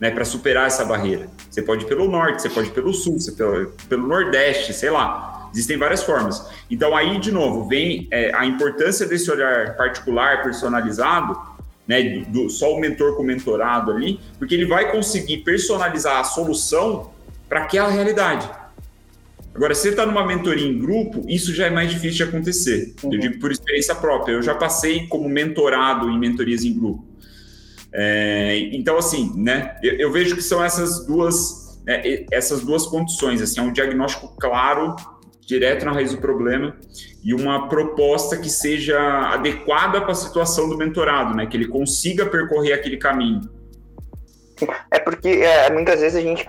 né? 0.00 0.10
Para 0.10 0.24
superar 0.24 0.66
essa 0.66 0.84
barreira. 0.84 1.28
Você 1.48 1.60
pode 1.60 1.84
ir 1.84 1.88
pelo 1.88 2.08
norte, 2.08 2.40
você 2.40 2.48
pode 2.48 2.68
ir 2.68 2.72
pelo 2.72 2.92
sul, 2.94 3.20
você 3.20 3.32
pelo, 3.32 3.66
pelo 3.88 4.08
nordeste, 4.08 4.72
sei 4.72 4.90
lá. 4.90 5.50
Existem 5.52 5.76
várias 5.76 6.02
formas. 6.02 6.46
Então 6.70 6.96
aí, 6.96 7.20
de 7.20 7.30
novo, 7.30 7.68
vem 7.68 8.08
é, 8.10 8.34
a 8.34 8.46
importância 8.46 9.06
desse 9.06 9.30
olhar 9.30 9.76
particular, 9.76 10.42
personalizado, 10.42 11.38
né? 11.86 12.24
Do, 12.28 12.48
só 12.48 12.72
o 12.72 12.80
mentor 12.80 13.16
com 13.16 13.22
o 13.22 13.26
mentorado 13.26 13.92
ali, 13.92 14.18
porque 14.38 14.54
ele 14.54 14.64
vai 14.64 14.90
conseguir 14.90 15.38
personalizar 15.38 16.18
a 16.18 16.24
solução 16.24 17.10
para 17.48 17.64
aquela 17.64 17.90
realidade. 17.90 18.48
Agora, 19.52 19.74
se 19.74 19.82
você 19.82 19.88
está 19.88 20.06
numa 20.06 20.24
mentoria 20.24 20.66
em 20.66 20.78
grupo, 20.78 21.24
isso 21.28 21.52
já 21.52 21.66
é 21.66 21.70
mais 21.70 21.90
difícil 21.90 22.18
de 22.18 22.22
acontecer. 22.22 22.94
Uhum. 23.02 23.12
Eu 23.12 23.18
digo 23.18 23.40
por 23.40 23.50
experiência 23.50 23.94
própria. 23.94 24.34
Eu 24.34 24.42
já 24.42 24.54
passei 24.54 25.08
como 25.08 25.28
mentorado 25.28 26.08
em 26.08 26.18
mentorias 26.18 26.64
em 26.64 26.72
grupo. 26.72 27.04
É, 27.92 28.56
então, 28.72 28.96
assim, 28.96 29.32
né? 29.36 29.76
Eu, 29.82 29.94
eu, 29.96 30.12
vejo 30.12 30.36
que 30.36 30.42
são 30.42 30.62
essas 30.62 31.06
duas, 31.06 31.80
né, 31.84 32.24
essas 32.30 32.62
duas 32.62 32.86
condições. 32.86 33.42
Assim, 33.42 33.60
é 33.60 33.62
um 33.62 33.72
diagnóstico 33.72 34.34
claro, 34.38 34.94
direto 35.40 35.84
na 35.84 35.92
raiz 35.92 36.12
do 36.12 36.18
problema, 36.18 36.76
e 37.22 37.34
uma 37.34 37.68
proposta 37.68 38.36
que 38.36 38.48
seja 38.48 38.98
adequada 39.32 40.00
para 40.00 40.12
a 40.12 40.14
situação 40.14 40.68
do 40.68 40.76
mentorado, 40.76 41.34
né? 41.34 41.46
Que 41.46 41.56
ele 41.56 41.66
consiga 41.66 42.26
percorrer 42.26 42.72
aquele 42.72 42.96
caminho. 42.96 43.40
É 44.90 44.98
porque 44.98 45.28
é, 45.28 45.70
muitas 45.70 46.00
vezes 46.00 46.16
a 46.16 46.20
gente 46.20 46.48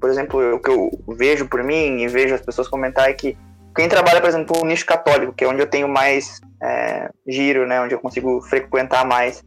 por 0.00 0.08
exemplo, 0.08 0.54
o 0.54 0.58
que 0.58 0.70
eu 0.70 0.90
vejo 1.08 1.46
por 1.46 1.62
mim 1.62 2.00
e 2.00 2.08
vejo 2.08 2.34
as 2.34 2.40
pessoas 2.40 2.66
comentar 2.66 3.10
é 3.10 3.12
que 3.12 3.36
quem 3.76 3.88
trabalha, 3.88 4.20
por 4.20 4.28
exemplo, 4.28 4.58
no 4.58 4.66
nicho 4.66 4.86
católico, 4.86 5.32
que 5.32 5.44
é 5.44 5.48
onde 5.48 5.60
eu 5.60 5.66
tenho 5.66 5.88
mais 5.88 6.40
é, 6.60 7.10
giro, 7.28 7.66
né, 7.66 7.80
onde 7.80 7.94
eu 7.94 8.00
consigo 8.00 8.40
frequentar 8.40 9.04
mais 9.04 9.44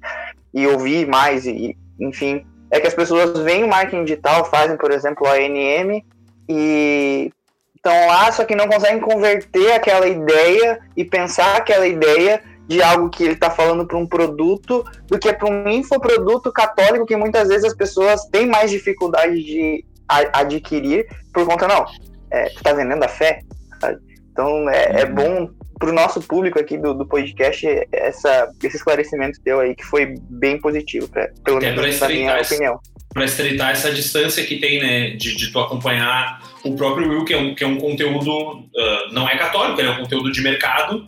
e 0.54 0.68
ouvir 0.68 1.08
mais, 1.08 1.46
e, 1.46 1.76
enfim, 2.00 2.46
é 2.70 2.80
que 2.80 2.88
as 2.88 2.94
pessoas 2.94 3.40
veem 3.40 3.64
o 3.64 3.68
marketing 3.68 4.04
digital, 4.04 4.46
fazem, 4.46 4.78
por 4.78 4.92
exemplo, 4.92 5.28
a 5.28 5.38
NM 5.38 6.04
e 6.50 7.32
estão 7.76 8.08
lá, 8.08 8.32
só 8.32 8.46
que 8.46 8.56
não 8.56 8.68
conseguem 8.68 9.00
converter 9.00 9.74
aquela 9.74 10.08
ideia 10.08 10.80
e 10.96 11.04
pensar 11.04 11.58
aquela 11.58 11.88
ideia 11.88 12.42
de 12.68 12.82
algo 12.82 13.10
que 13.10 13.24
ele 13.24 13.34
está 13.34 13.50
falando 13.50 13.86
para 13.86 13.98
um 13.98 14.08
produto 14.08 14.86
do 15.08 15.20
que 15.20 15.32
para 15.34 15.50
um 15.50 15.68
infoproduto 15.70 16.52
católico 16.52 17.06
que 17.06 17.16
muitas 17.16 17.50
vezes 17.50 17.66
as 17.66 17.76
pessoas 17.76 18.26
têm 18.32 18.48
mais 18.48 18.72
dificuldade 18.72 19.44
de 19.44 19.86
adquirir 20.08 21.06
por 21.34 21.46
conta, 21.46 21.68
não, 21.68 21.86
é, 22.32 22.50
tu 22.50 22.64
tá 22.64 22.74
vendendo 22.74 23.04
a 23.04 23.08
fé, 23.08 23.42
sabe? 23.80 24.13
Então 24.34 24.70
é, 24.70 25.02
é 25.02 25.06
uhum. 25.06 25.16
bom 25.16 25.50
para 25.80 25.90
o 25.90 25.94
nosso 25.94 26.22
público 26.22 26.60
aqui 26.60 26.78
do, 26.78 26.94
do 26.94 27.06
podcast 27.06 27.66
essa, 27.92 28.50
esse 28.64 28.78
esclarecimento 28.78 29.40
teu 29.44 29.60
aí, 29.60 29.76
que 29.76 29.84
foi 29.84 30.16
bem 30.30 30.60
positivo, 30.60 31.08
pra, 31.08 31.30
pelo 31.44 31.60
menos 31.60 32.00
na 32.00 32.08
minha 32.08 32.42
opinião. 32.42 32.80
Para 33.14 33.26
estreitar 33.26 33.72
essa 33.72 33.92
distância 33.92 34.44
que 34.44 34.58
tem, 34.58 34.80
né, 34.80 35.12
de, 35.12 35.36
de 35.36 35.52
tu 35.52 35.60
acompanhar 35.60 36.42
o 36.64 36.76
próprio 36.76 37.10
Will, 37.10 37.26
que 37.26 37.34
é 37.34 37.38
um, 37.38 37.54
que 37.54 37.64
é 37.64 37.68
um 37.68 37.78
conteúdo, 37.78 38.32
uh, 38.32 39.14
não 39.14 39.30
é 39.30 39.38
católico, 39.38 39.80
é 39.80 39.90
um 39.92 39.98
conteúdo 39.98 40.32
de 40.32 40.42
mercado, 40.42 41.08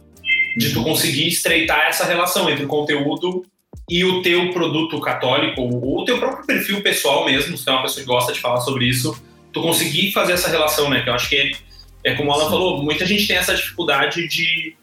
de 0.57 0.71
tu 0.71 0.83
conseguir 0.83 1.27
estreitar 1.27 1.87
essa 1.87 2.05
relação 2.05 2.49
entre 2.49 2.65
o 2.65 2.67
conteúdo 2.67 3.43
e 3.89 4.03
o 4.03 4.21
teu 4.21 4.51
produto 4.51 4.99
católico, 4.99 5.61
ou 5.61 6.01
o 6.01 6.05
teu 6.05 6.19
próprio 6.19 6.45
perfil 6.45 6.81
pessoal 6.81 7.25
mesmo, 7.25 7.57
se 7.57 7.67
é 7.67 7.71
uma 7.71 7.81
pessoa 7.81 8.01
que 8.01 8.07
gosta 8.07 8.33
de 8.33 8.39
falar 8.39 8.61
sobre 8.61 8.85
isso, 8.85 9.15
tu 9.51 9.61
conseguir 9.61 10.11
fazer 10.11 10.33
essa 10.33 10.49
relação, 10.49 10.89
né? 10.89 11.01
Que 11.01 11.09
eu 11.09 11.13
acho 11.13 11.29
que 11.29 11.55
é, 12.05 12.13
como 12.13 12.31
ela 12.31 12.47
falou, 12.47 12.83
muita 12.83 13.03
gente 13.03 13.27
tem 13.27 13.35
essa 13.35 13.55
dificuldade 13.55 14.27
de. 14.27 14.75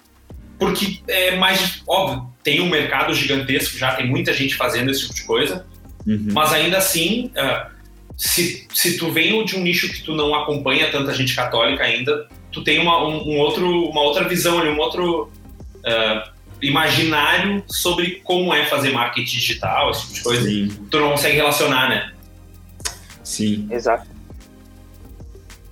Porque 0.59 0.99
é 1.07 1.37
mais. 1.37 1.81
Óbvio, 1.87 2.29
tem 2.43 2.61
um 2.61 2.69
mercado 2.69 3.15
gigantesco 3.15 3.79
já, 3.79 3.95
tem 3.95 4.09
muita 4.09 4.33
gente 4.33 4.57
fazendo 4.57 4.91
esse 4.91 5.03
tipo 5.03 5.15
de 5.15 5.23
coisa, 5.23 5.67
uhum. 6.05 6.27
mas 6.33 6.53
ainda 6.53 6.79
assim. 6.79 7.31
Uh, 7.37 7.73
se, 8.17 8.69
se 8.73 8.99
tu 8.99 9.11
vem 9.11 9.45
de 9.45 9.57
um 9.57 9.63
nicho 9.63 9.89
que 9.89 10.03
tu 10.03 10.15
não 10.15 10.35
acompanha 10.35 10.91
tanta 10.91 11.15
gente 11.15 11.35
católica 11.35 11.83
ainda, 11.83 12.29
tu 12.53 12.63
tem 12.63 12.79
uma, 12.79 13.03
um, 13.05 13.17
um 13.31 13.39
outro, 13.39 13.89
uma 13.89 14.03
outra 14.03 14.29
visão 14.29 14.61
ali, 14.61 14.69
um 14.69 14.79
outro 14.79 15.25
uh, 15.79 16.31
imaginário 16.61 17.65
sobre 17.67 18.21
como 18.23 18.53
é 18.53 18.67
fazer 18.67 18.91
marketing 18.91 19.39
digital, 19.39 19.91
esse 19.91 20.03
tipo 20.03 20.15
de 20.15 20.23
coisa. 20.23 20.49
Sim. 20.49 20.69
Tu 20.91 21.01
não 21.01 21.11
consegue 21.13 21.37
relacionar, 21.37 21.89
né? 21.89 22.13
Sim. 23.25 23.67
Exato. 23.71 24.12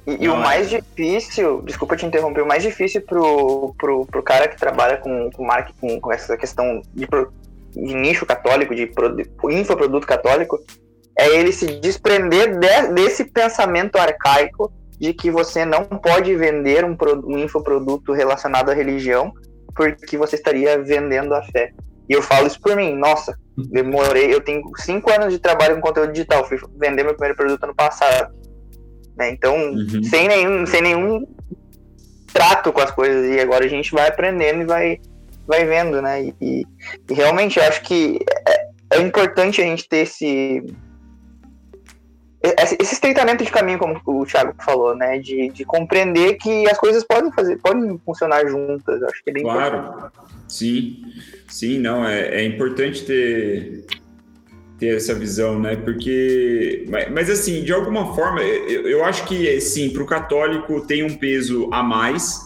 E, 0.06 0.24
e 0.24 0.28
o 0.28 0.36
mais 0.36 0.72
é. 0.72 0.80
difícil, 0.80 1.62
desculpa 1.62 1.96
te 1.96 2.06
interromper, 2.06 2.42
o 2.42 2.46
mais 2.46 2.62
difícil 2.62 3.02
pro, 3.02 3.74
pro, 3.78 4.06
pro 4.06 4.22
cara 4.22 4.48
que 4.48 4.56
trabalha 4.56 4.96
com, 4.96 5.30
com 5.30 5.44
marketing, 5.44 6.00
com 6.00 6.12
essa 6.12 6.36
questão 6.36 6.82
de, 6.94 7.06
de 7.06 7.94
nicho 7.94 8.24
católico, 8.24 8.74
de 8.74 8.90
infoproduto 9.50 10.06
católico, 10.06 10.58
é 11.18 11.28
ele 11.28 11.52
se 11.52 11.66
desprender 11.80 12.58
de, 12.58 12.94
desse 12.94 13.24
pensamento 13.24 13.96
arcaico 13.96 14.72
de 14.98 15.12
que 15.14 15.30
você 15.30 15.64
não 15.64 15.84
pode 15.84 16.34
vender 16.36 16.84
um, 16.84 16.96
um 17.24 17.38
infoproduto 17.38 18.12
relacionado 18.12 18.70
à 18.70 18.74
religião 18.74 19.32
porque 19.74 20.16
você 20.18 20.36
estaria 20.36 20.82
vendendo 20.82 21.34
a 21.34 21.42
fé. 21.42 21.72
E 22.08 22.12
eu 22.12 22.22
falo 22.22 22.46
isso 22.46 22.60
por 22.60 22.74
mim, 22.74 22.94
nossa, 22.96 23.38
demorei, 23.56 24.34
eu 24.34 24.40
tenho 24.40 24.62
cinco 24.76 25.10
anos 25.12 25.32
de 25.32 25.38
trabalho 25.38 25.76
com 25.76 25.80
conteúdo 25.80 26.12
digital, 26.12 26.44
fui 26.46 26.58
vender 26.76 27.04
meu 27.04 27.14
primeiro 27.14 27.36
produto 27.36 27.62
ano 27.64 27.74
passado. 27.74 28.34
Né? 29.20 29.32
Então, 29.32 29.54
uhum. 29.54 30.02
sem, 30.02 30.26
nenhum, 30.26 30.64
sem 30.64 30.80
nenhum 30.80 31.26
trato 32.32 32.72
com 32.72 32.80
as 32.80 32.90
coisas, 32.90 33.30
e 33.30 33.38
agora 33.38 33.66
a 33.66 33.68
gente 33.68 33.92
vai 33.92 34.08
aprendendo 34.08 34.62
e 34.62 34.64
vai, 34.64 34.98
vai 35.46 35.66
vendo, 35.66 36.00
né? 36.00 36.22
E, 36.22 36.34
e, 36.40 36.64
e 37.10 37.14
realmente 37.14 37.58
eu 37.58 37.64
acho 37.64 37.82
que 37.82 38.18
é, 38.48 38.96
é 38.96 39.00
importante 39.02 39.60
a 39.60 39.64
gente 39.64 39.86
ter 39.86 39.98
esse, 39.98 40.64
esse 42.80 42.94
estreitamento 42.94 43.44
de 43.44 43.50
caminho, 43.50 43.78
como 43.78 44.00
o 44.06 44.24
Thiago 44.24 44.54
falou, 44.64 44.96
né? 44.96 45.18
De, 45.18 45.50
de 45.50 45.66
compreender 45.66 46.36
que 46.36 46.66
as 46.70 46.78
coisas 46.78 47.04
podem 47.04 47.30
fazer, 47.30 47.58
podem 47.58 48.00
funcionar 48.06 48.46
juntas. 48.46 49.02
Acho 49.02 49.22
que 49.22 49.28
é 49.28 49.32
bem 49.34 49.42
claro. 49.42 49.76
importante. 49.76 50.14
Sim, 50.48 51.02
sim, 51.46 51.78
não, 51.78 52.08
é, 52.08 52.42
é 52.42 52.44
importante 52.44 53.04
ter, 53.04 53.84
ter 54.80 54.96
essa 54.96 55.14
visão, 55.14 55.60
né? 55.60 55.76
Porque, 55.76 56.86
mas, 56.88 57.12
mas 57.12 57.30
assim, 57.30 57.62
de 57.62 57.72
alguma 57.72 58.14
forma, 58.14 58.40
eu, 58.40 58.88
eu 58.88 59.04
acho 59.04 59.26
que 59.26 59.60
sim, 59.60 59.90
para 59.90 60.02
o 60.02 60.06
católico 60.06 60.80
tem 60.80 61.04
um 61.04 61.14
peso 61.14 61.68
a 61.70 61.82
mais, 61.82 62.40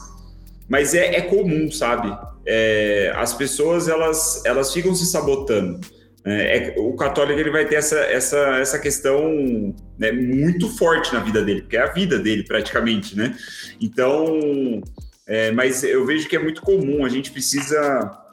mas 0.69 0.93
é, 0.95 1.15
é 1.15 1.21
comum, 1.23 1.71
sabe? 1.71 2.15
É, 2.45 3.13
as 3.15 3.33
pessoas 3.33 3.89
elas, 3.89 4.43
elas 4.45 4.73
ficam 4.73 4.95
se 4.95 5.07
sabotando. 5.07 5.81
É, 6.27 6.57
é, 6.57 6.75
o 6.79 6.95
católico 6.97 7.39
ele 7.39 7.51
vai 7.51 7.67
ter 7.67 7.77
essa, 7.77 7.99
essa, 7.99 8.39
essa 8.59 8.79
questão 8.79 9.75
né, 9.97 10.11
muito 10.11 10.69
forte 10.77 11.13
na 11.15 11.21
vida 11.21 11.43
dele, 11.43 11.63
porque 11.63 11.77
é 11.77 11.83
a 11.83 11.93
vida 11.93 12.19
dele 12.19 12.43
praticamente, 12.43 13.17
né? 13.17 13.37
Então, 13.81 14.83
é, 15.27 15.53
mas 15.53 15.85
eu 15.85 16.05
vejo 16.05 16.29
que 16.29 16.35
é 16.35 16.39
muito 16.39 16.63
comum, 16.63 17.05
a 17.05 17.09
gente 17.09 17.31
precisa 17.31 18.24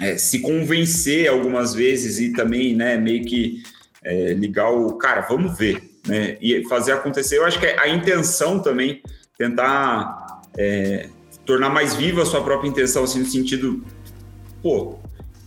é, 0.00 0.16
se 0.18 0.40
convencer 0.40 1.28
algumas 1.28 1.74
vezes 1.74 2.18
e 2.18 2.32
também, 2.32 2.74
né, 2.74 2.96
meio 2.96 3.24
que 3.24 3.62
é, 4.06 4.34
ligar 4.34 4.70
o 4.70 4.94
cara, 4.94 5.22
vamos 5.22 5.58
ver, 5.58 5.82
né? 6.06 6.36
E 6.40 6.64
fazer 6.68 6.92
acontecer. 6.92 7.38
Eu 7.38 7.44
acho 7.44 7.58
que 7.58 7.66
a 7.66 7.88
intenção 7.88 8.60
também, 8.60 9.02
tentar 9.36 10.42
é, 10.56 11.08
tornar 11.44 11.70
mais 11.70 11.94
viva 11.94 12.22
a 12.22 12.26
sua 12.26 12.42
própria 12.42 12.68
intenção, 12.68 13.04
assim, 13.04 13.18
no 13.18 13.26
sentido, 13.26 13.84
pô, 14.62 14.98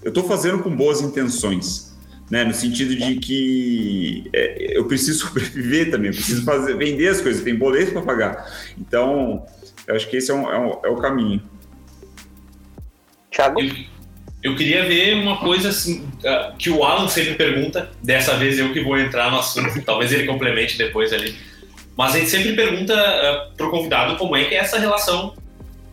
eu 0.04 0.10
estou 0.10 0.24
fazendo 0.24 0.60
com 0.60 0.76
boas 0.76 1.02
intenções, 1.02 1.96
né? 2.30 2.44
No 2.44 2.54
sentido 2.54 2.96
de 2.96 3.16
que 3.16 4.30
é, 4.34 4.78
eu 4.78 4.86
preciso 4.86 5.28
sobreviver 5.28 5.90
também, 5.90 6.10
eu 6.10 6.16
preciso 6.16 6.44
fazer, 6.44 6.76
vender 6.76 7.08
as 7.08 7.22
coisas, 7.22 7.44
tem 7.44 7.56
boleto 7.56 7.94
para 7.94 8.02
pagar. 8.02 8.52
Então, 8.78 9.46
eu 9.88 9.96
acho 9.96 10.10
que 10.10 10.18
esse 10.18 10.32
é, 10.32 10.34
um, 10.34 10.52
é, 10.52 10.60
um, 10.60 10.80
é 10.84 10.90
o 10.90 10.98
caminho. 10.98 11.42
Thiago? 13.32 13.60
Eu, 14.42 14.56
queria 14.56 14.86
ver 14.86 15.16
uma 15.16 15.38
coisa 15.38 15.70
assim, 15.70 16.00
uh, 16.00 16.56
que 16.58 16.70
o 16.70 16.84
Alan 16.84 17.08
sempre 17.08 17.36
pergunta, 17.36 17.92
dessa 18.02 18.36
vez 18.38 18.58
eu 18.58 18.72
que 18.72 18.82
vou 18.82 18.98
entrar 18.98 19.30
no 19.32 19.40
assunto, 19.40 19.82
talvez 19.84 20.12
ele 20.12 20.26
complemente 20.26 20.78
depois 20.78 21.12
ali. 21.12 21.36
Mas 21.98 22.16
a 22.16 22.20
gente 22.20 22.30
sempre 22.30 22.54
pergunta 22.54 22.94
uh, 22.94 23.56
para 23.56 23.68
o 23.68 23.70
convidado 23.70 24.16
como 24.16 24.36
é 24.36 24.46
que 24.46 24.56
é 24.56 24.60
essa 24.60 24.80
relação 24.80 25.34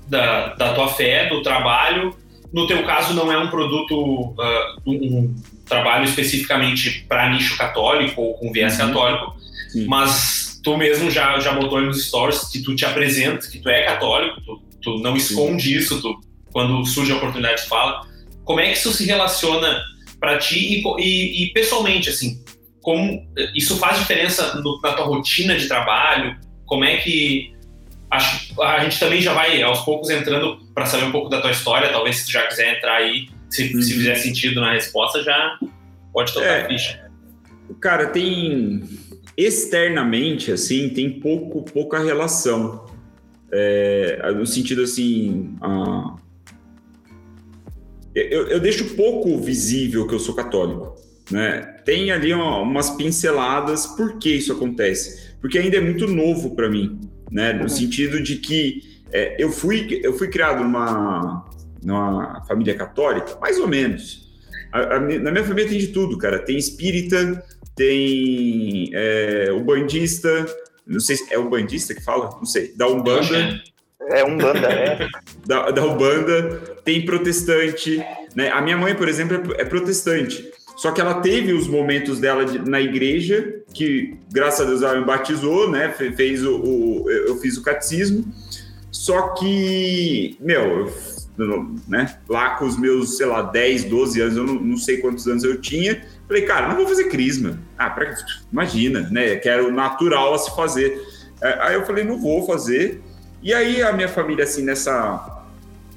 da, 0.07 0.55
da 0.55 0.73
tua 0.75 0.89
fé, 0.89 1.29
do 1.29 1.43
trabalho 1.43 2.15
no 2.53 2.67
teu 2.67 2.83
caso, 2.85 3.13
não 3.13 3.31
é 3.31 3.37
um 3.37 3.49
produto, 3.49 3.95
uh, 3.95 4.81
um, 4.87 4.95
um, 4.95 5.35
trabalho 5.67 6.05
especificamente 6.05 7.05
para 7.09 7.29
nicho 7.29 7.59
católico 7.59 8.23
ou 8.23 8.35
com 8.35 8.53
viés 8.53 8.79
uhum. 8.79 8.87
católico, 8.87 9.37
Sim. 9.69 9.87
mas 9.87 10.61
tu 10.63 10.77
mesmo 10.77 11.11
já, 11.11 11.39
já 11.39 11.53
botou 11.53 11.81
nos 11.83 12.07
stories 12.07 12.45
que 12.49 12.63
tu 12.63 12.75
te 12.75 12.85
apresenta, 12.85 13.47
que 13.49 13.59
tu 13.59 13.69
é 13.69 13.83
católico, 13.83 14.41
tu, 14.41 14.63
tu 14.81 14.99
não 15.01 15.17
esconde 15.17 15.65
Sim. 15.65 15.77
isso, 15.77 16.01
tu, 16.01 16.19
quando 16.53 16.85
surge 16.87 17.13
a 17.13 17.17
oportunidade 17.17 17.63
tu 17.63 17.69
fala. 17.69 18.07
Como 18.47 18.61
é 18.61 18.71
que 18.71 18.79
isso 18.79 18.93
se 18.93 19.05
relaciona 19.05 19.83
para 20.19 20.39
ti 20.39 20.57
e, 20.57 21.03
e, 21.03 21.45
e, 21.45 21.53
pessoalmente, 21.53 22.09
assim, 22.09 22.43
como 22.81 23.29
isso 23.55 23.77
faz 23.77 23.99
diferença 23.99 24.55
no, 24.61 24.81
na 24.81 24.93
tua 24.93 25.05
rotina 25.05 25.59
de 25.59 25.69
trabalho? 25.69 26.39
Como 26.65 26.85
é 26.85 26.97
que 26.97 27.55
acho 28.11 28.63
a 28.63 28.85
gente 28.85 28.99
também 29.01 29.21
já 29.21 29.35
vai 29.35 29.61
aos 29.63 29.81
poucos 29.81 30.09
entrando 30.09 30.59
para 30.73 30.87
saber 30.87 31.07
um 31.07 31.13
pouco 31.13 31.29
da 31.29 31.41
tua 31.41 31.51
história. 31.51 31.91
Talvez 31.91 32.19
se 32.19 32.27
tu 32.27 32.33
já 32.33 32.47
quiser 32.47 32.77
entrar 32.77 32.99
aí, 32.99 33.29
se, 33.51 33.75
uhum. 33.75 33.83
se 33.83 33.95
fizer 33.95 34.15
sentido 34.15 34.61
na 34.61 34.73
resposta, 34.73 35.23
já 35.23 35.59
pode 36.13 36.33
tocar 36.33 36.47
é, 36.47 36.63
a 36.63 36.69
ficha. 36.69 37.11
Cara, 37.81 38.07
tem 38.07 38.83
externamente 39.37 40.51
assim 40.51 40.89
tem 40.89 41.11
pouco 41.11 41.63
pouca 41.63 41.99
relação 41.99 42.87
é, 43.53 44.33
no 44.35 44.47
sentido 44.47 44.83
assim 44.83 45.55
a... 45.61 46.17
eu, 48.17 48.49
eu 48.49 48.61
deixo 48.61 48.97
pouco 48.97 49.39
visível 49.39 50.07
que 50.07 50.15
eu 50.15 50.19
sou 50.19 50.35
católico 50.35 50.97
né 51.31 51.61
tem 51.85 52.11
ali 52.11 52.33
umas 52.33 52.91
pinceladas 52.91 53.87
por 53.87 54.19
que 54.19 54.31
isso 54.31 54.53
acontece 54.53 55.35
porque 55.41 55.59
ainda 55.59 55.77
é 55.77 55.81
muito 55.81 56.07
novo 56.07 56.55
para 56.55 56.69
mim 56.69 56.99
né? 57.31 57.53
No 57.53 57.63
uhum. 57.63 57.69
sentido 57.69 58.23
de 58.23 58.37
que 58.37 59.01
é, 59.13 59.37
eu, 59.39 59.51
fui, 59.51 60.01
eu 60.03 60.13
fui 60.15 60.29
criado 60.29 60.63
numa, 60.63 61.45
numa 61.83 62.45
família 62.47 62.75
católica, 62.75 63.37
mais 63.41 63.59
ou 63.59 63.69
menos. 63.69 64.27
A, 64.73 64.97
a, 64.97 65.01
na 65.01 65.31
minha 65.31 65.45
família 65.45 65.69
tem 65.69 65.79
de 65.79 65.89
tudo, 65.89 66.19
cara. 66.19 66.39
Tem 66.39 66.57
espírita, 66.57 67.43
tem 67.75 68.91
é, 68.93 69.53
bandista, 69.65 70.47
não 70.87 71.01
sei 71.01 71.17
se 71.17 71.33
é 71.33 71.39
o 71.39 71.49
bandista 71.49 71.95
que 71.95 72.03
fala, 72.03 72.31
não 72.37 72.47
sei, 72.47 72.73
da 72.75 72.87
Umbanda. 72.87 73.61
É 74.09 74.25
Umbanda, 74.25 74.67
é. 74.69 75.09
Da, 75.47 75.71
da 75.71 75.85
Umbanda, 75.85 76.61
tem 76.85 77.05
protestante, 77.05 78.05
né? 78.35 78.51
A 78.51 78.61
minha 78.61 78.77
mãe, 78.77 78.95
por 78.95 79.09
exemplo, 79.09 79.55
é, 79.55 79.63
é 79.63 79.65
protestante. 79.65 80.45
Só 80.77 80.91
que 80.91 81.01
ela 81.01 81.21
teve 81.21 81.53
os 81.53 81.67
momentos 81.67 82.21
dela 82.21 82.45
de, 82.45 82.59
na 82.59 82.81
igreja, 82.81 83.63
que 83.73 84.15
graças 84.31 84.61
a 84.61 84.69
Deus 84.69 84.83
ela 84.83 84.99
me 84.99 85.07
batizou, 85.07 85.71
né? 85.71 85.91
Fez 85.91 86.45
o, 86.45 86.57
o 86.57 87.11
eu 87.11 87.37
fiz 87.39 87.57
o 87.57 87.63
catecismo. 87.63 88.25
Só 88.91 89.29
que, 89.35 90.37
meu, 90.41 90.91
eu, 91.39 91.75
né? 91.89 92.19
Lá 92.29 92.51
com 92.57 92.67
os 92.67 92.79
meus, 92.79 93.17
sei 93.17 93.27
lá, 93.27 93.43
10, 93.43 93.85
12 93.85 94.21
anos, 94.21 94.37
eu 94.37 94.45
não, 94.45 94.55
não 94.55 94.77
sei 94.77 94.99
quantos 94.99 95.27
anos 95.27 95.45
eu 95.45 95.61
tinha. 95.61 96.05
Falei, 96.27 96.43
cara, 96.43 96.69
não 96.69 96.77
vou 96.77 96.89
fazer 96.89 97.05
crisma. 97.05 97.59
Ah, 97.79 97.89
pra, 97.89 98.15
imagina, 98.53 99.09
né? 99.11 99.37
Que 99.37 99.49
era 99.49 99.65
o 99.65 99.73
natural 99.73 100.35
a 100.35 100.39
se 100.39 100.55
fazer. 100.55 101.01
É, 101.41 101.59
aí 101.63 101.75
eu 101.75 101.87
falei, 101.87 102.05
não 102.05 102.21
vou 102.21 102.47
fazer. 102.47 103.01
E 103.47 103.55
aí 103.55 103.81
a 103.81 103.93
minha 103.93 104.09
família, 104.09 104.43
assim, 104.43 104.65
nessa 104.65 105.45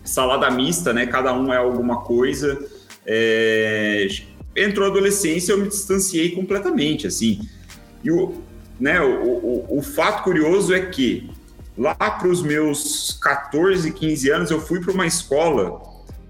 salada 0.04 0.52
mista, 0.52 0.94
né? 0.94 1.08
Cada 1.08 1.34
um 1.34 1.52
é 1.52 1.58
alguma 1.58 2.02
coisa. 2.02 2.64
É, 3.04 4.08
entrou 4.56 4.86
a 4.86 4.92
adolescência, 4.92 5.54
eu 5.54 5.58
me 5.58 5.68
distanciei 5.68 6.30
completamente, 6.30 7.08
assim. 7.08 7.42
E 8.04 8.12
o, 8.12 8.36
né, 8.80 9.02
o, 9.02 9.66
o, 9.68 9.80
o 9.80 9.82
fato 9.82 10.22
curioso 10.24 10.76
é 10.76 10.80
que 10.80 11.32
lá 11.76 11.96
para 11.96 12.28
os 12.28 12.44
meus 12.44 13.18
14, 13.20 13.94
15 13.94 14.30
anos, 14.30 14.52
eu 14.52 14.62
fui 14.62 14.80
para 14.80 14.94
uma 14.94 15.08
escola 15.08 15.82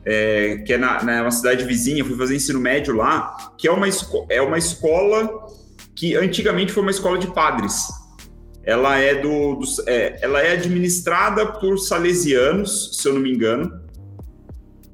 é, 0.06 0.64
que 0.66 0.72
é 0.72 0.78
na, 0.78 1.04
na 1.04 1.32
cidade 1.32 1.66
vizinha, 1.66 2.06
fui 2.06 2.16
fazer 2.16 2.38
ensino 2.38 2.62
médio 2.62 2.96
lá, 2.96 3.52
que 3.58 3.68
é 3.68 3.72
uma, 3.74 3.88
é 4.30 4.42
uma 4.42 4.58
escola 4.58 5.50
que 5.94 6.16
antigamente 6.16 6.72
foi 6.72 6.82
uma 6.82 6.92
escola 6.92 7.18
de 7.18 7.28
padres. 7.28 7.99
Ela 8.64 8.99
é, 8.99 9.16
do, 9.16 9.55
do 9.55 9.66
é, 9.88 10.20
ela 10.22 10.41
é 10.41 10.53
administrada 10.53 11.45
por 11.45 11.78
salesianos, 11.78 12.97
se 12.97 13.07
eu 13.07 13.14
não 13.14 13.22
me 13.22 13.32
engano, 13.32 13.82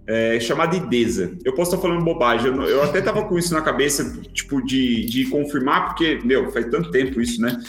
é, 0.08 0.40
chamada 0.40 0.76
IDESA. 0.76 1.38
Eu 1.44 1.54
posso 1.54 1.74
estar 1.74 1.82
falando 1.82 2.04
bobagem, 2.04 2.48
eu, 2.48 2.64
eu 2.64 2.84
até 2.84 3.00
estava 3.00 3.24
com 3.26 3.38
isso 3.38 3.54
na 3.54 3.62
cabeça, 3.62 4.22
tipo, 4.34 4.64
de, 4.64 5.06
de 5.06 5.26
confirmar, 5.26 5.88
porque, 5.88 6.20
meu, 6.24 6.52
faz 6.52 6.66
tanto 6.70 6.92
tempo 6.92 7.20
isso, 7.20 7.42
né? 7.42 7.60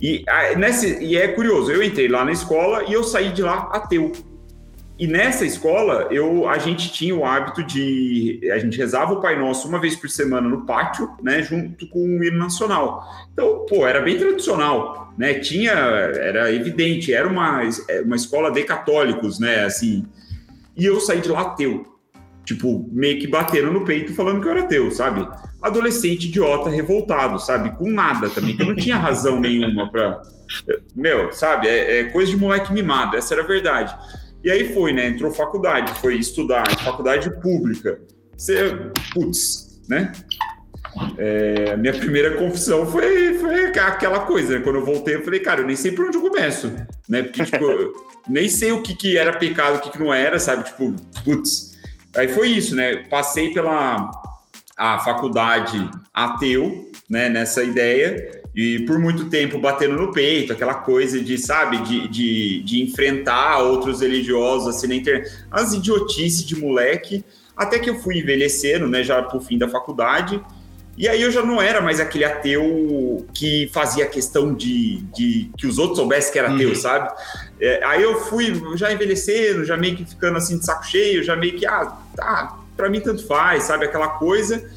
E, 0.00 0.24
a, 0.28 0.56
nesse, 0.56 1.02
e 1.02 1.16
é 1.16 1.28
curioso, 1.28 1.70
eu 1.70 1.82
entrei 1.82 2.08
lá 2.08 2.24
na 2.24 2.32
escola 2.32 2.84
e 2.88 2.92
eu 2.92 3.02
saí 3.02 3.32
de 3.32 3.42
lá 3.42 3.70
ateu. 3.72 4.12
E 4.96 5.08
nessa 5.08 5.44
escola, 5.44 6.06
eu, 6.12 6.48
a 6.48 6.56
gente 6.58 6.92
tinha 6.92 7.14
o 7.16 7.24
hábito 7.24 7.64
de. 7.64 8.40
A 8.52 8.58
gente 8.58 8.78
rezava 8.78 9.12
o 9.12 9.20
Pai 9.20 9.36
Nosso 9.36 9.66
uma 9.66 9.80
vez 9.80 9.96
por 9.96 10.08
semana 10.08 10.48
no 10.48 10.64
pátio, 10.64 11.10
né? 11.20 11.42
Junto 11.42 11.88
com 11.88 11.98
o 11.98 12.24
hino 12.24 12.38
nacional. 12.38 13.04
Então, 13.32 13.66
pô, 13.68 13.86
era 13.86 14.00
bem 14.00 14.16
tradicional, 14.16 15.12
né? 15.18 15.34
Tinha. 15.34 15.72
Era 15.72 16.52
evidente, 16.52 17.12
era 17.12 17.26
uma, 17.26 17.62
uma 18.04 18.14
escola 18.14 18.52
de 18.52 18.62
católicos, 18.62 19.40
né? 19.40 19.64
Assim. 19.64 20.06
E 20.76 20.84
eu 20.84 21.00
saí 21.00 21.20
de 21.20 21.28
lá 21.28 21.40
ateu. 21.40 21.92
Tipo, 22.44 22.88
meio 22.92 23.18
que 23.18 23.26
batendo 23.26 23.72
no 23.72 23.84
peito 23.84 24.14
falando 24.14 24.42
que 24.42 24.46
eu 24.46 24.52
era 24.52 24.60
ateu, 24.60 24.90
sabe? 24.92 25.26
Adolescente 25.60 26.28
idiota, 26.28 26.70
revoltado, 26.70 27.40
sabe? 27.40 27.74
Com 27.76 27.90
nada 27.90 28.28
também, 28.28 28.54
que 28.54 28.62
eu 28.62 28.66
não 28.66 28.76
tinha 28.76 28.96
razão 28.96 29.40
nenhuma 29.40 29.90
pra. 29.90 30.22
Meu, 30.94 31.32
sabe? 31.32 31.66
É, 31.66 32.00
é 32.00 32.04
coisa 32.04 32.30
de 32.30 32.36
moleque 32.36 32.72
mimado, 32.72 33.16
essa 33.16 33.34
era 33.34 33.42
a 33.42 33.46
verdade. 33.46 33.96
E 34.44 34.50
aí 34.50 34.74
foi, 34.74 34.92
né? 34.92 35.08
Entrou 35.08 35.32
faculdade, 35.32 35.98
foi 36.00 36.16
estudar, 36.16 36.68
faculdade 36.80 37.30
pública. 37.40 37.98
Você, 38.36 38.90
putz, 39.14 39.80
né? 39.88 40.12
É, 41.16 41.76
minha 41.76 41.94
primeira 41.94 42.36
confissão 42.36 42.86
foi, 42.86 43.38
foi 43.38 43.66
aquela 43.66 44.20
coisa, 44.20 44.58
né? 44.58 44.62
Quando 44.62 44.76
eu 44.76 44.84
voltei, 44.84 45.14
eu 45.14 45.24
falei, 45.24 45.40
cara, 45.40 45.62
eu 45.62 45.66
nem 45.66 45.74
sei 45.74 45.92
por 45.92 46.06
onde 46.06 46.18
eu 46.18 46.22
começo, 46.22 46.70
né? 47.08 47.22
Porque, 47.22 47.42
tipo, 47.42 47.66
nem 48.28 48.48
sei 48.48 48.70
o 48.70 48.82
que, 48.82 48.94
que 48.94 49.16
era 49.16 49.32
pecado, 49.32 49.78
o 49.78 49.80
que, 49.80 49.90
que 49.90 49.98
não 49.98 50.12
era, 50.12 50.38
sabe? 50.38 50.64
Tipo, 50.64 50.94
putz. 51.24 51.74
Aí 52.14 52.28
foi 52.28 52.48
isso, 52.48 52.76
né? 52.76 52.96
Passei 53.08 53.52
pela 53.52 54.10
a 54.76 54.98
faculdade 54.98 55.90
ateu, 56.12 56.90
né? 57.08 57.30
Nessa 57.30 57.64
ideia, 57.64 58.42
e 58.54 58.80
por 58.80 58.98
muito 58.98 59.28
tempo 59.28 59.58
batendo 59.58 59.96
no 59.96 60.12
peito, 60.12 60.52
aquela 60.52 60.74
coisa 60.74 61.20
de, 61.20 61.36
sabe, 61.36 61.78
de, 61.82 62.08
de, 62.08 62.62
de 62.62 62.82
enfrentar 62.82 63.58
outros 63.58 64.00
religiosos 64.00 64.76
assim 64.76 64.86
na 64.86 64.94
internet, 64.94 65.30
as 65.50 65.72
idiotices 65.72 66.44
de 66.44 66.56
moleque, 66.56 67.24
até 67.56 67.78
que 67.78 67.90
eu 67.90 67.98
fui 68.00 68.18
envelhecendo, 68.18 68.86
né, 68.86 69.02
já 69.02 69.22
pro 69.22 69.40
fim 69.40 69.58
da 69.58 69.68
faculdade, 69.68 70.40
e 70.96 71.08
aí 71.08 71.20
eu 71.22 71.30
já 71.30 71.44
não 71.44 71.60
era 71.60 71.80
mais 71.80 71.98
aquele 71.98 72.24
ateu 72.24 73.26
que 73.34 73.68
fazia 73.72 74.06
questão 74.06 74.54
de, 74.54 74.98
de 75.12 75.50
que 75.58 75.66
os 75.66 75.76
outros 75.76 75.98
soubessem 75.98 76.32
que 76.32 76.38
era 76.38 76.54
ateu, 76.54 76.68
uhum. 76.68 76.74
sabe? 76.76 77.12
É, 77.60 77.84
aí 77.84 78.02
eu 78.02 78.20
fui 78.20 78.52
já 78.76 78.92
envelhecendo, 78.92 79.64
já 79.64 79.76
meio 79.76 79.96
que 79.96 80.04
ficando 80.04 80.36
assim 80.36 80.56
de 80.56 80.64
saco 80.64 80.86
cheio, 80.86 81.24
já 81.24 81.34
meio 81.34 81.56
que, 81.56 81.66
ah, 81.66 81.98
tá, 82.14 82.60
pra 82.76 82.88
mim 82.88 83.00
tanto 83.00 83.26
faz, 83.26 83.64
sabe? 83.64 83.86
Aquela 83.86 84.06
coisa. 84.08 84.70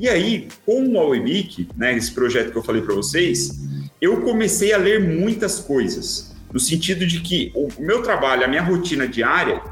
E 0.00 0.08
aí, 0.08 0.48
com 0.64 0.88
o 0.88 0.98
Awebic, 0.98 1.68
né, 1.76 1.94
esse 1.94 2.10
projeto 2.10 2.52
que 2.52 2.56
eu 2.56 2.62
falei 2.62 2.80
para 2.80 2.94
vocês, 2.94 3.60
eu 4.00 4.22
comecei 4.22 4.72
a 4.72 4.78
ler 4.78 4.98
muitas 4.98 5.60
coisas, 5.60 6.34
no 6.50 6.58
sentido 6.58 7.06
de 7.06 7.20
que 7.20 7.52
o 7.54 7.68
meu 7.78 8.02
trabalho, 8.02 8.42
a 8.42 8.48
minha 8.48 8.62
rotina 8.62 9.06
diária 9.06 9.62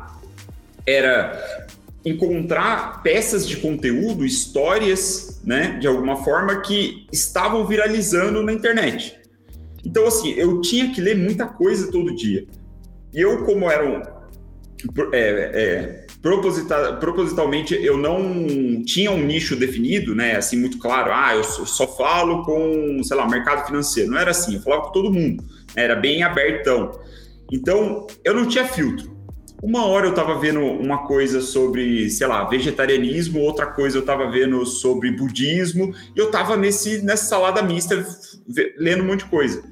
era 0.87 1.67
encontrar 2.05 3.03
peças 3.03 3.49
de 3.49 3.57
conteúdo, 3.57 4.23
histórias, 4.23 5.41
né, 5.43 5.79
de 5.81 5.87
alguma 5.87 6.23
forma 6.23 6.61
que 6.61 7.07
estavam 7.11 7.67
viralizando 7.67 8.43
na 8.43 8.53
internet. 8.53 9.19
Então, 9.83 10.07
assim, 10.07 10.33
eu 10.33 10.61
tinha 10.61 10.93
que 10.93 11.01
ler 11.01 11.17
muita 11.17 11.47
coisa 11.47 11.91
todo 11.91 12.15
dia. 12.15 12.47
E 13.15 13.19
eu, 13.23 13.47
como 13.47 13.71
era 13.71 13.83
um, 13.83 14.03
é, 15.11 15.17
é, 15.17 16.07
proposital, 16.23 16.99
propositalmente 16.99 17.75
eu 17.75 17.97
não 17.97 18.83
tinha 18.85 19.11
um 19.11 19.25
nicho 19.25 19.57
definido, 19.57 20.15
né? 20.15 20.37
Assim, 20.37 20.57
muito 20.57 20.79
claro, 20.79 21.11
ah, 21.13 21.35
eu 21.35 21.45
só 21.45 21.87
falo 21.87 22.45
com, 22.45 23.03
sei 23.03 23.17
lá, 23.17 23.29
mercado 23.29 23.67
financeiro. 23.67 24.11
Não 24.11 24.19
era 24.19 24.31
assim, 24.31 24.55
eu 24.57 24.63
falava 24.63 24.83
com 24.83 24.93
todo 24.93 25.13
mundo, 25.13 25.43
né? 25.75 25.85
era 25.85 25.95
bem 25.95 26.23
abertão. 26.23 27.01
Então, 27.51 28.07
eu 28.25 28.35
não 28.35 28.47
tinha 28.47 28.65
filtro. 28.65 29.17
Uma 29.61 29.87
hora 29.87 30.07
eu 30.07 30.11
estava 30.11 30.39
vendo 30.39 30.61
uma 30.61 31.07
coisa 31.07 31.41
sobre, 31.41 32.09
sei 32.11 32.27
lá, 32.29 32.45
vegetarianismo, 32.45 33.41
outra 33.41 33.67
coisa 33.67 33.97
eu 33.97 34.03
estava 34.03 34.31
vendo 34.31 34.65
sobre 34.65 35.11
budismo, 35.11 35.93
e 36.15 36.19
eu 36.19 36.27
estava 36.27 36.57
nessa 36.57 37.17
salada 37.17 37.61
mista, 37.61 38.07
lendo 38.77 39.03
um 39.03 39.07
monte 39.07 39.25
de 39.25 39.31
coisa. 39.31 39.65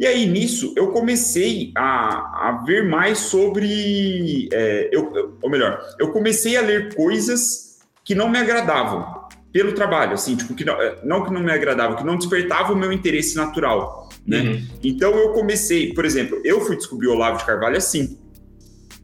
E 0.00 0.06
aí, 0.06 0.26
nisso, 0.26 0.72
eu 0.78 0.92
comecei 0.92 1.72
a, 1.76 2.48
a 2.48 2.62
ver 2.64 2.88
mais 2.88 3.18
sobre. 3.18 4.48
É, 4.50 4.88
eu, 4.90 5.36
ou 5.42 5.50
melhor, 5.50 5.78
eu 5.98 6.10
comecei 6.10 6.56
a 6.56 6.62
ler 6.62 6.94
coisas 6.94 7.78
que 8.02 8.14
não 8.14 8.26
me 8.26 8.38
agradavam 8.38 9.28
pelo 9.52 9.72
trabalho, 9.72 10.14
assim, 10.14 10.36
tipo, 10.36 10.54
que 10.54 10.64
não, 10.64 10.80
é, 10.80 10.98
não 11.04 11.22
que 11.22 11.30
não 11.30 11.42
me 11.42 11.52
agradavam, 11.52 11.98
que 11.98 12.04
não 12.04 12.16
despertava 12.16 12.72
o 12.72 12.76
meu 12.76 12.90
interesse 12.90 13.36
natural, 13.36 14.08
né? 14.26 14.40
Uhum. 14.40 14.66
Então 14.82 15.10
eu 15.18 15.34
comecei, 15.34 15.92
por 15.92 16.06
exemplo, 16.06 16.40
eu 16.46 16.62
fui 16.62 16.76
descobrir 16.76 17.08
o 17.08 17.12
Olavo 17.12 17.36
de 17.36 17.44
Carvalho 17.44 17.76
assim 17.76 18.16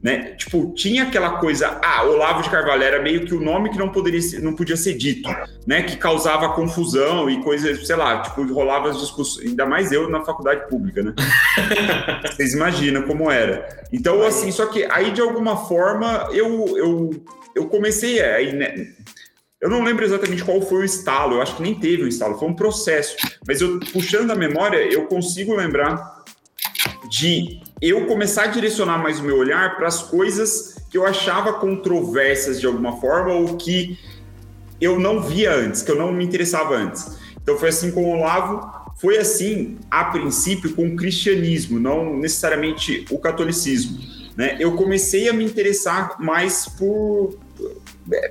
né? 0.07 0.37
Tipo, 0.37 0.73
tinha 0.73 1.03
aquela 1.03 1.39
coisa, 1.39 1.81
ah, 1.83 2.05
Olavo 2.05 2.41
de 2.41 2.49
Carvalho 2.49 2.85
era 2.85 3.03
meio 3.03 3.27
que 3.27 3.35
o 3.35 3.41
nome 3.41 3.71
que 3.71 3.77
não 3.77 3.89
poderia 3.89 4.23
ser, 4.23 4.41
não 4.41 4.55
podia 4.55 4.77
ser 4.77 4.95
dito, 4.95 5.29
né? 5.67 5.83
Que 5.83 5.97
causava 5.97 6.51
confusão 6.51 7.29
e 7.29 7.43
coisas, 7.43 7.85
sei 7.85 7.97
lá, 7.97 8.23
tipo, 8.23 8.47
rolava 8.55 8.89
as 8.89 9.01
discussões, 9.01 9.49
ainda 9.49 9.67
mais 9.67 9.91
eu 9.91 10.09
na 10.09 10.25
faculdade 10.25 10.69
pública, 10.69 11.03
né? 11.03 11.13
Vocês 12.31 12.55
imaginam 12.55 13.03
como 13.03 13.29
era. 13.29 13.67
Então, 13.93 14.23
assim, 14.23 14.53
só 14.53 14.67
que 14.67 14.85
aí 14.85 15.11
de 15.11 15.21
alguma 15.21 15.57
forma 15.67 16.29
eu 16.31 16.79
eu, 16.79 17.11
eu 17.57 17.67
comecei 17.67 18.23
aí, 18.23 18.55
né? 18.55 18.87
Eu 19.61 19.69
não 19.69 19.83
lembro 19.83 20.05
exatamente 20.05 20.45
qual 20.45 20.63
foi 20.63 20.83
o 20.83 20.85
estalo, 20.85 21.35
eu 21.35 21.43
acho 21.43 21.57
que 21.57 21.63
nem 21.63 21.75
teve 21.75 22.05
um 22.05 22.09
estalo, 22.09 22.39
foi 22.39 22.47
um 22.47 22.55
processo. 22.55 23.17
Mas 23.45 23.61
eu 23.61 23.81
puxando 23.93 24.31
a 24.31 24.37
memória, 24.37 24.77
eu 24.77 25.07
consigo 25.07 25.57
lembrar 25.57 26.16
de 27.09 27.61
eu 27.80 28.07
começar 28.07 28.45
a 28.45 28.47
direcionar 28.47 28.99
mais 28.99 29.20
o 29.20 29.22
meu 29.22 29.37
olhar 29.37 29.76
para 29.76 29.89
as 29.89 30.03
coisas 30.03 30.76
que 30.91 30.97
eu 30.97 31.07
achava 31.07 31.55
controversas 31.55 32.61
de 32.61 32.66
alguma 32.66 33.01
forma 33.01 33.32
ou 33.32 33.57
que 33.57 33.99
eu 34.80 34.99
não 34.99 35.20
via 35.20 35.55
antes, 35.55 35.82
que 35.82 35.91
eu 35.91 35.97
não 35.97 36.12
me 36.12 36.24
interessava 36.24 36.76
antes. 36.76 37.18
Então 37.43 37.59
foi 37.59 37.68
assim 37.68 37.91
com 37.91 38.05
o 38.05 38.18
Olavo, 38.18 38.68
foi 38.97 39.18
assim 39.18 39.78
a 39.91 40.05
princípio 40.05 40.74
com 40.74 40.87
o 40.87 40.97
cristianismo, 40.97 41.78
não 41.78 42.16
necessariamente 42.16 43.05
o 43.11 43.18
catolicismo. 43.18 43.99
Né? 44.37 44.57
Eu 44.59 44.72
comecei 44.76 45.28
a 45.28 45.32
me 45.32 45.45
interessar 45.45 46.16
mais 46.20 46.66
por 46.66 47.39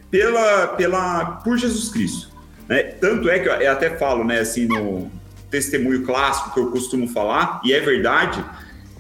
pela, 0.10 0.68
pela 0.68 1.26
por 1.44 1.58
Jesus 1.58 1.90
Cristo. 1.90 2.30
Né? 2.68 2.84
Tanto 2.84 3.30
é 3.30 3.40
que 3.40 3.48
eu 3.48 3.72
até 3.72 3.98
falo, 3.98 4.24
né, 4.24 4.40
assim 4.40 4.66
no 4.66 5.10
testemunho 5.56 6.04
clássico 6.04 6.54
que 6.54 6.60
eu 6.60 6.70
costumo 6.70 7.08
falar, 7.08 7.62
e 7.64 7.74
é 7.74 7.80
verdade, 7.80 8.44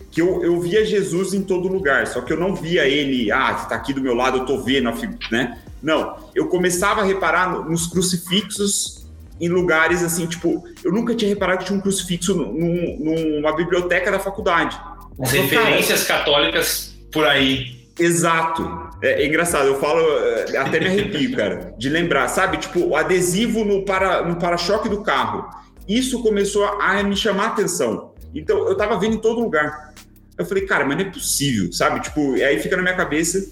que 0.10 0.22
eu, 0.22 0.41
eu 0.41 0.62
via 0.62 0.86
Jesus 0.86 1.34
em 1.34 1.43
todo 1.43 1.68
lugar, 1.68 2.08
só 2.08 2.22
que 2.22 2.32
eu 2.32 2.38
não 2.38 2.56
via 2.56 2.88
ele, 2.88 3.30
ah, 3.30 3.53
que 3.53 3.68
tá 3.68 3.76
aqui 3.76 3.91
do 3.91 4.01
meu 4.01 4.16
lado, 4.16 4.38
eu 4.38 4.45
tô 4.45 4.62
vendo, 4.62 4.89
né? 5.30 5.60
Não, 5.84 6.16
eu 6.34 6.47
começava 6.47 7.01
a 7.01 7.03
reparar 7.03 7.68
nos 7.68 7.88
crucifixos 7.88 9.06
em 9.41 9.49
lugares 9.49 10.01
assim, 10.01 10.26
tipo, 10.26 10.64
eu 10.84 10.91
nunca 10.93 11.14
tinha 11.14 11.28
reparado 11.28 11.60
que 11.60 11.66
tinha 11.66 11.78
um 11.78 11.82
crucifixo 11.82 12.34
num, 12.34 12.97
numa 12.97 13.53
biblioteca 13.53 14.10
da 14.10 14.18
faculdade. 14.18 14.80
As 15.22 15.34
então, 15.34 15.43
referências 15.43 16.06
cara, 16.06 16.20
católicas 16.20 16.95
por 17.12 17.26
aí. 17.26 17.76
Exato. 17.99 18.86
É, 19.01 19.24
é, 19.24 19.28
engraçado, 19.28 19.68
eu 19.68 19.80
falo, 19.80 19.99
é, 19.99 20.58
até 20.58 20.80
me 20.80 20.88
arrepio, 20.88 21.36
cara, 21.36 21.74
de 21.78 21.89
lembrar, 21.89 22.28
sabe? 22.30 22.58
Tipo, 22.58 22.80
o 22.80 22.95
adesivo 22.95 23.66
no 23.66 23.84
para 23.84 24.24
no 24.24 24.38
para-choque 24.38 24.88
do 24.88 25.01
carro. 25.03 25.49
Isso 25.88 26.22
começou 26.22 26.66
a 26.66 27.04
me 27.04 27.16
chamar 27.16 27.46
a 27.46 27.48
atenção. 27.48 28.14
Então, 28.34 28.68
eu 28.68 28.76
tava 28.76 29.00
vendo 29.00 29.16
em 29.16 29.22
todo 29.22 29.40
lugar. 29.40 29.94
Eu 30.38 30.46
falei, 30.46 30.66
cara, 30.66 30.86
mas 30.86 30.98
não 30.98 31.06
é 31.06 31.10
possível, 31.10 31.72
sabe? 31.72 32.02
Tipo, 32.02 32.34
aí 32.34 32.60
fica 32.60 32.76
na 32.76 32.84
minha 32.84 32.96
cabeça. 32.96 33.50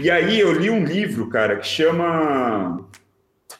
E 0.00 0.10
aí 0.10 0.40
eu 0.40 0.52
li 0.52 0.70
um 0.70 0.84
livro, 0.84 1.28
cara, 1.28 1.56
que 1.56 1.66
chama. 1.66 2.86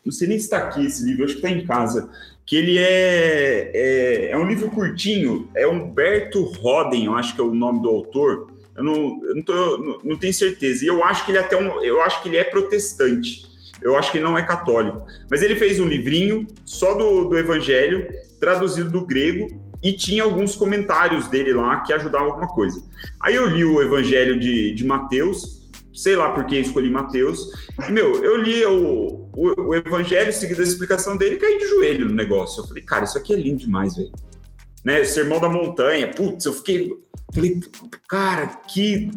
Não 0.05 0.12
sei 0.12 0.28
nem 0.28 0.38
se 0.38 0.44
está 0.44 0.59
aqui 0.59 0.84
esse 0.84 1.05
livro, 1.05 1.24
acho 1.24 1.34
que 1.34 1.46
está 1.46 1.50
em 1.50 1.64
casa. 1.64 2.11
Que 2.44 2.57
ele 2.57 2.78
é, 2.78 3.70
é, 3.72 4.30
é, 4.30 4.36
um 4.36 4.46
livro 4.46 4.68
curtinho, 4.70 5.48
é 5.55 5.66
Humberto 5.66 6.42
Roden, 6.42 7.07
eu 7.07 7.14
acho 7.14 7.34
que 7.34 7.40
é 7.40 7.44
o 7.44 7.55
nome 7.55 7.80
do 7.80 7.88
autor. 7.88 8.50
Eu 8.76 8.82
não, 8.82 9.20
eu 9.24 9.34
não, 9.36 9.42
tô, 9.42 9.78
não, 9.78 10.00
não 10.03 10.16
tenho 10.18 10.34
certeza. 10.34 10.84
E 10.84 10.88
eu 10.88 11.05
acho 11.05 11.24
que 11.24 11.30
ele 11.30 11.38
é 11.38 11.42
até 11.42 11.57
um, 11.57 11.82
eu 11.82 12.03
acho 12.03 12.22
que 12.22 12.28
ele 12.28 12.36
é 12.36 12.44
protestante. 12.44 13.51
Eu 13.82 13.96
acho 13.96 14.10
que 14.10 14.18
ele 14.18 14.24
não 14.24 14.38
é 14.38 14.42
católico. 14.42 15.06
Mas 15.30 15.42
ele 15.42 15.56
fez 15.56 15.80
um 15.80 15.86
livrinho 15.86 16.46
só 16.64 16.94
do, 16.94 17.24
do 17.24 17.38
Evangelho, 17.38 18.08
traduzido 18.40 18.90
do 18.90 19.06
grego, 19.06 19.48
e 19.82 19.92
tinha 19.92 20.22
alguns 20.22 20.54
comentários 20.54 21.26
dele 21.26 21.52
lá 21.52 21.80
que 21.80 21.92
ajudavam 21.92 22.28
alguma 22.28 22.48
coisa. 22.48 22.82
Aí 23.20 23.34
eu 23.34 23.46
li 23.46 23.64
o 23.64 23.82
Evangelho 23.82 24.38
de, 24.38 24.72
de 24.74 24.84
Mateus, 24.84 25.70
sei 25.92 26.16
lá 26.16 26.30
por 26.30 26.46
que 26.46 26.56
escolhi 26.58 26.88
Mateus, 26.88 27.50
e, 27.88 27.92
meu, 27.92 28.22
eu 28.22 28.36
li 28.36 28.64
o, 28.64 29.28
o, 29.34 29.68
o 29.68 29.74
Evangelho, 29.74 30.32
seguido 30.32 30.60
a 30.60 30.64
explicação 30.64 31.16
dele, 31.16 31.34
e 31.34 31.38
caí 31.38 31.58
de 31.58 31.66
joelho 31.66 32.06
no 32.06 32.14
negócio. 32.14 32.62
Eu 32.62 32.68
falei, 32.68 32.82
cara, 32.82 33.04
isso 33.04 33.18
aqui 33.18 33.34
é 33.34 33.36
lindo 33.36 33.58
demais, 33.58 33.96
velho. 33.96 34.12
Né, 34.84 35.04
Sermão 35.04 35.40
da 35.40 35.48
Montanha, 35.48 36.08
putz, 36.08 36.44
eu 36.44 36.52
fiquei, 36.52 36.92
falei, 37.32 37.60
cara, 38.08 38.46
que 38.46 39.10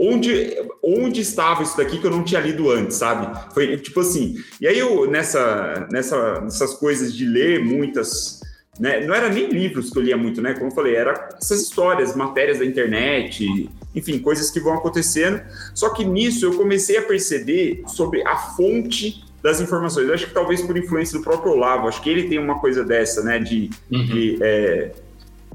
onde, 0.00 0.56
onde 0.82 1.20
estava 1.20 1.62
isso 1.62 1.76
daqui 1.76 1.98
que 1.98 2.06
eu 2.06 2.10
não 2.10 2.24
tinha 2.24 2.40
lido 2.40 2.70
antes, 2.70 2.96
sabe? 2.96 3.52
Foi 3.52 3.76
tipo 3.76 4.00
assim. 4.00 4.36
E 4.58 4.66
aí 4.66 4.78
eu, 4.78 5.08
nessa, 5.08 5.86
nessa, 5.92 6.40
nessas 6.40 6.72
coisas 6.74 7.14
de 7.14 7.26
ler 7.26 7.62
muitas. 7.62 8.40
Né, 8.78 9.04
não 9.06 9.14
era 9.14 9.28
nem 9.28 9.46
livros 9.50 9.90
que 9.90 9.98
eu 9.98 10.02
lia 10.02 10.16
muito, 10.16 10.40
né? 10.40 10.54
Como 10.54 10.68
eu 10.68 10.74
falei, 10.74 10.94
era 10.94 11.28
essas 11.38 11.60
histórias, 11.60 12.16
matérias 12.16 12.60
da 12.60 12.64
internet, 12.64 13.68
enfim, 13.94 14.18
coisas 14.18 14.50
que 14.50 14.58
vão 14.58 14.72
acontecendo. 14.72 15.38
Só 15.74 15.90
que 15.90 16.02
nisso 16.02 16.46
eu 16.46 16.56
comecei 16.56 16.96
a 16.96 17.02
perceber 17.02 17.82
sobre 17.86 18.26
a 18.26 18.36
fonte 18.36 19.22
das 19.42 19.60
informações. 19.60 20.08
Eu 20.08 20.14
acho 20.14 20.28
que 20.28 20.32
talvez 20.32 20.62
por 20.62 20.78
influência 20.78 21.18
do 21.18 21.22
próprio 21.22 21.52
Olavo, 21.52 21.88
acho 21.88 22.00
que 22.00 22.08
ele 22.08 22.26
tem 22.26 22.38
uma 22.38 22.58
coisa 22.58 22.82
dessa, 22.82 23.22
né? 23.22 23.38
De, 23.38 23.68
uhum. 23.90 24.06
de 24.06 24.38
é, 24.40 24.92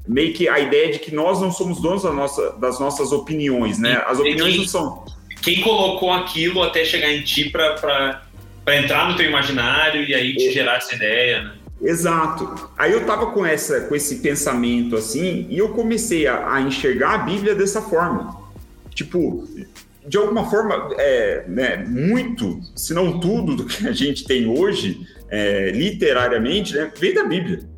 meio 0.08 0.34
que 0.34 0.48
a 0.48 0.60
ideia 0.60 0.92
de 0.92 1.00
que 1.00 1.14
nós 1.14 1.42
não 1.42 1.52
somos 1.52 1.82
donos 1.82 2.04
da 2.04 2.14
nossa, 2.14 2.52
das 2.54 2.80
nossas 2.80 3.12
opiniões, 3.12 3.80
né? 3.80 4.02
As 4.06 4.20
opiniões 4.20 4.52
quem, 4.52 4.62
não 4.62 4.68
são. 4.68 5.06
Quem 5.42 5.62
colocou 5.62 6.12
aquilo 6.12 6.62
até 6.62 6.86
chegar 6.86 7.12
em 7.12 7.22
ti 7.22 7.50
para 7.50 8.24
entrar 8.68 9.10
no 9.10 9.18
teu 9.18 9.26
imaginário 9.26 10.04
e 10.04 10.14
aí 10.14 10.36
te 10.36 10.48
é. 10.48 10.52
gerar 10.52 10.78
essa 10.78 10.96
ideia, 10.96 11.44
né? 11.44 11.56
Exato. 11.82 12.70
Aí 12.78 12.92
eu 12.92 13.06
tava 13.06 13.32
com, 13.32 13.46
essa, 13.46 13.82
com 13.82 13.96
esse 13.96 14.18
pensamento 14.18 14.96
assim, 14.96 15.46
e 15.50 15.58
eu 15.58 15.70
comecei 15.70 16.26
a, 16.26 16.54
a 16.54 16.62
enxergar 16.62 17.16
a 17.16 17.18
Bíblia 17.20 17.54
dessa 17.54 17.82
forma. 17.82 18.44
Tipo, 18.94 19.48
de 20.08 20.18
alguma 20.18 20.50
forma, 20.50 20.96
é, 20.98 21.44
né, 21.48 21.78
muito, 21.86 22.62
se 22.76 22.94
não 22.94 23.20
tudo 23.20 23.56
do 23.56 23.66
que 23.66 23.86
a 23.88 23.92
gente 23.92 24.24
tem 24.24 24.48
hoje, 24.48 25.06
é, 25.30 25.72
literariamente, 25.72 26.74
né, 26.74 26.92
vem 26.98 27.14
da 27.14 27.26
Bíblia 27.26 27.75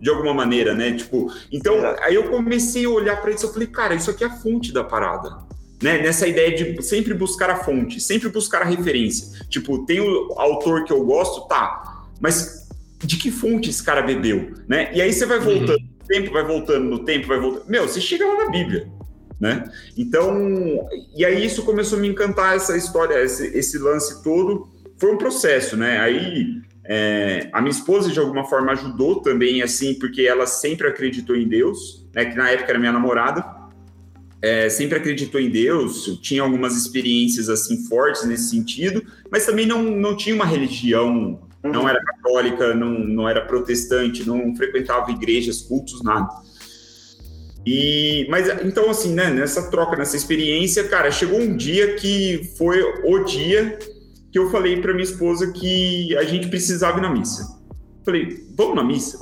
de 0.00 0.08
alguma 0.08 0.32
maneira, 0.32 0.74
né? 0.74 0.92
Tipo, 0.92 1.32
então 1.52 1.76
aí 2.00 2.14
eu 2.14 2.30
comecei 2.30 2.84
a 2.86 2.90
olhar 2.90 3.20
para 3.20 3.30
isso, 3.30 3.46
eu 3.46 3.52
falei, 3.52 3.68
cara, 3.68 3.94
isso 3.94 4.10
aqui 4.10 4.24
é 4.24 4.26
a 4.26 4.36
fonte 4.36 4.72
da 4.72 4.82
parada. 4.82 5.50
Né, 5.82 5.96
nessa 6.02 6.28
ideia 6.28 6.54
de 6.54 6.82
sempre 6.82 7.14
buscar 7.14 7.48
a 7.48 7.56
fonte, 7.56 8.02
sempre 8.02 8.28
buscar 8.28 8.60
a 8.60 8.66
referência. 8.66 9.46
Tipo, 9.48 9.86
tem 9.86 9.98
o 9.98 10.34
autor 10.36 10.84
que 10.84 10.92
eu 10.92 11.02
gosto, 11.06 11.48
tá, 11.48 12.04
mas 12.20 12.68
de 12.98 13.16
que 13.16 13.30
fonte 13.30 13.70
esse 13.70 13.82
cara 13.82 14.02
bebeu, 14.02 14.52
né? 14.68 14.90
E 14.94 15.00
aí 15.00 15.10
você 15.10 15.24
vai 15.24 15.38
uhum. 15.38 15.44
voltando 15.44 15.78
uhum. 15.78 15.88
no 15.98 16.06
tempo, 16.06 16.32
vai 16.32 16.44
voltando 16.44 16.84
no 16.84 16.98
tempo, 16.98 17.26
vai 17.26 17.40
voltando. 17.40 17.64
Meu, 17.66 17.88
você 17.88 17.98
chega 17.98 18.26
lá 18.26 18.44
na 18.44 18.50
Bíblia, 18.50 18.88
né? 19.40 19.70
Então, 19.96 20.86
e 21.16 21.24
aí 21.24 21.46
isso 21.46 21.62
começou 21.64 21.98
a 21.98 22.02
me 22.02 22.08
encantar 22.08 22.56
essa 22.56 22.76
história, 22.76 23.22
esse, 23.22 23.46
esse 23.56 23.78
lance 23.78 24.22
todo. 24.22 24.68
Foi 24.98 25.14
um 25.14 25.16
processo, 25.16 25.78
né? 25.78 25.98
Aí 25.98 26.60
é, 26.92 27.48
a 27.52 27.60
minha 27.60 27.70
esposa, 27.70 28.10
de 28.10 28.18
alguma 28.18 28.42
forma, 28.42 28.72
ajudou 28.72 29.20
também, 29.22 29.62
assim, 29.62 29.94
porque 29.94 30.22
ela 30.22 30.44
sempre 30.44 30.88
acreditou 30.88 31.36
em 31.36 31.46
Deus, 31.46 32.04
né, 32.12 32.24
que 32.24 32.36
na 32.36 32.50
época 32.50 32.70
era 32.70 32.80
minha 32.80 32.90
namorada, 32.90 33.44
é, 34.42 34.68
sempre 34.68 34.98
acreditou 34.98 35.40
em 35.40 35.48
Deus, 35.48 36.18
tinha 36.20 36.42
algumas 36.42 36.76
experiências, 36.76 37.48
assim, 37.48 37.86
fortes 37.86 38.24
nesse 38.24 38.50
sentido, 38.50 39.04
mas 39.30 39.46
também 39.46 39.66
não, 39.66 39.84
não 39.84 40.16
tinha 40.16 40.34
uma 40.34 40.44
religião, 40.44 41.40
uhum. 41.62 41.70
não 41.70 41.88
era 41.88 42.02
católica, 42.02 42.74
não, 42.74 42.90
não 42.90 43.28
era 43.28 43.42
protestante, 43.42 44.26
não 44.26 44.56
frequentava 44.56 45.12
igrejas, 45.12 45.62
cultos, 45.62 46.02
nada. 46.02 46.28
E, 47.64 48.26
mas 48.28 48.48
então, 48.64 48.90
assim, 48.90 49.14
né, 49.14 49.30
nessa 49.30 49.70
troca, 49.70 49.96
nessa 49.96 50.16
experiência, 50.16 50.82
cara, 50.88 51.08
chegou 51.12 51.38
um 51.38 51.56
dia 51.56 51.94
que 51.94 52.50
foi 52.58 52.82
o 53.04 53.22
dia 53.22 53.78
que 54.30 54.38
eu 54.38 54.50
falei 54.50 54.80
para 54.80 54.92
minha 54.92 55.04
esposa 55.04 55.52
que 55.52 56.16
a 56.16 56.24
gente 56.24 56.48
precisava 56.48 56.98
ir 56.98 57.02
na 57.02 57.10
missa. 57.10 57.60
Falei, 58.04 58.46
vamos 58.56 58.76
na 58.76 58.84
missa? 58.84 59.18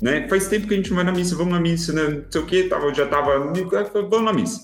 Né? 0.00 0.28
Faz 0.28 0.48
tempo 0.48 0.66
que 0.66 0.74
a 0.74 0.76
gente 0.76 0.90
não 0.90 0.96
vai 0.96 1.04
na 1.04 1.12
missa, 1.12 1.34
vamos 1.34 1.52
na 1.52 1.60
missa, 1.60 1.92
né? 1.92 2.08
Não 2.08 2.24
sei 2.30 2.40
o 2.40 2.46
que, 2.46 2.64
tava, 2.64 2.92
já 2.92 3.06
tava. 3.06 3.38
Vamos 3.38 4.24
na 4.24 4.32
missa. 4.32 4.60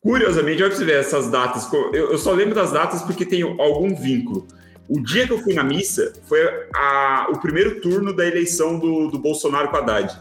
Curiosamente, 0.00 0.62
olha 0.62 0.70
pra 0.70 0.78
você 0.78 0.84
ver 0.84 1.00
essas 1.00 1.30
datas. 1.30 1.68
Eu, 1.92 2.16
só 2.16 2.32
lembro 2.32 2.54
das 2.54 2.72
datas 2.72 3.02
porque 3.02 3.26
tem 3.26 3.42
algum 3.42 3.94
vínculo. 3.94 4.46
O 4.88 5.00
dia 5.00 5.26
que 5.26 5.32
eu 5.32 5.38
fui 5.38 5.54
na 5.54 5.62
missa 5.62 6.12
foi 6.26 6.40
a, 6.74 7.28
o 7.30 7.38
primeiro 7.38 7.80
turno 7.80 8.14
da 8.14 8.26
eleição 8.26 8.78
do, 8.78 9.08
do 9.08 9.18
Bolsonaro 9.18 9.68
com 9.68 9.76
Haddad. 9.76 10.18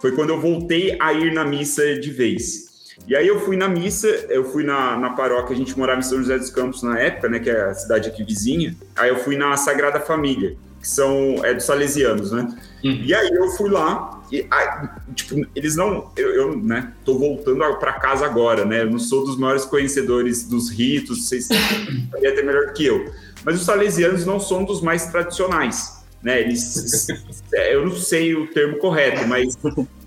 Foi 0.00 0.12
quando 0.12 0.30
eu 0.30 0.40
voltei 0.40 0.96
a 1.00 1.12
ir 1.12 1.32
na 1.32 1.44
missa 1.44 1.98
de 1.98 2.10
vez. 2.10 2.66
E 3.06 3.14
aí 3.14 3.26
eu 3.26 3.40
fui 3.40 3.56
na 3.56 3.68
missa, 3.68 4.08
eu 4.08 4.44
fui 4.44 4.64
na, 4.64 4.96
na 4.96 5.10
paróquia, 5.10 5.54
a 5.54 5.58
gente 5.58 5.76
morava 5.78 6.00
em 6.00 6.02
São 6.02 6.18
José 6.18 6.38
dos 6.38 6.50
Campos 6.50 6.82
na 6.82 6.98
época, 6.98 7.28
né, 7.28 7.38
que 7.38 7.50
é 7.50 7.60
a 7.62 7.74
cidade 7.74 8.08
aqui 8.08 8.24
vizinha. 8.24 8.74
Aí 8.96 9.10
eu 9.10 9.16
fui 9.18 9.36
na 9.36 9.56
Sagrada 9.56 10.00
Família, 10.00 10.56
que 10.80 10.88
são 10.88 11.44
é 11.44 11.52
dos 11.52 11.64
salesianos, 11.64 12.32
né? 12.32 12.48
Uhum. 12.84 13.02
E 13.04 13.14
aí 13.14 13.28
eu 13.28 13.48
fui 13.50 13.68
lá 13.68 14.22
e 14.30 14.46
aí, 14.50 14.88
tipo, 15.14 15.46
eles 15.54 15.76
não, 15.76 16.10
eu, 16.16 16.30
eu 16.30 16.56
né, 16.56 16.92
tô 17.04 17.18
voltando 17.18 17.58
para 17.78 17.92
casa 17.94 18.24
agora, 18.24 18.64
né? 18.64 18.82
Eu 18.82 18.90
não 18.90 18.98
sou 18.98 19.24
dos 19.24 19.36
maiores 19.36 19.64
conhecedores 19.64 20.44
dos 20.44 20.70
ritos, 20.70 21.28
vocês 21.28 21.46
sabem 21.46 22.08
até 22.12 22.42
melhor 22.42 22.72
que 22.72 22.86
eu. 22.86 23.12
Mas 23.44 23.56
os 23.56 23.64
salesianos 23.64 24.26
não 24.26 24.40
são 24.40 24.64
dos 24.64 24.80
mais 24.80 25.06
tradicionais, 25.06 26.04
né? 26.22 26.40
Eles, 26.40 27.08
eu 27.52 27.84
não 27.84 27.96
sei 27.96 28.34
o 28.34 28.48
termo 28.48 28.78
correto, 28.78 29.26
mas 29.28 29.56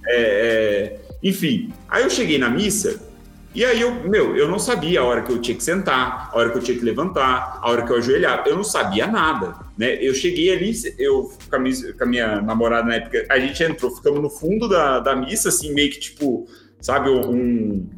é, 0.06 1.00
é 1.06 1.09
enfim, 1.22 1.74
aí 1.88 2.04
eu 2.04 2.10
cheguei 2.10 2.38
na 2.38 2.50
missa 2.50 3.10
e 3.54 3.66
aí 3.66 3.82
eu, 3.82 4.08
meu, 4.08 4.38
eu 4.38 4.48
não 4.48 4.60
sabia 4.60 5.02
a 5.02 5.04
hora 5.04 5.24
que 5.24 5.32
eu 5.32 5.42
tinha 5.42 5.58
que 5.58 5.64
sentar, 5.64 6.30
a 6.32 6.38
hora 6.38 6.52
que 6.52 6.58
eu 6.58 6.62
tinha 6.62 6.78
que 6.78 6.86
levantar, 6.86 7.60
a 7.62 7.70
hora 7.70 7.84
que 7.84 7.92
eu 7.92 7.98
ajoelhar, 7.98 8.44
eu 8.46 8.56
não 8.56 8.64
sabia 8.64 9.08
nada, 9.08 9.56
né? 9.76 9.98
Eu 10.00 10.14
cheguei 10.14 10.52
ali, 10.54 10.72
eu 11.00 11.32
com 11.50 11.56
a, 11.56 11.60
minha, 11.60 11.94
com 11.94 12.04
a 12.04 12.08
minha 12.08 12.42
namorada 12.42 12.88
na 12.88 12.96
época, 12.96 13.26
a 13.28 13.40
gente 13.40 13.62
entrou, 13.64 13.96
ficamos 13.96 14.22
no 14.22 14.30
fundo 14.30 14.70
da, 14.70 15.00
da 15.00 15.16
missa, 15.16 15.50
assim, 15.50 15.74
meio 15.74 15.90
que 15.90 16.00
tipo, 16.00 16.48
sabe, 16.80 17.10
um, 17.10 17.90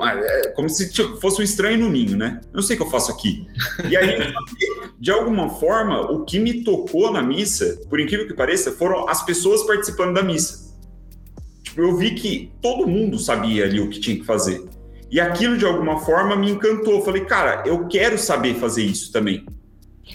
ah, 0.00 0.14
é, 0.16 0.48
como 0.48 0.70
se 0.70 0.90
tipo, 0.90 1.20
fosse 1.20 1.42
um 1.42 1.44
estranho 1.44 1.78
no 1.78 1.90
ninho, 1.90 2.16
né? 2.16 2.40
Eu 2.44 2.56
não 2.56 2.62
sei 2.62 2.76
o 2.76 2.78
que 2.78 2.86
eu 2.86 2.90
faço 2.90 3.12
aqui. 3.12 3.46
E 3.90 3.94
aí, 3.94 4.18
de 4.98 5.10
alguma 5.10 5.50
forma, 5.50 6.10
o 6.10 6.24
que 6.24 6.38
me 6.38 6.64
tocou 6.64 7.12
na 7.12 7.22
missa, 7.22 7.78
por 7.90 8.00
incrível 8.00 8.26
que 8.26 8.32
pareça, 8.32 8.72
foram 8.72 9.06
as 9.06 9.22
pessoas 9.22 9.64
participando 9.64 10.14
da 10.14 10.22
missa 10.22 10.65
eu 11.82 11.96
vi 11.96 12.12
que 12.12 12.52
todo 12.62 12.86
mundo 12.86 13.18
sabia 13.18 13.64
ali 13.64 13.80
o 13.80 13.90
que 13.90 14.00
tinha 14.00 14.16
que 14.16 14.24
fazer. 14.24 14.64
E 15.10 15.20
aquilo, 15.20 15.56
de 15.56 15.64
alguma 15.64 16.00
forma, 16.00 16.34
me 16.34 16.50
encantou. 16.50 16.94
Eu 16.94 17.02
falei, 17.02 17.24
cara, 17.24 17.62
eu 17.66 17.86
quero 17.86 18.18
saber 18.18 18.54
fazer 18.54 18.82
isso 18.82 19.12
também. 19.12 19.44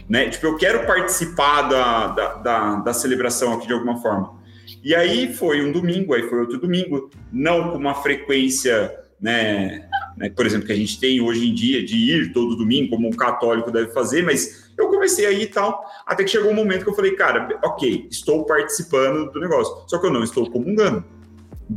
Né? 0.10 0.30
Tipo, 0.30 0.48
eu 0.48 0.58
quero 0.58 0.86
participar 0.86 1.64
da, 1.64 2.08
da, 2.08 2.34
da, 2.36 2.76
da 2.76 2.94
celebração 2.94 3.54
aqui 3.54 3.68
de 3.68 3.74
alguma 3.74 4.02
forma. 4.02 4.42
E 4.84 4.96
aí 4.96 5.34
foi 5.34 5.64
um 5.64 5.72
domingo, 5.72 6.14
aí 6.14 6.24
foi 6.24 6.40
outro 6.40 6.60
domingo, 6.60 7.10
não 7.32 7.72
com 7.72 7.78
uma 7.78 7.94
frequência, 7.94 8.92
né, 9.20 9.88
né, 10.18 10.30
por 10.30 10.46
exemplo, 10.46 10.66
que 10.66 10.74
a 10.74 10.76
gente 10.76 11.00
tem 11.00 11.22
hoje 11.22 11.48
em 11.48 11.54
dia 11.54 11.86
de 11.86 11.96
ir 11.96 12.34
todo 12.34 12.56
domingo, 12.56 12.90
como 12.90 13.08
um 13.08 13.12
católico 13.12 13.72
deve 13.72 13.92
fazer, 13.92 14.24
mas 14.24 14.72
eu 14.78 14.88
comecei 14.88 15.26
aí 15.26 15.44
e 15.44 15.48
tal, 15.48 15.84
até 16.06 16.24
que 16.24 16.32
chegou 16.32 16.52
um 16.52 16.56
momento 16.56 16.84
que 16.84 16.90
eu 16.90 16.96
falei, 16.96 17.12
cara, 17.12 17.60
ok, 17.64 18.08
estou 18.10 18.46
participando 18.46 19.30
do 19.32 19.40
negócio, 19.40 19.84
só 19.88 20.00
que 20.00 20.08
eu 20.08 20.12
não 20.12 20.24
estou 20.24 20.50
comungando 20.50 21.04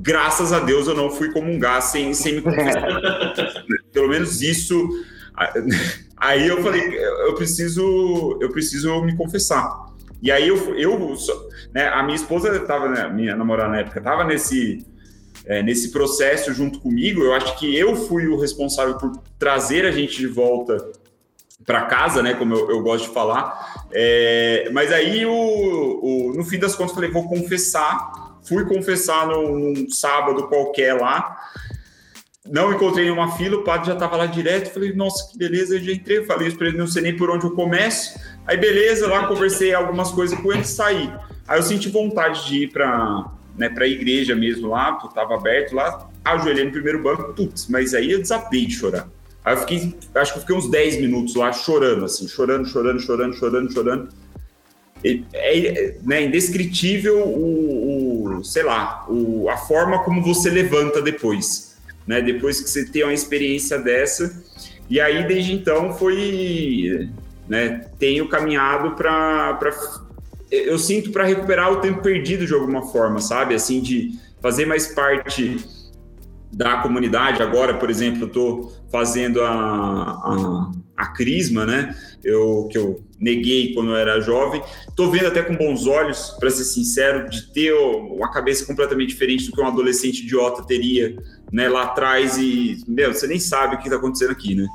graças 0.03 0.53
a 0.53 0.61
Deus 0.61 0.88
eu 0.88 0.95
não 0.95 1.11
fui 1.11 1.30
comungar 1.32 1.80
sem, 1.82 2.12
sem 2.14 2.36
me 2.36 2.42
confessar. 2.42 2.82
Pelo 3.92 4.09
menos 4.09 4.42
isso. 4.42 4.88
Aí 6.16 6.47
eu 6.47 6.62
falei, 6.62 6.99
eu 7.26 7.34
preciso, 7.34 8.38
eu 8.40 8.51
preciso 8.51 9.03
me 9.03 9.16
confessar. 9.16 9.92
E 10.22 10.30
aí 10.32 10.49
eu, 10.49 10.57
eu 10.76 11.14
né, 11.72 11.88
a 11.88 12.03
minha 12.03 12.16
esposa 12.16 12.57
estava, 12.57 12.88
né, 12.88 13.09
minha 13.09 13.36
namorada 13.36 13.70
na 13.70 13.80
época, 13.80 13.99
estava 13.99 14.24
nesse, 14.24 14.86
é, 15.45 15.62
nesse 15.62 15.90
processo 15.90 16.53
junto 16.53 16.80
comigo. 16.80 17.22
Eu 17.22 17.34
acho 17.34 17.59
que 17.59 17.76
eu 17.76 17.95
fui 17.95 18.26
o 18.26 18.38
responsável 18.38 18.97
por 18.97 19.12
trazer 19.38 19.84
a 19.84 19.90
gente 19.90 20.16
de 20.16 20.26
volta 20.26 20.92
para 21.66 21.82
casa, 21.82 22.22
né? 22.22 22.34
Como 22.34 22.55
eu, 22.55 22.70
eu, 22.70 22.82
gosto 22.82 23.09
de 23.09 23.14
falar. 23.14 23.86
É, 23.92 24.68
mas 24.72 24.92
aí, 24.92 25.24
o, 25.26 25.32
o, 25.32 26.32
no 26.34 26.45
fim 26.45 26.59
das 26.59 26.74
contas, 26.74 26.90
eu 26.90 26.97
falei, 26.97 27.11
vou 27.11 27.28
confessar 27.28 28.24
Fui 28.45 28.64
confessar 28.64 29.26
num, 29.26 29.88
sábado 29.90 30.49
qualquer 30.49 30.95
lá. 30.95 31.36
Não 32.47 32.72
encontrei 32.72 33.11
uma 33.11 33.36
fila, 33.36 33.57
o 33.57 33.64
padre 33.64 33.86
já 33.86 33.95
estava 33.95 34.16
lá 34.16 34.26
direto. 34.26 34.72
Falei, 34.72 34.92
nossa, 34.92 35.30
que 35.30 35.38
beleza. 35.38 35.76
Eu 35.76 35.80
já 35.82 35.92
entrei, 35.92 36.24
falei 36.24 36.49
isso 36.49 36.59
para 36.59 36.68
ele, 36.68 36.78
não 36.78 36.86
sei 36.86 37.03
nem 37.03 37.16
por 37.16 37.30
onde 37.30 37.45
eu 37.45 37.53
começo. 37.53 38.18
Aí, 38.47 38.57
beleza, 38.57 39.09
lá 39.09 39.26
conversei 39.26 39.72
algumas 39.72 40.11
coisas 40.11 40.38
com 40.38 40.53
ele 40.53 40.62
e 40.62 40.66
saí. 40.66 41.12
Aí 41.49 41.59
eu 41.59 41.62
senti 41.62 41.88
vontade 41.88 42.47
de 42.47 42.64
ir 42.64 42.72
para 42.72 43.30
né, 43.57 43.72
a 43.76 43.86
igreja 43.86 44.34
mesmo 44.34 44.68
lá, 44.68 44.99
estava 45.05 45.34
aberto 45.34 45.74
lá, 45.74 46.09
ajoelhei 46.24 46.64
no 46.64 46.72
primeiro 46.72 47.03
banco, 47.03 47.32
putz, 47.34 47.68
mas 47.68 47.95
aí 47.95 48.11
eu 48.11 48.20
desapei 48.20 48.66
de 48.66 48.74
chorar. 48.74 49.09
Aí 49.45 49.55
eu 49.55 49.59
fiquei, 49.59 49.95
acho 50.14 50.32
que 50.32 50.38
eu 50.38 50.40
fiquei 50.40 50.57
uns 50.57 50.70
10 50.70 51.01
minutos 51.01 51.34
lá 51.34 51.53
chorando, 51.53 52.05
assim, 52.05 52.26
chorando, 52.26 52.66
chorando, 52.66 53.01
chorando, 53.01 53.34
chorando, 53.34 53.72
chorando. 53.72 54.09
É, 55.05 55.20
é 55.34 55.99
né, 56.03 56.24
indescritível 56.24 57.18
o, 57.18 57.28
o, 57.28 58.14
sei 58.43 58.62
lá, 58.62 59.05
o, 59.09 59.49
a 59.49 59.57
forma 59.57 60.03
como 60.03 60.22
você 60.22 60.51
levanta 60.51 61.03
depois, 61.03 61.76
né? 62.07 62.20
Depois 62.20 62.61
que 62.61 62.68
você 62.68 62.85
tem 62.85 63.05
uma 63.05 63.12
experiência 63.12 63.78
dessa. 63.78 64.43
E 64.89 65.01
aí, 65.01 65.26
desde 65.26 65.53
então, 65.53 65.95
foi, 65.95 67.11
né, 67.49 67.87
tenho 67.99 68.28
caminhado 68.28 68.93
para 68.93 69.59
eu 70.51 70.78
sinto 70.78 71.11
para 71.11 71.24
recuperar 71.24 71.72
o 71.72 71.76
tempo 71.76 72.01
perdido 72.03 72.47
de 72.47 72.55
alguma 72.55 72.82
forma, 72.82 73.20
sabe? 73.20 73.55
Assim, 73.55 73.80
de 73.80 74.12
fazer 74.41 74.66
mais 74.66 74.87
parte 74.87 75.57
da 76.53 76.76
comunidade. 76.78 77.43
Agora, 77.43 77.74
por 77.74 77.91
exemplo, 77.91 78.22
eu 78.22 78.26
estou 78.28 78.72
fazendo 78.91 79.43
a, 79.43 79.51
a, 79.51 80.70
a, 80.97 81.07
Crisma, 81.09 81.66
né? 81.66 81.97
Eu, 82.22 82.68
que 82.70 82.78
eu 82.78 83.03
neguei 83.21 83.75
quando 83.75 83.91
eu 83.91 83.97
era 83.97 84.21
jovem. 84.21 84.62
Estou 84.89 85.11
vendo 85.11 85.27
até 85.27 85.43
com 85.43 85.57
bons 85.57 85.87
olhos, 85.87 86.37
para 86.39 86.51
ser 86.51 86.65
sincero, 86.65 87.29
de 87.29 87.53
ter 87.53 87.73
uma 87.73 88.31
cabeça 88.31 88.65
completamente 88.65 89.11
diferente 89.11 89.47
do 89.47 89.53
que 89.53 89.61
um 89.61 89.67
adolescente 89.67 90.21
idiota 90.23 90.62
teria 90.62 91.17
né, 91.53 91.69
lá 91.69 91.85
atrás. 91.85 92.37
E, 92.37 92.83
meu, 92.87 93.12
você 93.12 93.27
nem 93.27 93.39
sabe 93.39 93.77
o 93.77 93.79
que 93.79 93.85
está 93.85 93.97
acontecendo 93.97 94.33
aqui, 94.33 94.55
né? 94.55 94.67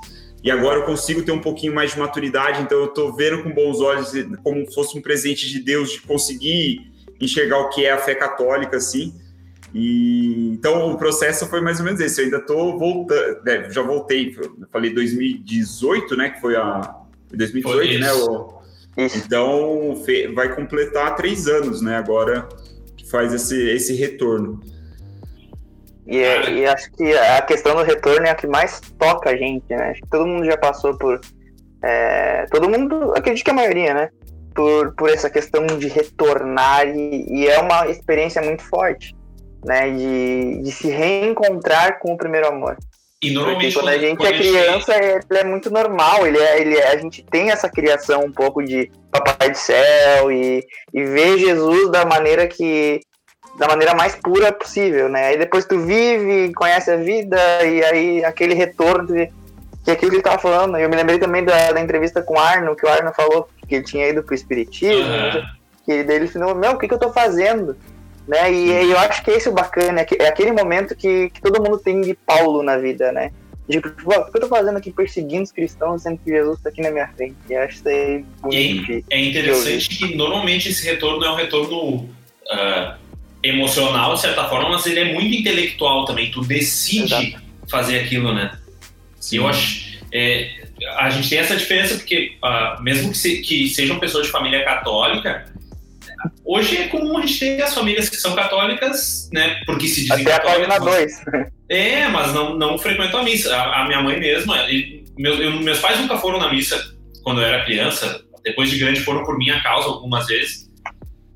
E 0.43 0.49
agora 0.49 0.79
eu 0.79 0.85
consigo 0.85 1.21
ter 1.21 1.31
um 1.31 1.41
pouquinho 1.41 1.75
mais 1.75 1.91
de 1.91 1.99
maturidade, 1.99 2.61
então 2.61 2.77
eu 2.77 2.85
estou 2.85 3.13
vendo 3.13 3.43
com 3.43 3.51
bons 3.51 3.81
olhos, 3.81 4.13
como 4.41 4.71
fosse 4.71 4.97
um 4.97 5.01
presente 5.01 5.49
de 5.49 5.59
Deus, 5.59 5.91
de 5.91 6.01
conseguir 6.01 6.89
enxergar 7.19 7.59
o 7.59 7.69
que 7.69 7.85
é 7.85 7.91
a 7.91 7.97
fé 7.97 8.15
católica, 8.15 8.77
assim. 8.77 9.13
E 9.73 10.49
então 10.53 10.91
o 10.91 10.97
processo 10.97 11.45
foi 11.47 11.61
mais 11.61 11.79
ou 11.79 11.85
menos 11.85 11.99
esse. 11.99 12.21
Eu 12.21 12.25
ainda 12.25 12.37
estou 12.37 12.79
voltando, 12.79 13.43
né, 13.43 13.69
já 13.69 13.81
voltei, 13.81 14.35
eu 14.37 14.67
falei 14.71 14.93
2018, 14.93 16.15
né? 16.15 16.29
Que 16.29 16.41
foi 16.41 16.55
a 16.55 16.98
2018, 17.37 17.99
né? 17.99 18.13
O, 18.13 18.59
então 18.97 19.95
vai 20.33 20.53
completar 20.53 21.15
três 21.15 21.47
anos, 21.47 21.81
né? 21.81 21.95
Agora 21.95 22.47
que 22.97 23.09
faz 23.09 23.33
esse, 23.33 23.69
esse 23.69 23.95
retorno. 23.95 24.59
E, 26.05 26.17
é, 26.17 26.51
e, 26.51 26.65
acho 26.65 26.91
que 26.93 27.13
a 27.13 27.41
questão 27.41 27.75
do 27.75 27.83
retorno 27.83 28.25
é 28.25 28.31
a 28.31 28.35
que 28.35 28.47
mais 28.47 28.81
toca 28.97 29.29
a 29.29 29.37
gente, 29.37 29.65
né? 29.69 29.91
Acho 29.91 30.01
que 30.01 30.09
todo 30.09 30.25
mundo 30.25 30.45
já 30.45 30.57
passou 30.57 30.97
por. 30.97 31.21
É, 31.83 32.45
todo 32.51 32.69
mundo, 32.69 33.13
acredito 33.15 33.45
que 33.45 33.51
a 33.51 33.53
maioria, 33.53 33.93
né? 33.93 34.09
Por, 34.55 34.93
por 34.95 35.09
essa 35.09 35.29
questão 35.29 35.65
de 35.67 35.87
retornar 35.87 36.87
e, 36.87 37.25
e 37.29 37.47
é 37.47 37.59
uma 37.59 37.87
experiência 37.87 38.41
muito 38.41 38.63
forte, 38.63 39.15
né? 39.63 39.91
De, 39.91 40.63
de 40.63 40.71
se 40.71 40.89
reencontrar 40.89 41.99
com 41.99 42.13
o 42.13 42.17
primeiro 42.17 42.47
amor. 42.47 42.75
E 43.21 43.31
normalmente 43.31 43.73
Porque 43.73 43.79
quando, 43.79 43.95
a 43.95 43.97
gente 43.97 44.25
é 44.25 44.37
criança, 44.37 44.93
gente... 44.93 45.25
ele 45.29 45.39
é 45.39 45.43
muito 45.43 45.69
normal, 45.69 46.25
ele 46.25 46.37
é, 46.37 46.61
ele 46.61 46.77
é, 46.77 46.87
a 46.87 46.97
gente 46.97 47.21
tem 47.23 47.51
essa 47.51 47.69
criação 47.69 48.23
um 48.23 48.31
pouco 48.31 48.63
de 48.63 48.89
papai 49.11 49.49
do 49.49 49.57
céu 49.57 50.31
e, 50.31 50.65
e 50.93 51.03
ver 51.03 51.37
Jesus 51.37 51.91
da 51.91 52.05
maneira 52.05 52.47
que 52.47 53.01
da 53.57 53.67
maneira 53.67 53.93
mais 53.93 54.15
pura 54.15 54.53
possível, 54.53 55.09
né? 55.09 55.27
Aí 55.27 55.37
depois 55.37 55.65
tu 55.65 55.77
vive, 55.79 56.53
conhece 56.53 56.91
a 56.91 56.95
vida 56.95 57.37
e 57.65 57.83
aí 57.83 58.23
aquele 58.23 58.53
retorno 58.53 59.07
de, 59.07 59.29
que 59.83 59.91
é 59.91 59.93
aquilo 59.93 60.11
que 60.11 60.17
ele 60.17 60.23
tava 60.23 60.39
falando. 60.39 60.77
Eu 60.77 60.89
me 60.89 60.95
lembrei 60.95 61.19
também 61.19 61.43
da, 61.43 61.73
da, 61.73 61.81
entrevista 61.81 62.21
com 62.21 62.35
o 62.35 62.39
Arno, 62.39 62.75
que 62.75 62.85
o 62.85 62.89
Arno 62.89 63.11
falou 63.13 63.49
que 63.67 63.75
ele 63.75 63.83
tinha 63.83 64.07
ido 64.07 64.23
pro 64.23 64.33
espiritismo, 64.33 65.11
uhum. 65.11 65.43
que 65.85 66.03
daí 66.03 66.15
ele 66.15 66.27
falou, 66.27 66.55
meu, 66.55 66.71
o 66.71 66.77
que, 66.77 66.87
que 66.87 66.93
eu 66.93 66.99
tô 66.99 67.11
fazendo? 67.11 67.75
Né? 68.29 68.53
E, 68.53 68.69
e, 68.69 68.91
eu 68.91 68.99
acho 68.99 69.23
que 69.23 69.31
esse 69.31 69.47
é 69.47 69.51
o 69.51 69.55
bacana, 69.55 70.01
é 70.01 70.27
aquele 70.27 70.51
momento 70.51 70.95
que, 70.95 71.31
que 71.31 71.41
todo 71.41 71.63
mundo 71.63 71.79
tem 71.79 71.99
de 71.99 72.13
Paulo 72.13 72.61
na 72.61 72.77
vida, 72.77 73.11
né? 73.11 73.31
Tipo, 73.67 73.87
o 73.87 74.31
que 74.31 74.37
eu 74.37 74.41
tô 74.41 74.47
fazendo 74.47 74.77
aqui 74.77 74.91
perseguindo 74.91 75.43
os 75.43 75.51
cristãos, 75.51 76.03
sendo 76.03 76.19
que 76.19 76.29
Jesus 76.29 76.61
tá 76.61 76.69
aqui 76.69 76.81
na 76.81 76.91
minha 76.91 77.07
frente? 77.07 77.35
E 77.49 77.55
acho 77.55 77.77
isso 77.77 77.87
aí 77.87 78.23
bonito. 78.39 79.05
é 79.09 79.19
interessante 79.19 79.89
que 79.89 80.15
normalmente 80.15 80.69
esse 80.69 80.85
retorno 80.85 81.25
é 81.25 81.31
um 81.31 81.35
retorno 81.35 81.95
uh, 82.05 82.93
emocional, 83.41 84.13
de 84.13 84.21
certa 84.21 84.47
forma, 84.47 84.69
mas 84.69 84.85
ele 84.85 84.99
é 84.99 85.13
muito 85.13 85.35
intelectual 85.35 86.05
também. 86.05 86.29
Tu 86.29 86.41
decide 86.41 87.29
Exato. 87.29 87.43
fazer 87.67 87.99
aquilo, 87.99 88.31
né? 88.31 88.55
Sim. 89.19 89.37
Eu 89.37 89.47
acho. 89.47 89.89
É, 90.13 90.65
a 90.97 91.09
gente 91.09 91.29
tem 91.29 91.39
essa 91.39 91.55
diferença 91.55 91.95
porque, 91.95 92.37
uh, 92.43 92.81
mesmo 92.81 93.09
que, 93.11 93.17
se, 93.17 93.41
que 93.41 93.69
sejam 93.69 93.97
pessoas 93.97 94.27
de 94.27 94.31
família 94.31 94.63
católica, 94.63 95.48
hoje 96.45 96.77
é 96.77 96.87
comum 96.87 97.17
a 97.17 97.25
gente 97.25 97.39
ter 97.39 97.61
as 97.61 97.73
famílias 97.73 98.09
que 98.09 98.17
são 98.17 98.35
católicas, 98.35 99.29
né? 99.33 99.61
Porque 99.65 99.87
se 99.87 100.01
dizem 100.01 100.21
Até 100.21 100.37
católicas. 100.37 100.75
A 100.75 100.79
dois. 100.79 101.23
É, 101.69 102.07
mas 102.07 102.33
não, 102.33 102.57
não 102.57 102.77
frequentam 102.77 103.19
a 103.19 103.23
missa. 103.23 103.55
A, 103.55 103.83
a 103.83 103.87
minha 103.87 104.01
mãe 104.01 104.19
mesma, 104.19 104.69
e, 104.69 105.03
meus, 105.17 105.39
eu, 105.39 105.59
meus 105.59 105.79
pais 105.79 105.99
nunca 105.99 106.17
foram 106.17 106.39
na 106.39 106.51
missa 106.51 106.95
quando 107.23 107.41
eu 107.41 107.47
era 107.47 107.63
criança. 107.65 108.21
Depois 108.43 108.69
de 108.69 108.79
grande 108.79 109.01
foram 109.01 109.23
por 109.23 109.37
minha 109.37 109.61
causa 109.61 109.87
algumas 109.87 110.25
vezes 110.25 110.69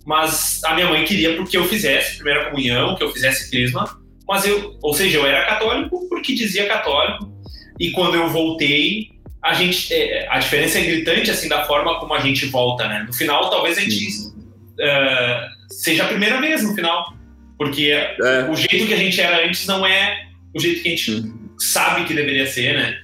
mas 0.05 0.61
a 0.65 0.73
minha 0.73 0.87
mãe 0.87 1.05
queria 1.05 1.35
porque 1.35 1.57
eu 1.57 1.65
fizesse 1.65 2.15
primeira 2.15 2.49
comunhão, 2.49 2.95
que 2.95 3.03
eu 3.03 3.11
fizesse 3.11 3.49
crisma, 3.49 3.97
mas 4.27 4.45
eu, 4.45 4.77
ou 4.81 4.93
seja, 4.93 5.17
eu 5.17 5.25
era 5.25 5.45
católico 5.45 6.07
porque 6.09 6.33
dizia 6.33 6.67
católico, 6.67 7.31
e 7.79 7.91
quando 7.91 8.15
eu 8.15 8.29
voltei, 8.29 9.09
a 9.41 9.53
gente, 9.53 9.93
é, 9.93 10.27
a 10.29 10.39
diferença 10.39 10.79
é 10.79 10.83
gritante, 10.83 11.31
assim, 11.31 11.47
da 11.49 11.65
forma 11.65 11.99
como 11.99 12.13
a 12.13 12.19
gente 12.19 12.45
volta, 12.45 12.87
né? 12.87 13.03
No 13.05 13.13
final, 13.13 13.49
talvez 13.49 13.77
a 13.77 13.81
gente 13.81 14.33
uh, 14.79 15.73
seja 15.73 16.03
a 16.03 16.07
primeira 16.07 16.39
vez 16.39 16.63
no 16.63 16.73
final, 16.73 17.13
porque 17.57 17.91
é. 17.91 18.49
o 18.49 18.55
jeito 18.55 18.87
que 18.87 18.93
a 18.93 18.97
gente 18.97 19.19
era 19.19 19.45
antes 19.45 19.65
não 19.67 19.85
é 19.85 20.27
o 20.53 20.59
jeito 20.59 20.81
que 20.81 20.87
a 20.87 20.91
gente 20.91 21.33
sabe 21.59 22.05
que 22.05 22.13
deveria 22.13 22.45
ser, 22.45 22.75
né? 22.75 23.01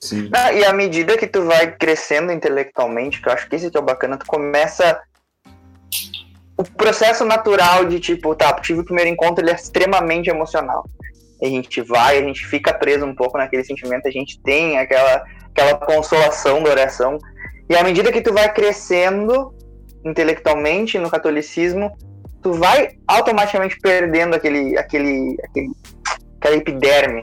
Sim. 0.00 0.28
Ah, 0.32 0.52
e 0.52 0.64
à 0.64 0.72
medida 0.72 1.16
que 1.16 1.26
tu 1.26 1.44
vai 1.44 1.76
crescendo 1.76 2.32
intelectualmente, 2.32 3.20
que 3.20 3.28
eu 3.28 3.32
acho 3.32 3.48
que 3.48 3.56
isso 3.56 3.70
que 3.70 3.78
é 3.78 3.80
bacana, 3.80 4.18
tu 4.18 4.26
começa 4.26 5.00
o 6.56 6.64
processo 6.64 7.24
natural 7.24 7.84
de 7.84 8.00
tipo, 8.00 8.34
tá, 8.34 8.52
tive 8.54 8.80
o 8.80 8.84
primeiro 8.84 9.10
encontro, 9.10 9.44
ele 9.44 9.52
é 9.52 9.54
extremamente 9.54 10.28
emocional. 10.28 10.84
A 11.42 11.46
gente 11.46 11.80
vai, 11.80 12.18
a 12.18 12.22
gente 12.22 12.44
fica 12.46 12.74
preso 12.74 13.04
um 13.04 13.14
pouco 13.14 13.38
naquele 13.38 13.64
sentimento, 13.64 14.06
a 14.06 14.10
gente 14.10 14.40
tem 14.42 14.78
aquela, 14.78 15.24
aquela 15.50 15.74
consolação 15.74 16.62
da 16.62 16.70
oração. 16.70 17.18
E 17.68 17.76
à 17.76 17.82
medida 17.82 18.12
que 18.12 18.20
tu 18.20 18.32
vai 18.32 18.52
crescendo 18.52 19.54
intelectualmente 20.04 20.98
no 20.98 21.10
catolicismo, 21.10 21.96
tu 22.42 22.54
vai 22.54 22.98
automaticamente 23.06 23.78
perdendo 23.80 24.34
aquele, 24.34 24.76
aquele, 24.76 25.38
aquele 25.44 25.70
aquela 26.42 26.56
epiderme. 26.56 27.22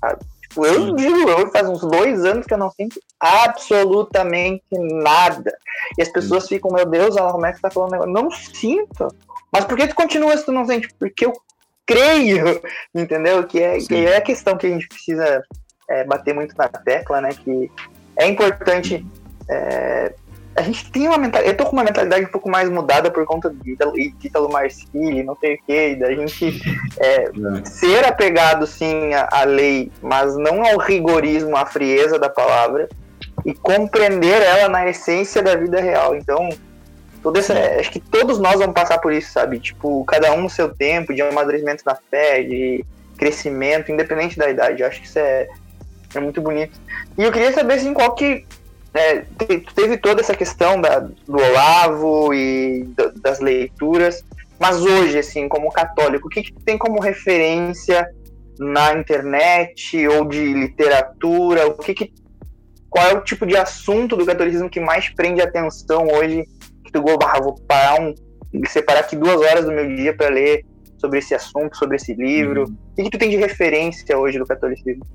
Sabe? 0.00 0.18
Tipo, 0.42 0.66
eu 0.66 0.94
digo, 0.94 1.30
eu 1.30 1.50
faz 1.50 1.68
uns 1.68 1.80
dois 1.80 2.24
anos 2.24 2.46
que 2.46 2.54
eu 2.54 2.58
não 2.58 2.70
sinto 2.70 3.00
absolutamente 3.18 4.64
nada. 4.70 5.52
E 5.96 6.02
as 6.02 6.08
pessoas 6.08 6.44
Sim. 6.44 6.56
ficam, 6.56 6.70
meu 6.70 6.86
Deus, 6.86 7.16
ela 7.16 7.32
como 7.32 7.46
é 7.46 7.52
que 7.52 7.60
tá 7.60 7.70
falando 7.70 7.92
negócio? 7.92 8.12
Não 8.12 8.30
sinto. 8.30 9.08
Mas 9.52 9.64
por 9.64 9.76
que 9.76 9.88
tu 9.88 9.94
continua 9.94 10.36
se 10.36 10.44
tu 10.44 10.52
não 10.52 10.64
sente? 10.64 10.88
Porque 10.98 11.26
eu 11.26 11.32
creio, 11.86 12.60
entendeu? 12.94 13.44
Que 13.44 13.62
é, 13.62 13.78
que 13.78 14.06
é 14.06 14.16
a 14.16 14.22
questão 14.22 14.56
que 14.56 14.66
a 14.66 14.70
gente 14.70 14.88
precisa 14.88 15.42
é, 15.88 16.04
bater 16.04 16.34
muito 16.34 16.54
na 16.56 16.68
tecla, 16.68 17.20
né? 17.20 17.30
Que 17.30 17.70
é 18.16 18.26
importante 18.26 19.04
é, 19.48 20.14
a 20.58 20.62
gente 20.62 20.90
tem 20.90 21.06
uma 21.06 21.16
mentalidade. 21.16 21.52
Eu 21.52 21.56
tô 21.56 21.66
com 21.66 21.76
uma 21.76 21.84
mentalidade 21.84 22.24
um 22.24 22.28
pouco 22.28 22.50
mais 22.50 22.68
mudada 22.68 23.10
por 23.12 23.24
conta 23.24 23.48
de 23.48 23.78
Ítalo, 24.24 24.50
Marcilli, 24.50 25.22
não 25.22 25.36
sei 25.36 25.54
o 25.54 25.58
quê, 25.64 25.94
da 25.94 26.12
gente 26.12 26.60
é, 26.98 27.24
é, 27.24 27.30
ser 27.64 28.04
apegado 28.04 28.66
sim 28.66 29.14
à, 29.14 29.28
à, 29.30 29.44
lei, 29.44 29.92
mas 30.02 30.36
não 30.36 30.64
ao 30.64 30.78
rigorismo, 30.78 31.56
à 31.56 31.64
frieza 31.64 32.18
da 32.18 32.28
palavra, 32.28 32.88
e 33.46 33.54
compreender 33.54 34.42
ela 34.42 34.68
na 34.68 34.88
essência 34.88 35.40
da 35.40 35.54
vida 35.54 35.80
real. 35.80 36.16
Então, 36.16 36.48
toda 37.22 37.38
essa, 37.38 37.54
acho 37.78 37.92
que 37.92 38.00
todos 38.00 38.40
nós 38.40 38.58
vamos 38.58 38.74
passar 38.74 38.98
por 38.98 39.12
isso, 39.12 39.32
sabe? 39.32 39.60
Tipo, 39.60 40.04
cada 40.06 40.32
um 40.32 40.42
no 40.42 40.50
seu 40.50 40.74
tempo, 40.74 41.14
de 41.14 41.22
amadurecimento 41.22 41.84
da 41.84 41.96
fé, 42.10 42.42
de 42.42 42.84
crescimento, 43.16 43.92
independente 43.92 44.36
da 44.36 44.50
idade. 44.50 44.82
Eu 44.82 44.88
acho 44.88 45.00
que 45.00 45.06
isso 45.06 45.20
é, 45.20 45.46
é 46.16 46.18
muito 46.18 46.42
bonito. 46.42 46.80
E 47.16 47.22
eu 47.22 47.30
queria 47.30 47.52
saber, 47.52 47.74
assim, 47.74 47.94
qual 47.94 48.16
que 48.16 48.44
é, 48.98 49.24
teve 49.74 49.96
toda 49.98 50.20
essa 50.20 50.34
questão 50.34 50.80
da, 50.80 51.00
do 51.00 51.36
Olavo 51.36 52.34
e 52.34 52.84
do, 52.84 53.12
das 53.20 53.40
leituras, 53.40 54.24
mas 54.58 54.82
hoje, 54.82 55.18
assim, 55.18 55.48
como 55.48 55.70
católico, 55.70 56.26
o 56.26 56.30
que, 56.30 56.42
que 56.42 56.52
tem 56.64 56.76
como 56.76 57.00
referência 57.00 58.08
na 58.58 58.92
internet 58.94 60.06
ou 60.08 60.24
de 60.24 60.52
literatura? 60.52 61.66
O 61.68 61.74
que, 61.74 61.94
que 61.94 62.12
qual 62.90 63.06
é 63.06 63.14
o 63.14 63.20
tipo 63.20 63.46
de 63.46 63.56
assunto 63.56 64.16
do 64.16 64.26
catolicismo 64.26 64.68
que 64.68 64.80
mais 64.80 65.08
prende 65.10 65.40
atenção 65.40 66.08
hoje? 66.08 66.44
Que 66.84 66.92
tu 66.92 67.04
ah, 67.22 67.40
vou 67.40 67.54
parar 67.66 68.00
um, 68.00 68.14
separar 68.66 69.00
aqui 69.00 69.14
duas 69.14 69.40
horas 69.40 69.64
do 69.64 69.72
meu 69.72 69.86
dia 69.94 70.16
para 70.16 70.30
ler 70.30 70.64
sobre 70.98 71.18
esse 71.18 71.34
assunto, 71.34 71.76
sobre 71.76 71.96
esse 71.96 72.14
livro. 72.14 72.64
Uhum. 72.64 72.76
O 72.92 72.94
que, 72.96 73.02
que 73.04 73.10
tu 73.10 73.18
tem 73.18 73.30
de 73.30 73.36
referência 73.36 74.18
hoje 74.18 74.38
do 74.38 74.46
catolicismo? 74.46 75.06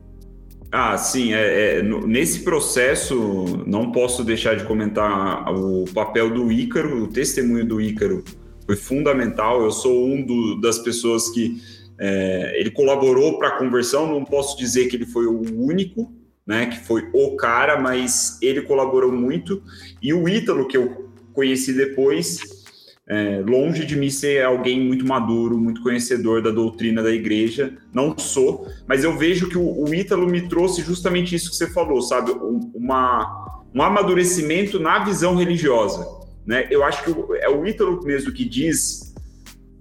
Ah, 0.76 0.98
sim. 0.98 1.36
É, 1.36 1.78
é, 1.78 1.84
nesse 1.84 2.40
processo, 2.40 3.64
não 3.68 3.92
posso 3.92 4.24
deixar 4.24 4.56
de 4.56 4.64
comentar 4.64 5.54
o 5.54 5.86
papel 5.94 6.34
do 6.34 6.52
Ícaro, 6.52 7.04
o 7.04 7.08
testemunho 7.08 7.64
do 7.64 7.80
Ícaro 7.80 8.24
foi 8.66 8.76
fundamental. 8.76 9.62
Eu 9.62 9.70
sou 9.70 10.04
um 10.04 10.26
do, 10.26 10.60
das 10.60 10.80
pessoas 10.80 11.30
que 11.30 11.62
é, 12.00 12.60
ele 12.60 12.72
colaborou 12.72 13.38
para 13.38 13.50
a 13.50 13.58
conversão. 13.60 14.08
Não 14.08 14.26
posso 14.26 14.58
dizer 14.58 14.88
que 14.88 14.96
ele 14.96 15.06
foi 15.06 15.28
o 15.28 15.44
único, 15.56 16.12
né, 16.44 16.66
que 16.66 16.80
foi 16.80 17.08
o 17.14 17.36
cara, 17.36 17.80
mas 17.80 18.40
ele 18.42 18.64
colaborou 18.64 19.12
muito. 19.12 19.62
E 20.02 20.12
o 20.12 20.28
Ítalo, 20.28 20.68
que 20.68 20.76
eu 20.76 21.08
conheci 21.34 21.72
depois, 21.72 22.63
é, 23.08 23.44
longe 23.46 23.86
de 23.86 23.96
mim 23.96 24.10
ser 24.10 24.46
alguém 24.46 24.80
muito 24.80 25.06
maduro, 25.06 25.58
muito 25.58 25.82
conhecedor 25.82 26.42
da 26.42 26.52
doutrina 26.52 27.04
da 27.04 27.12
igreja, 27.12 27.78
não 27.94 28.18
sou, 28.18 28.68
mas 28.88 29.04
eu 29.04 29.18
vejo 29.18 29.50
que 29.50 29.58
o, 29.58 29.84
o 29.84 29.94
Ítalo 29.94 30.26
me 30.26 30.48
trouxe 30.48 30.82
justamente 30.82 31.36
isso 31.36 31.50
que 31.50 31.58
você 31.58 31.70
falou, 31.70 32.02
sabe? 32.02 32.32
Um, 32.32 32.72
uma, 32.74 33.62
um 33.76 33.82
amadurecimento 33.82 34.80
na 34.80 35.04
visão 35.04 35.36
religiosa. 35.36 36.08
Né? 36.46 36.68
Eu 36.72 36.84
acho 36.84 37.04
que 37.04 37.12
é 37.40 37.50
o 37.50 37.66
Ítalo 37.66 38.02
mesmo 38.04 38.32
que 38.32 38.46
diz 38.46 39.14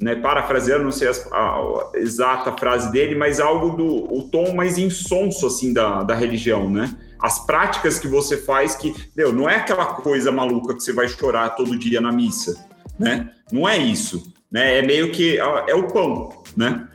né, 0.00 0.16
parafraseando, 0.16 0.82
não 0.82 0.90
sei 0.90 1.08
a, 1.08 1.12
a, 1.32 1.90
exata 1.94 2.52
frase 2.52 2.90
dele, 2.90 3.14
mas 3.14 3.38
algo 3.38 3.76
do 3.76 4.12
o 4.12 4.28
tom 4.28 4.52
mais 4.52 4.76
insonso 4.76 5.46
assim 5.46 5.72
da, 5.72 6.02
da 6.02 6.14
religião, 6.14 6.68
né? 6.68 6.92
As 7.20 7.46
práticas 7.46 8.00
que 8.00 8.08
você 8.08 8.36
faz 8.36 8.74
que, 8.74 8.92
meu, 9.16 9.32
não 9.32 9.48
é 9.48 9.54
aquela 9.54 9.86
coisa 9.86 10.32
maluca 10.32 10.74
que 10.74 10.82
você 10.82 10.92
vai 10.92 11.08
chorar 11.08 11.50
todo 11.50 11.78
dia 11.78 12.00
na 12.00 12.10
missa, 12.10 12.66
né? 13.02 13.30
Não 13.50 13.68
é 13.68 13.76
isso, 13.76 14.32
né? 14.50 14.78
É 14.78 14.82
meio 14.82 15.10
que 15.12 15.38
é 15.38 15.74
o 15.74 15.88
pão, 15.88 16.42
né? 16.56 16.88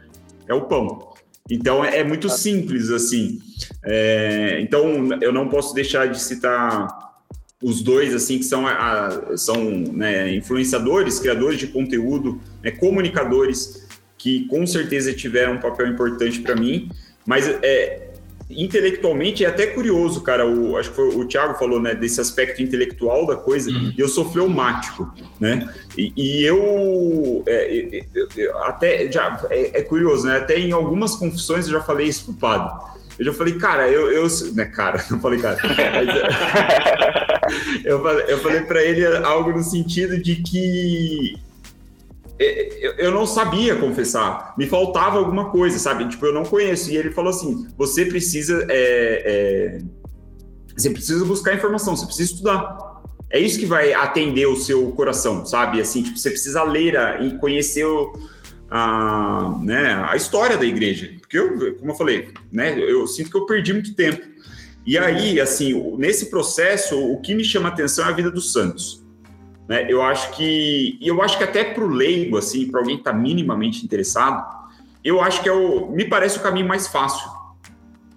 É 0.48 0.54
o 0.54 0.62
pão. 0.62 1.14
Então 1.50 1.84
é, 1.84 2.00
é 2.00 2.04
muito 2.04 2.30
simples 2.30 2.90
assim. 2.90 3.40
É, 3.84 4.60
então 4.62 5.10
eu 5.22 5.32
não 5.32 5.48
posso 5.48 5.74
deixar 5.74 6.08
de 6.08 6.20
citar 6.20 6.88
os 7.62 7.82
dois 7.82 8.14
assim 8.14 8.38
que 8.38 8.44
são, 8.44 8.68
a, 8.68 9.36
são 9.36 9.70
né, 9.72 10.34
influenciadores, 10.36 11.20
criadores 11.20 11.58
de 11.58 11.68
conteúdo, 11.68 12.40
né, 12.62 12.72
comunicadores 12.72 13.88
que 14.18 14.46
com 14.48 14.66
certeza 14.68 15.14
tiveram 15.14 15.54
um 15.54 15.60
papel 15.60 15.88
importante 15.88 16.40
para 16.42 16.56
mim, 16.56 16.90
mas 17.26 17.48
é, 17.64 18.07
intelectualmente 18.50 19.44
é 19.44 19.48
até 19.48 19.68
curioso, 19.68 20.22
cara. 20.22 20.48
O, 20.48 20.78
acho 20.78 20.90
que 20.90 20.96
foi, 20.96 21.10
o 21.10 21.26
Thiago 21.26 21.58
falou 21.60 21.82
né, 21.82 21.94
desse 21.94 22.22
aspecto 22.22 22.62
intelectual 22.62 23.26
da 23.26 23.36
coisa. 23.36 23.70
Uhum. 23.70 23.94
E 23.98 24.00
eu 24.00 24.08
sou 24.08 24.32
fleumático, 24.32 25.14
né? 25.40 25.68
E, 25.98 26.14
e 26.16 26.44
eu 26.44 27.44
é, 27.46 28.06
até 28.64 29.12
já 29.12 29.46
é, 29.50 29.80
é, 29.80 29.82
curioso, 29.82 30.28
né? 30.28 30.38
Até 30.38 30.58
em 30.60 30.72
algumas 30.72 31.16
confissões 31.16 31.66
eu 31.66 31.74
já 31.74 31.82
falei 31.82 32.08
isso 32.08 32.26
pro 32.26 32.36
padre. 32.36 32.72
Eu 33.20 33.26
já 33.26 33.34
falei, 33.34 33.58
cara, 33.58 33.90
eu, 33.90 34.12
eu 34.12 34.28
né, 34.54 34.66
cara, 34.66 35.04
não 35.12 35.20
falei 35.20 35.40
cara. 35.40 35.58
eu 37.84 38.02
falei, 38.02 38.26
eu 38.30 38.38
falei 38.40 38.62
para 38.62 38.82
ele 38.84 39.06
algo 39.06 39.52
no 39.52 39.64
sentido 39.64 40.22
de 40.22 40.36
que 40.38 41.36
eu 42.40 43.12
não 43.12 43.26
sabia 43.26 43.76
confessar, 43.76 44.54
me 44.58 44.68
faltava 44.68 45.18
alguma 45.18 45.50
coisa, 45.50 45.80
sabe? 45.80 46.08
Tipo, 46.08 46.28
eu 46.28 46.34
não 46.34 46.44
conheço. 46.44 46.92
E 46.92 46.98
ele 46.98 47.12
falou 47.12 47.32
assim: 47.32 47.68
você 47.78 48.06
precisa, 48.06 48.66
é, 48.70 49.24
é, 49.26 49.82
você 50.76 50.90
precisa 50.90 51.26
buscar 51.26 51.56
informação, 51.56 51.96
você 51.96 52.06
precisa 52.06 52.32
estudar. 52.32 52.78
É 53.30 53.40
isso 53.40 53.60
que 53.60 53.66
vai 53.66 53.94
atender 53.94 54.46
o 54.46 54.56
seu 54.56 54.92
coração, 54.92 55.46
sabe? 55.46 55.82
Assim, 55.82 56.04
tipo, 56.04 56.18
você 56.18 56.30
precisa 56.30 56.64
ler 56.64 56.96
e 57.22 57.38
conhecer 57.40 57.86
o, 57.86 58.14
a, 58.70 59.58
né, 59.62 60.06
a 60.08 60.16
história 60.16 60.58
da 60.58 60.66
igreja. 60.66 61.12
Porque, 61.20 61.38
eu, 61.38 61.76
como 61.76 61.92
eu 61.92 61.96
falei, 61.96 62.30
né, 62.52 62.80
eu 62.80 63.06
sinto 63.08 63.30
que 63.32 63.38
eu 63.38 63.46
perdi 63.46 63.74
muito 63.74 63.96
tempo. 63.96 64.22
E 64.86 64.98
aí, 64.98 65.42
assim, 65.42 65.98
nesse 65.98 66.30
processo, 66.30 66.98
o 66.98 67.20
que 67.20 67.36
me 67.36 67.44
chama 67.44 67.68
atenção 67.68 68.06
é 68.06 68.08
a 68.08 68.12
vida 68.12 68.32
dos 68.32 68.54
santos. 68.54 69.06
Né? 69.68 69.86
Eu 69.90 70.02
acho 70.02 70.32
que, 70.32 70.98
eu 71.02 71.22
acho 71.22 71.38
que 71.38 71.44
até 71.44 71.64
para 71.64 71.84
o 71.84 71.90
leigo, 71.90 72.38
assim, 72.38 72.70
para 72.70 72.80
alguém 72.80 72.96
que 72.96 73.02
está 73.02 73.14
minimamente 73.14 73.84
interessado, 73.84 74.46
eu 75.04 75.22
acho 75.22 75.42
que 75.42 75.50
é 75.50 75.52
o, 75.52 75.92
me 75.92 76.06
parece 76.06 76.38
o 76.38 76.42
caminho 76.42 76.68
mais 76.68 76.88
fácil 76.88 77.30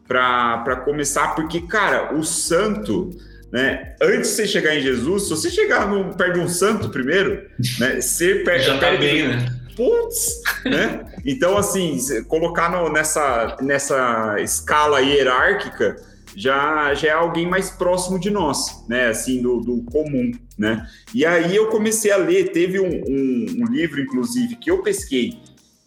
para 0.07 0.82
começar, 0.84 1.36
porque, 1.36 1.61
cara, 1.61 2.14
o 2.16 2.24
santo, 2.24 3.11
né? 3.53 3.94
Antes 4.03 4.30
de 4.30 4.36
você 4.36 4.46
chegar 4.48 4.74
em 4.74 4.80
Jesus, 4.80 5.24
se 5.24 5.30
você 5.30 5.48
chegar 5.48 5.88
no, 5.88 6.12
perto 6.16 6.34
de 6.34 6.40
um 6.40 6.48
santo 6.48 6.88
primeiro, 6.88 7.48
né? 7.78 8.01
Ser 8.01 8.42
perto, 8.44 8.64
Já 8.64 8.78
tá 8.78 8.96
bem, 8.96 9.28
né? 9.28 9.61
Putz, 9.76 10.42
né? 10.64 11.05
Então, 11.24 11.57
assim, 11.57 11.96
colocar 12.24 12.70
no, 12.70 12.90
nessa, 12.92 13.57
nessa 13.61 14.36
escala 14.40 15.01
hierárquica, 15.01 15.96
já, 16.34 16.92
já 16.94 17.09
é 17.09 17.12
alguém 17.12 17.46
mais 17.46 17.70
próximo 17.70 18.18
de 18.18 18.30
nós, 18.30 18.84
né? 18.88 19.09
Assim, 19.09 19.40
do, 19.40 19.61
do 19.61 19.82
comum, 19.84 20.32
né? 20.61 20.87
E 21.15 21.25
aí 21.25 21.57
eu 21.57 21.69
comecei 21.69 22.13
a 22.13 22.19
ler, 22.19 22.53
teve 22.53 22.79
um, 22.79 22.87
um, 22.87 23.47
um, 23.63 23.65
livro, 23.73 23.99
inclusive, 23.99 24.57
que 24.57 24.71
eu 24.71 24.83
pesquei, 24.83 25.39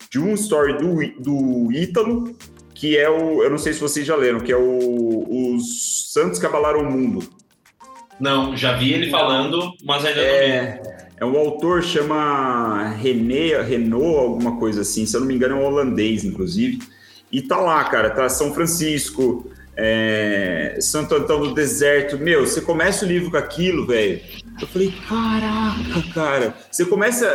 de 0.09 0.19
um 0.19 0.33
story 0.33 0.79
do, 0.79 0.97
do 1.21 1.71
Ítalo, 1.71 2.35
que 2.73 2.97
é 2.97 3.07
o, 3.07 3.43
eu 3.43 3.51
não 3.51 3.59
sei 3.59 3.71
se 3.71 3.79
vocês 3.79 4.03
já 4.03 4.15
leram, 4.15 4.39
que 4.39 4.51
é 4.51 4.57
o 4.57 5.53
Os 5.55 6.11
Santos 6.11 6.39
que 6.39 6.45
Abalaram 6.47 6.81
o 6.81 6.91
Mundo. 6.91 7.23
Não, 8.19 8.57
já 8.57 8.75
vi 8.75 8.93
ele 8.93 9.11
falando, 9.11 9.73
mas 9.83 10.03
ainda 10.03 10.21
é, 10.21 10.75
não 10.75 10.83
vi. 10.83 10.93
É 11.17 11.25
um 11.25 11.37
autor, 11.37 11.83
chama 11.83 12.89
René, 12.99 13.61
Renault, 13.61 14.17
alguma 14.17 14.57
coisa 14.57 14.81
assim, 14.81 15.05
se 15.05 15.15
eu 15.15 15.21
não 15.21 15.27
me 15.27 15.35
engano 15.35 15.55
é 15.55 15.59
um 15.59 15.65
holandês, 15.65 16.23
inclusive. 16.23 16.79
E 17.31 17.43
tá 17.43 17.57
lá, 17.57 17.83
cara, 17.83 18.09
tá 18.09 18.27
São 18.27 18.53
Francisco, 18.55 19.51
é, 19.75 20.77
Santo 20.79 21.15
Antão 21.15 21.41
do 21.41 21.53
Deserto. 21.53 22.17
Meu, 22.17 22.45
você 22.45 22.61
começa 22.61 23.05
o 23.05 23.07
livro 23.07 23.31
com 23.31 23.37
aquilo, 23.37 23.85
velho. 23.85 24.19
Eu 24.61 24.67
falei, 24.67 24.93
caraca, 25.07 26.13
cara. 26.13 26.53
Você 26.69 26.85
começa. 26.85 27.25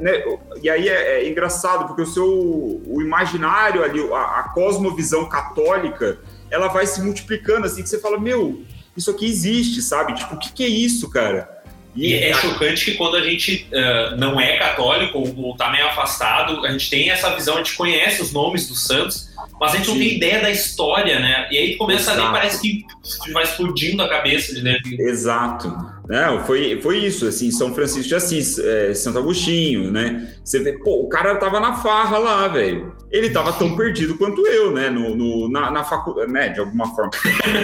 Né, 0.00 0.24
e 0.62 0.68
aí 0.68 0.88
é, 0.88 1.22
é, 1.22 1.28
engraçado, 1.28 1.86
porque 1.86 2.02
o 2.02 2.06
seu 2.06 2.26
o 2.26 3.00
imaginário 3.00 3.82
ali, 3.82 4.00
a, 4.12 4.40
a, 4.40 4.42
cosmovisão 4.54 5.28
católica, 5.28 6.18
ela 6.50 6.68
vai 6.68 6.86
se 6.86 7.00
multiplicando 7.00 7.66
assim, 7.66 7.82
que 7.82 7.88
você 7.88 8.00
fala, 8.00 8.18
meu, 8.18 8.62
isso 8.96 9.10
aqui 9.10 9.26
existe, 9.26 9.80
sabe? 9.80 10.14
Tipo, 10.14 10.34
o 10.34 10.38
que, 10.38 10.52
que 10.52 10.64
é 10.64 10.68
isso, 10.68 11.08
cara? 11.10 11.58
E 11.94 12.14
é 12.14 12.32
chocante 12.34 12.84
que 12.84 12.94
quando 12.94 13.16
a 13.16 13.20
gente 13.20 13.66
uh, 13.72 14.16
não 14.16 14.40
é 14.40 14.56
católico 14.56 15.18
ou 15.18 15.52
está 15.52 15.70
meio 15.70 15.86
afastado, 15.86 16.64
a 16.64 16.70
gente 16.70 16.88
tem 16.88 17.10
essa 17.10 17.34
visão, 17.34 17.54
a 17.54 17.58
gente 17.58 17.74
conhece 17.74 18.22
os 18.22 18.32
nomes 18.32 18.68
dos 18.68 18.86
santos, 18.86 19.30
mas 19.60 19.72
a 19.72 19.76
gente 19.76 19.86
Sim. 19.86 19.92
não 19.92 19.98
tem 19.98 20.16
ideia 20.16 20.40
da 20.40 20.50
história, 20.50 21.18
né? 21.18 21.48
E 21.50 21.58
aí 21.58 21.76
começa 21.76 22.12
Exato. 22.12 22.20
a 22.20 22.24
ler, 22.24 22.32
parece 22.32 22.60
que 22.60 22.84
vai 23.32 23.42
explodindo 23.42 24.02
a 24.02 24.08
cabeça 24.08 24.54
de 24.54 24.60
ler. 24.60 24.80
Exato. 24.84 25.97
Não, 26.08 26.42
foi, 26.44 26.80
foi 26.80 26.98
isso, 26.98 27.26
assim, 27.26 27.50
São 27.50 27.74
Francisco 27.74 28.08
de 28.08 28.14
Assis, 28.14 28.58
é, 28.58 28.94
Santo 28.94 29.18
Agostinho, 29.18 29.90
né? 29.90 30.34
Você 30.42 30.58
vê, 30.60 30.72
pô, 30.78 31.02
o 31.02 31.08
cara 31.08 31.36
tava 31.36 31.60
na 31.60 31.74
farra 31.74 32.16
lá, 32.16 32.48
velho. 32.48 32.96
Ele 33.10 33.28
tava 33.28 33.52
tão 33.52 33.76
perdido 33.76 34.16
quanto 34.16 34.46
eu, 34.46 34.72
né? 34.72 34.88
No, 34.88 35.14
no 35.14 35.50
na, 35.50 35.70
na 35.70 35.84
faculdade, 35.84 36.32
né? 36.32 36.48
De 36.48 36.60
alguma 36.60 36.86
forma. 36.94 37.10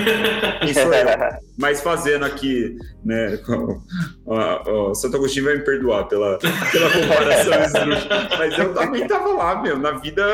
isso 0.68 0.92
é, 0.92 1.38
mas 1.56 1.80
fazendo 1.80 2.26
aqui, 2.26 2.76
né? 3.02 3.38
Ó, 4.26 4.62
ó, 4.66 4.94
Santo 4.94 5.16
Agostinho 5.16 5.46
vai 5.46 5.56
me 5.56 5.64
perdoar 5.64 6.04
pela, 6.04 6.38
pela 6.38 6.90
comparação 6.90 7.52
mas 8.38 8.58
eu 8.58 8.74
também 8.74 9.06
tava 9.06 9.28
lá, 9.28 9.62
meu, 9.62 9.78
na 9.78 9.92
vida, 9.92 10.24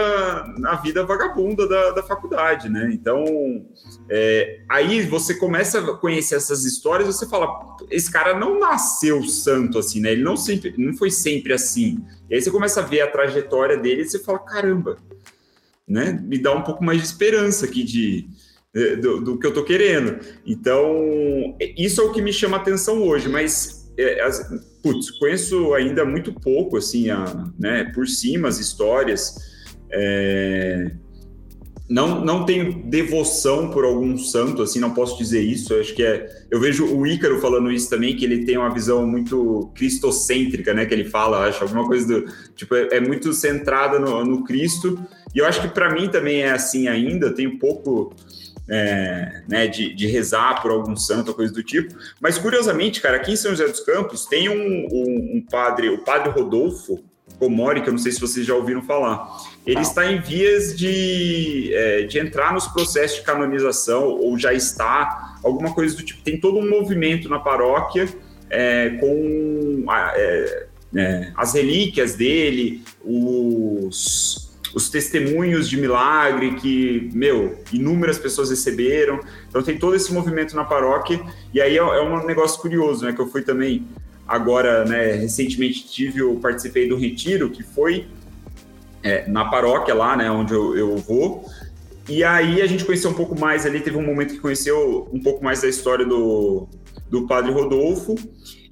na 0.59 0.75
vida 0.77 1.05
vagabunda 1.05 1.69
da, 1.69 1.91
da 1.91 2.03
faculdade, 2.03 2.69
né? 2.69 2.91
Então, 2.93 3.25
é, 4.09 4.61
aí 4.69 5.03
você 5.03 5.35
começa 5.35 5.79
a 5.79 5.97
conhecer 5.97 6.37
essas 6.37 6.65
histórias, 6.65 7.07
você 7.07 7.29
fala, 7.29 7.77
esse 8.01 8.11
cara 8.11 8.39
não 8.39 8.59
nasceu 8.59 9.23
santo 9.23 9.79
assim, 9.79 10.01
né? 10.01 10.13
Ele 10.13 10.23
não 10.23 10.37
sempre, 10.37 10.75
não 10.77 10.97
foi 10.97 11.11
sempre 11.11 11.53
assim. 11.53 12.05
E 12.29 12.35
aí 12.35 12.43
você 12.43 12.51
começa 12.51 12.81
a 12.81 12.85
ver 12.85 13.03
a 13.03 13.11
trajetória 13.11 13.77
dele 13.77 14.03
e 14.03 14.09
você 14.09 14.19
fala, 14.19 14.39
caramba, 14.41 14.97
né? 15.87 16.21
Me 16.25 16.39
dá 16.39 16.53
um 16.53 16.63
pouco 16.63 16.83
mais 16.83 16.99
de 16.99 17.07
esperança 17.07 17.67
aqui 17.67 17.85
de, 17.85 18.29
do, 19.01 19.21
do 19.21 19.39
que 19.39 19.47
eu 19.47 19.55
tô 19.55 19.65
querendo. 19.65 20.19
Então, 20.47 21.57
isso 21.77 22.01
é 22.01 22.05
o 22.05 22.13
que 22.13 22.23
me 22.23 22.33
chama 22.33 22.57
atenção 22.57 23.03
hoje, 23.03 23.29
mas 23.29 23.91
as, 24.25 24.49
putz, 24.83 25.11
conheço 25.13 25.75
ainda 25.75 26.05
muito 26.05 26.33
pouco, 26.33 26.77
assim, 26.77 27.11
a, 27.11 27.25
né, 27.59 27.85
por 27.95 28.07
cima 28.07 28.49
as 28.49 28.59
histórias. 28.59 29.37
É, 29.93 30.93
não, 31.91 32.25
não 32.25 32.45
tenho 32.47 32.73
devoção 32.85 33.69
por 33.69 33.85
algum 33.85 34.17
santo, 34.17 34.63
assim, 34.63 34.79
não 34.79 34.95
posso 34.95 35.19
dizer 35.19 35.41
isso. 35.41 35.75
Eu 35.75 35.81
acho 35.81 35.93
que 35.93 36.05
é. 36.05 36.45
Eu 36.49 36.61
vejo 36.61 36.87
o 36.87 37.05
Ícaro 37.05 37.41
falando 37.41 37.69
isso 37.69 37.91
também, 37.91 38.15
que 38.15 38.25
ele 38.25 38.45
tem 38.45 38.57
uma 38.57 38.73
visão 38.73 39.05
muito 39.05 39.73
cristocêntrica, 39.75 40.73
né? 40.73 40.87
Que 40.87 40.95
ele 40.95 41.07
fala, 41.07 41.49
acho, 41.49 41.65
alguma 41.65 41.85
coisa 41.89 42.07
do. 42.07 42.33
Tipo, 42.55 42.77
é, 42.77 42.89
é 42.93 43.01
muito 43.01 43.33
centrada 43.33 43.99
no, 43.99 44.25
no, 44.25 44.45
Cristo. 44.45 45.05
E 45.35 45.41
eu 45.41 45.47
acho 45.47 45.61
que 45.61 45.67
para 45.67 45.93
mim 45.93 46.09
também 46.09 46.43
é 46.43 46.53
assim 46.53 46.87
ainda. 46.87 47.35
Tenho 47.35 47.59
pouco. 47.59 48.15
É, 48.73 49.43
né, 49.49 49.67
de, 49.67 49.93
de, 49.93 50.07
rezar 50.07 50.63
por 50.63 50.71
algum 50.71 50.95
santo, 50.95 51.35
coisa 51.35 51.53
do 51.53 51.61
tipo. 51.61 51.93
Mas 52.21 52.39
curiosamente, 52.39 53.01
cara, 53.01 53.17
aqui 53.17 53.33
em 53.33 53.37
São 53.37 53.51
José 53.51 53.67
dos 53.67 53.81
Campos 53.81 54.27
tem 54.27 54.49
um, 54.49 54.87
um, 54.93 55.39
um 55.39 55.47
padre, 55.51 55.89
o 55.89 56.05
padre 56.05 56.31
Rodolfo 56.31 57.03
Comori, 57.37 57.83
que 57.83 57.89
eu 57.89 57.93
não 57.93 57.99
sei 57.99 58.13
se 58.13 58.21
vocês 58.21 58.47
já 58.47 58.55
ouviram 58.55 58.81
falar 58.81 59.29
ele 59.67 59.81
está 59.83 60.11
em 60.11 60.21
vias 60.21 60.77
de, 60.77 61.71
é, 61.75 62.03
de 62.03 62.19
entrar 62.19 62.53
nos 62.53 62.67
processos 62.67 63.19
de 63.19 63.25
canonização, 63.25 64.05
ou 64.05 64.39
já 64.39 64.53
está, 64.55 65.37
alguma 65.43 65.75
coisa 65.75 65.97
do 65.97 66.03
tipo. 66.03 66.23
Tem 66.23 66.39
todo 66.39 66.59
um 66.59 66.69
movimento 66.69 67.29
na 67.29 67.39
paróquia 67.39 68.09
é, 68.49 68.91
com 69.01 69.85
é, 70.17 70.67
é, 70.97 71.33
as 71.37 71.55
relíquias 71.55 72.15
dele, 72.15 72.83
os, 73.05 74.51
os 74.75 74.89
testemunhos 74.89 75.69
de 75.69 75.77
milagre 75.77 76.55
que, 76.55 77.11
meu, 77.13 77.59
inúmeras 77.73 78.19
pessoas 78.19 78.51
receberam. 78.51 79.21
Então 79.49 79.63
tem 79.63 79.79
todo 79.79 79.95
esse 79.95 80.13
movimento 80.13 80.57
na 80.57 80.65
paróquia, 80.65 81.21
e 81.53 81.61
aí 81.61 81.77
é, 81.77 81.81
é 81.81 82.03
um 82.03 82.27
negócio 82.27 82.61
curioso, 82.61 83.05
né? 83.05 83.13
Que 83.13 83.21
eu 83.21 83.29
fui 83.29 83.43
também 83.43 83.87
agora, 84.27 84.85
né, 84.85 85.15
recentemente 85.15 85.89
tive, 85.89 86.21
eu 86.21 86.37
participei 86.37 86.89
do 86.89 86.97
retiro, 86.97 87.51
que 87.51 87.65
foi 87.65 88.07
é, 89.03 89.29
na 89.29 89.45
paróquia 89.47 89.95
lá, 89.95 90.17
né, 90.17 90.31
onde 90.31 90.53
eu, 90.53 90.77
eu 90.77 90.97
vou, 90.97 91.45
e 92.09 92.25
aí 92.25 92.61
a 92.61 92.67
gente 92.67 92.85
conheceu 92.85 93.11
um 93.11 93.15
pouco 93.15 93.39
mais 93.39 93.65
ali, 93.65 93.81
teve 93.81 93.97
um 93.97 94.05
momento 94.05 94.35
que 94.35 94.41
conheceu 94.41 95.09
um 95.13 95.21
pouco 95.21 95.45
mais 95.45 95.63
da 95.63 95.69
história 95.69 96.05
do, 96.05 96.69
do 97.09 97.27
padre 97.27 97.53
Rodolfo, 97.53 98.15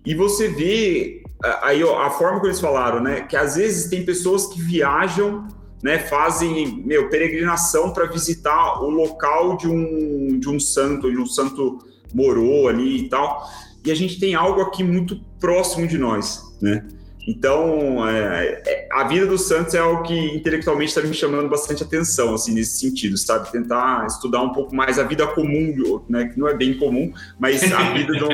e 0.05 0.15
você 0.15 0.49
vê 0.49 1.23
aí 1.63 1.85
ó, 1.85 2.03
a 2.03 2.11
forma 2.11 2.41
que 2.41 2.47
eles 2.47 2.61
falaram, 2.61 3.01
né, 3.01 3.23
que 3.23 3.37
às 3.37 3.57
vezes 3.57 3.89
tem 3.89 4.05
pessoas 4.05 4.47
que 4.47 4.61
viajam 4.61 5.47
né, 5.83 5.99
fazem 5.99 6.83
meu, 6.85 7.09
peregrinação 7.09 7.93
para 7.93 8.07
visitar 8.07 8.83
o 8.83 8.91
local 8.91 9.57
de 9.57 9.69
um, 9.69 10.39
de 10.39 10.49
um 10.49 10.59
santo, 10.59 11.11
de 11.11 11.19
um 11.19 11.27
santo 11.27 11.79
morou 12.13 12.69
ali 12.69 13.05
e 13.05 13.09
tal. 13.09 13.49
E 13.85 13.91
a 13.91 13.95
gente 13.95 14.19
tem 14.19 14.35
algo 14.35 14.61
aqui 14.61 14.83
muito 14.83 15.21
próximo 15.39 15.87
de 15.87 15.97
nós, 15.97 16.57
né? 16.61 16.87
Então, 17.29 18.09
é, 18.09 18.63
é, 18.67 18.89
a 18.91 19.05
vida 19.05 19.27
dos 19.27 19.47
santos 19.47 19.75
é 19.75 19.79
algo 19.79 20.03
que 20.03 20.19
intelectualmente 20.35 20.89
está 20.89 21.03
me 21.03 21.13
chamando 21.13 21.47
bastante 21.47 21.83
atenção, 21.83 22.33
assim, 22.33 22.55
nesse 22.55 22.81
sentido, 22.81 23.19
sabe? 23.19 23.53
Tentar 23.53 24.07
estudar 24.07 24.41
um 24.41 24.51
pouco 24.51 24.75
mais 24.75 24.99
a 24.99 25.03
vida 25.03 25.27
comum, 25.27 26.03
né? 26.09 26.29
Que 26.29 26.41
não 26.41 26.49
é 26.49 26.55
bem 26.55 26.79
comum, 26.79 27.13
mas 27.39 27.71
a 27.71 27.93
vida 27.93 28.15
de 28.15 28.25
um, 28.25 28.29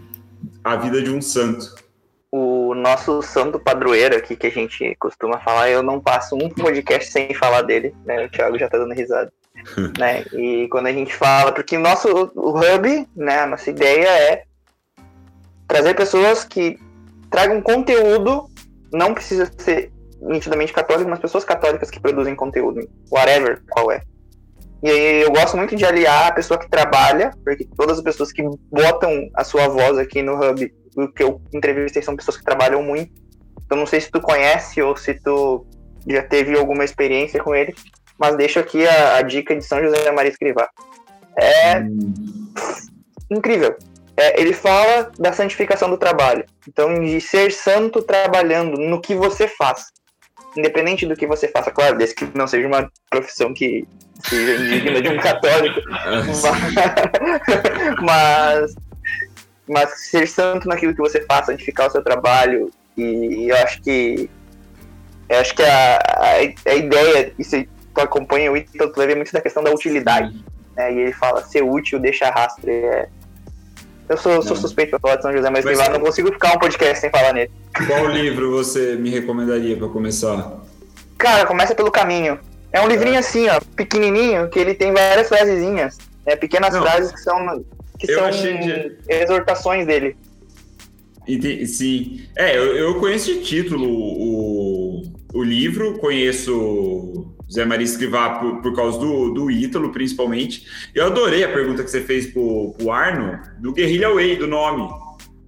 a 0.64 0.76
vida 0.76 1.02
de 1.02 1.10
um 1.10 1.20
santo 1.20 1.74
o 2.32 2.74
nosso 2.76 3.20
santo 3.22 3.58
padroeiro 3.58 4.16
aqui 4.16 4.36
que 4.36 4.46
a 4.46 4.50
gente 4.50 4.94
costuma 5.00 5.40
falar, 5.40 5.68
eu 5.68 5.82
não 5.82 5.98
passo 5.98 6.36
um 6.36 6.48
podcast 6.48 7.10
sem 7.10 7.34
falar 7.34 7.62
dele, 7.62 7.92
né? 8.04 8.24
O 8.24 8.30
Thiago 8.30 8.56
já 8.56 8.68
tá 8.68 8.78
dando 8.78 8.94
risada. 8.94 9.32
né? 9.98 10.24
E 10.32 10.68
quando 10.68 10.86
a 10.86 10.92
gente 10.92 11.14
fala, 11.14 11.52
porque 11.52 11.76
o 11.76 11.80
nosso 11.80 12.30
o 12.36 12.56
hub, 12.56 13.08
né, 13.16 13.40
a 13.40 13.46
nossa 13.46 13.68
ideia 13.68 14.08
é 14.08 14.44
trazer 15.66 15.94
pessoas 15.94 16.44
que 16.44 16.78
tragam 17.30 17.60
conteúdo, 17.62 18.46
não 18.92 19.14
precisa 19.14 19.50
ser 19.58 19.92
nitidamente 20.20 20.72
católico, 20.72 21.08
mas 21.08 21.18
pessoas 21.18 21.44
católicas 21.44 21.90
que 21.90 22.00
produzem 22.00 22.34
conteúdo, 22.34 22.88
whatever 23.10 23.62
qual 23.70 23.90
é. 23.90 24.02
E 24.82 24.90
aí 24.90 25.22
eu 25.22 25.30
gosto 25.30 25.56
muito 25.56 25.76
de 25.76 25.84
aliar 25.84 26.28
a 26.28 26.32
pessoa 26.32 26.58
que 26.58 26.68
trabalha, 26.68 27.32
porque 27.44 27.66
todas 27.76 27.98
as 27.98 28.04
pessoas 28.04 28.32
que 28.32 28.42
botam 28.70 29.28
a 29.34 29.44
sua 29.44 29.68
voz 29.68 29.98
aqui 29.98 30.22
no 30.22 30.34
Hub 30.34 30.72
o 30.96 31.08
que 31.08 31.22
eu 31.22 31.40
entrevistei 31.52 32.02
são 32.02 32.16
pessoas 32.16 32.36
que 32.36 32.44
trabalham 32.44 32.82
muito. 32.82 33.12
Então 33.64 33.78
não 33.78 33.86
sei 33.86 34.00
se 34.00 34.10
tu 34.10 34.20
conhece 34.20 34.82
ou 34.82 34.96
se 34.96 35.14
tu 35.14 35.66
já 36.06 36.22
teve 36.22 36.58
alguma 36.58 36.84
experiência 36.84 37.42
com 37.42 37.54
ele, 37.54 37.74
mas 38.18 38.36
deixo 38.36 38.58
aqui 38.58 38.86
a, 38.86 39.16
a 39.16 39.22
dica 39.22 39.54
de 39.54 39.64
São 39.64 39.80
José 39.82 40.10
Maria 40.10 40.30
Escrivá. 40.30 40.68
É 41.36 41.78
hum. 41.78 42.12
incrível. 43.30 43.76
É, 44.20 44.40
ele 44.40 44.52
fala 44.52 45.10
da 45.18 45.32
santificação 45.32 45.88
do 45.88 45.96
trabalho. 45.96 46.44
Então, 46.68 47.00
de 47.02 47.20
ser 47.20 47.52
santo 47.52 48.02
trabalhando 48.02 48.78
no 48.78 49.00
que 49.00 49.14
você 49.14 49.48
faz. 49.48 49.86
Independente 50.56 51.06
do 51.06 51.16
que 51.16 51.26
você 51.26 51.48
faça, 51.48 51.70
claro, 51.70 51.96
desde 51.96 52.16
que 52.16 52.28
não 52.36 52.46
seja 52.46 52.66
uma 52.66 52.90
profissão 53.08 53.54
que 53.54 53.86
seja 54.22 54.62
indigna 54.62 55.00
de 55.00 55.08
um 55.08 55.16
católico. 55.22 55.80
mas, 55.88 56.44
mas 58.02 58.74
mas 59.70 60.08
ser 60.08 60.26
santo 60.26 60.68
naquilo 60.68 60.92
que 60.92 61.00
você 61.00 61.22
faça, 61.22 61.52
santificar 61.52 61.86
o 61.86 61.90
seu 61.90 62.02
trabalho, 62.02 62.70
e 62.96 63.48
eu 63.48 63.56
acho 63.58 63.80
que 63.80 64.28
eu 65.28 65.38
acho 65.38 65.54
que 65.54 65.62
a, 65.62 65.96
a, 65.96 66.70
a 66.70 66.74
ideia, 66.74 67.32
isso 67.38 67.64
tu 67.94 68.00
acompanha 68.00 68.50
o 68.50 68.56
Ítalo, 68.56 68.92
tu 68.92 68.98
leva 68.98 69.14
muito 69.14 69.32
da 69.32 69.40
questão 69.40 69.62
da 69.62 69.70
utilidade, 69.70 70.44
né? 70.76 70.92
E 70.92 70.98
ele 70.98 71.12
fala, 71.12 71.44
ser 71.44 71.62
útil 71.62 72.00
deixa 72.00 72.28
rastro, 72.30 72.68
é... 72.68 73.08
Eu 74.10 74.16
sou, 74.16 74.42
sou 74.42 74.56
suspeito 74.56 74.90
pra 74.90 74.98
falar 74.98 75.16
de 75.16 75.22
São 75.22 75.32
José, 75.32 75.48
mas, 75.50 75.64
mas 75.64 75.78
lá 75.78 75.88
não 75.88 76.00
consigo 76.00 76.32
ficar 76.32 76.56
um 76.56 76.58
podcast 76.58 76.98
sem 76.98 77.10
falar 77.10 77.32
nele. 77.32 77.48
Qual 77.86 78.08
livro 78.08 78.50
você 78.50 78.96
me 78.96 79.08
recomendaria 79.08 79.76
para 79.76 79.86
começar? 79.86 80.60
Cara, 81.16 81.46
começa 81.46 81.76
pelo 81.76 81.92
caminho. 81.92 82.36
É 82.72 82.80
um 82.80 82.88
livrinho 82.88 83.14
é. 83.14 83.18
assim, 83.18 83.48
ó, 83.48 83.60
pequenininho, 83.76 84.48
que 84.48 84.58
ele 84.58 84.74
tem 84.74 84.92
várias 84.92 85.28
frasezinhas, 85.28 85.96
né, 86.26 86.34
pequenas 86.34 86.74
não. 86.74 86.82
frases 86.82 87.12
que 87.12 87.20
são 87.20 87.64
que 88.00 88.10
eu 88.10 88.18
são 88.18 88.30
de... 88.30 88.96
exortações 89.08 89.86
dele. 89.86 90.16
Entendi, 91.28 91.64
sim. 91.68 92.28
É, 92.36 92.58
eu, 92.58 92.76
eu 92.76 92.98
conheço 92.98 93.32
de 93.32 93.44
título 93.44 93.88
o, 93.88 95.02
o 95.32 95.42
livro, 95.44 95.98
conheço 96.00 97.32
Zé 97.52 97.64
Maria 97.64 97.84
Escrivá 97.84 98.38
por, 98.38 98.62
por 98.62 98.74
causa 98.74 98.98
do, 98.98 99.32
do 99.34 99.50
Ítalo, 99.50 99.90
principalmente. 99.90 100.66
Eu 100.94 101.06
adorei 101.06 101.42
a 101.42 101.52
pergunta 101.52 101.82
que 101.82 101.90
você 101.90 102.00
fez 102.00 102.26
pro, 102.26 102.74
pro 102.78 102.90
Arno, 102.90 103.40
do 103.58 103.72
Guerrilla 103.72 104.14
Way, 104.14 104.36
do 104.36 104.46
nome. 104.46 104.88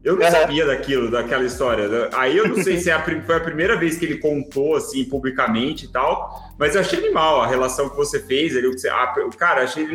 Eu 0.04 0.16
não 0.16 0.26
uhum. 0.26 0.32
sabia 0.32 0.66
daquilo, 0.66 1.10
daquela 1.12 1.44
história. 1.44 2.10
Aí 2.14 2.36
eu 2.36 2.48
não 2.48 2.60
sei 2.60 2.76
se 2.78 2.90
é 2.90 2.92
a, 2.92 3.00
foi 3.00 3.36
a 3.36 3.40
primeira 3.40 3.76
vez 3.76 3.96
que 3.96 4.04
ele 4.04 4.18
contou, 4.18 4.74
assim, 4.74 5.04
publicamente 5.04 5.84
e 5.84 5.88
tal, 5.88 6.52
mas 6.58 6.74
eu 6.74 6.80
achei 6.80 6.98
animal 6.98 7.40
a 7.40 7.46
relação 7.46 7.88
que 7.88 7.96
você 7.96 8.18
fez. 8.18 8.56
Ali, 8.56 8.66
você, 8.66 8.88
ah, 8.88 9.14
cara, 9.38 9.62
achei 9.62 9.86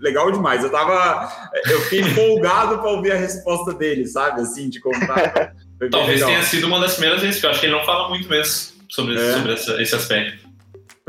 legal 0.00 0.32
demais. 0.32 0.64
Eu 0.64 0.70
tava. 0.70 1.30
Eu 1.70 1.80
fiquei 1.82 2.00
empolgado 2.00 2.78
para 2.78 2.88
ouvir 2.88 3.12
a 3.12 3.16
resposta 3.16 3.74
dele, 3.74 4.06
sabe? 4.06 4.40
Assim, 4.40 4.70
de 4.70 4.80
contar. 4.80 5.54
Talvez 5.90 6.20
legal. 6.20 6.30
tenha 6.30 6.42
sido 6.42 6.66
uma 6.66 6.80
das 6.80 6.92
primeiras 6.92 7.20
vezes, 7.20 7.38
que 7.38 7.46
eu 7.46 7.50
acho 7.50 7.60
que 7.60 7.66
ele 7.66 7.74
não 7.74 7.84
fala 7.84 8.08
muito 8.08 8.28
mesmo 8.28 8.80
sobre, 8.88 9.16
é. 9.16 9.34
sobre 9.34 9.52
essa, 9.52 9.82
esse 9.82 9.94
aspecto. 9.94 10.39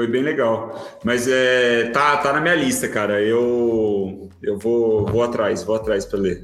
Foi 0.02 0.08
bem 0.08 0.24
legal. 0.24 1.00
Mas 1.04 1.28
é, 1.28 1.92
tá, 1.94 2.18
tá 2.18 2.34
na 2.34 2.42
minha 2.42 2.56
lista, 2.56 2.88
cara. 2.88 3.22
Eu, 3.22 4.32
eu 4.42 4.58
vou, 4.58 5.06
vou 5.06 5.22
atrás, 5.22 5.64
vou 5.64 5.76
atrás 5.76 6.08
para 6.08 6.18
ler. 6.18 6.42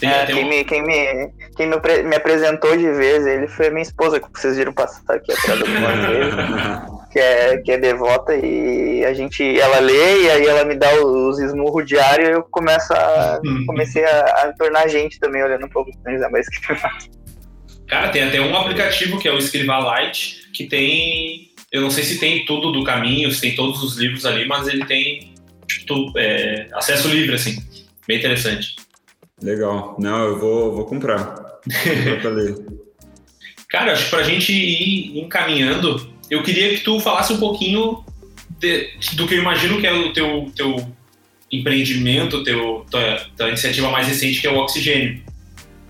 Tem, 0.00 0.10
é, 0.10 0.26
tem 0.26 0.34
quem, 0.34 0.44
um... 0.44 0.48
me, 0.48 0.64
quem, 0.64 0.82
me, 0.82 1.32
quem 1.56 1.68
me, 1.68 1.76
me, 2.02 2.16
apresentou 2.16 2.76
de 2.76 2.90
vez 2.90 3.24
ele 3.24 3.46
foi 3.46 3.70
minha 3.70 3.84
esposa, 3.84 4.18
que 4.18 4.26
vocês 4.32 4.56
viram 4.56 4.72
passar 4.72 5.14
aqui 5.14 5.32
atrás 5.32 5.60
do 5.60 5.64
dele, 5.64 6.32
que 7.12 7.20
é, 7.20 7.58
que 7.58 7.70
é 7.70 7.78
devota, 7.78 8.34
e 8.34 9.04
a 9.04 9.14
gente, 9.14 9.60
ela 9.60 9.78
lê, 9.78 10.22
e 10.22 10.30
aí 10.30 10.46
ela 10.46 10.64
me 10.64 10.74
dá 10.74 10.92
os 11.00 11.38
esmurros 11.38 11.86
diários 11.86 12.28
e 12.28 12.32
eu 12.32 12.42
começo 12.42 12.92
a, 12.92 13.40
uhum. 13.44 13.64
comecei 13.64 14.04
a, 14.04 14.20
a 14.22 14.52
tornar 14.54 14.88
gente 14.88 15.20
também, 15.20 15.44
olhando 15.44 15.66
um 15.66 15.70
pouco 15.70 15.92
mais 16.04 16.20
Cara, 17.86 18.08
tem 18.08 18.24
até 18.24 18.40
um 18.40 18.54
aplicativo 18.56 19.18
que 19.18 19.28
é 19.28 19.32
o 19.32 19.38
Escriva 19.38 19.78
Light, 19.78 20.50
que 20.52 20.66
tem. 20.66 21.47
Eu 21.72 21.82
não 21.82 21.90
sei 21.90 22.04
se 22.04 22.18
tem 22.18 22.44
tudo 22.44 22.72
do 22.72 22.82
caminho, 22.82 23.30
se 23.30 23.40
tem 23.40 23.54
todos 23.54 23.82
os 23.82 23.96
livros 23.96 24.24
ali, 24.24 24.46
mas 24.46 24.66
ele 24.66 24.84
tem 24.86 25.34
tipo, 25.66 26.12
é, 26.16 26.68
acesso 26.72 27.08
livre, 27.08 27.34
assim. 27.34 27.62
Bem 28.06 28.18
interessante. 28.18 28.76
Legal. 29.42 29.96
Não, 29.98 30.24
eu 30.24 30.38
vou, 30.38 30.74
vou 30.74 30.84
comprar. 30.86 31.34
Vou 32.22 32.32
ler. 32.32 32.56
Cara, 33.68 33.92
acho 33.92 34.04
que 34.04 34.10
pra 34.10 34.22
gente 34.22 34.50
ir 34.50 35.18
encaminhando, 35.18 36.10
eu 36.30 36.42
queria 36.42 36.70
que 36.70 36.80
tu 36.80 36.98
falasse 37.00 37.34
um 37.34 37.38
pouquinho 37.38 38.02
de, 38.58 38.90
do 39.12 39.28
que 39.28 39.34
eu 39.34 39.40
imagino 39.40 39.78
que 39.78 39.86
é 39.86 39.92
o 39.92 40.10
teu, 40.12 40.50
teu 40.56 40.88
empreendimento, 41.52 42.42
teu, 42.42 42.86
tua, 42.90 43.26
tua 43.36 43.48
iniciativa 43.48 43.90
mais 43.90 44.08
recente, 44.08 44.40
que 44.40 44.46
é 44.46 44.50
o 44.50 44.58
Oxigênio. 44.58 45.22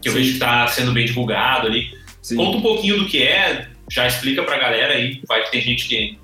Que 0.03 0.09
eu 0.09 0.13
Sim. 0.13 0.19
vejo 0.19 0.31
que 0.31 0.35
está 0.35 0.67
sendo 0.67 0.93
bem 0.93 1.07
divulgado 1.07 1.69
ali. 1.69 1.97
Sim. 2.21 2.37
Conta 2.37 2.59
um 2.59 2.63
pouquinho 2.63 2.99
do 2.99 3.07
que 3.07 3.23
é, 3.23 3.69
já 3.91 4.07
explica 4.07 4.43
pra 4.43 4.59
galera 4.59 4.95
aí, 4.95 5.21
vai 5.27 5.45
que 5.45 5.51
tem 5.51 5.61
gente 5.61 5.89
que 5.89 6.19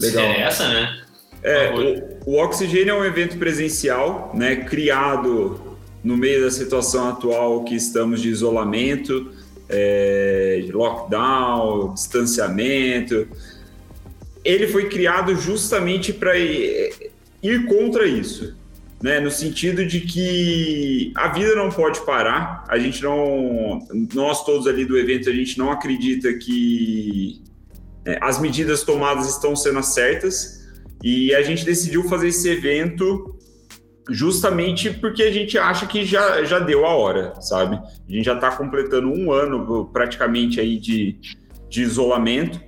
Legal. 0.00 0.24
se 0.24 0.30
interessa, 0.30 0.68
né? 0.68 1.02
É, 1.42 1.72
o, 2.24 2.32
o 2.32 2.42
Oxigênio 2.42 2.90
é 2.90 2.94
um 2.94 3.04
evento 3.04 3.36
presencial, 3.36 4.30
né, 4.34 4.56
criado 4.56 5.78
no 6.02 6.16
meio 6.16 6.40
da 6.40 6.50
situação 6.50 7.08
atual 7.08 7.64
que 7.64 7.74
estamos 7.74 8.20
de 8.20 8.28
isolamento, 8.28 9.32
é, 9.68 10.64
lockdown, 10.72 11.94
distanciamento, 11.94 13.26
ele 14.44 14.66
foi 14.68 14.88
criado 14.88 15.34
justamente 15.36 16.12
para 16.12 16.36
ir, 16.36 17.10
ir 17.42 17.66
contra 17.66 18.06
isso, 18.06 18.56
né? 19.02 19.18
No 19.18 19.30
sentido 19.30 19.84
de 19.84 20.00
que 20.00 21.12
a 21.16 21.28
vida 21.28 21.56
não 21.56 21.70
pode 21.70 22.00
parar. 22.06 22.64
A 22.68 22.78
gente 22.78 23.02
não, 23.02 23.80
nós 24.14 24.44
todos 24.44 24.66
ali 24.66 24.84
do 24.84 24.96
evento, 24.96 25.28
a 25.28 25.32
gente 25.32 25.58
não 25.58 25.70
acredita 25.72 26.32
que 26.34 27.42
é, 28.06 28.18
as 28.22 28.40
medidas 28.40 28.84
tomadas 28.84 29.28
estão 29.28 29.56
sendo 29.56 29.80
as 29.80 29.86
certas. 29.86 30.62
E 31.02 31.34
a 31.34 31.42
gente 31.42 31.64
decidiu 31.64 32.04
fazer 32.04 32.28
esse 32.28 32.48
evento 32.48 33.36
justamente 34.08 34.90
porque 34.90 35.22
a 35.22 35.32
gente 35.32 35.58
acha 35.58 35.86
que 35.86 36.04
já, 36.04 36.44
já 36.44 36.58
deu 36.60 36.86
a 36.86 36.94
hora, 36.94 37.40
sabe? 37.40 37.76
A 37.76 38.12
gente 38.12 38.24
já 38.24 38.34
está 38.34 38.52
completando 38.52 39.08
um 39.08 39.32
ano 39.32 39.86
praticamente 39.92 40.60
aí 40.60 40.78
de, 40.78 41.16
de 41.68 41.82
isolamento. 41.82 42.60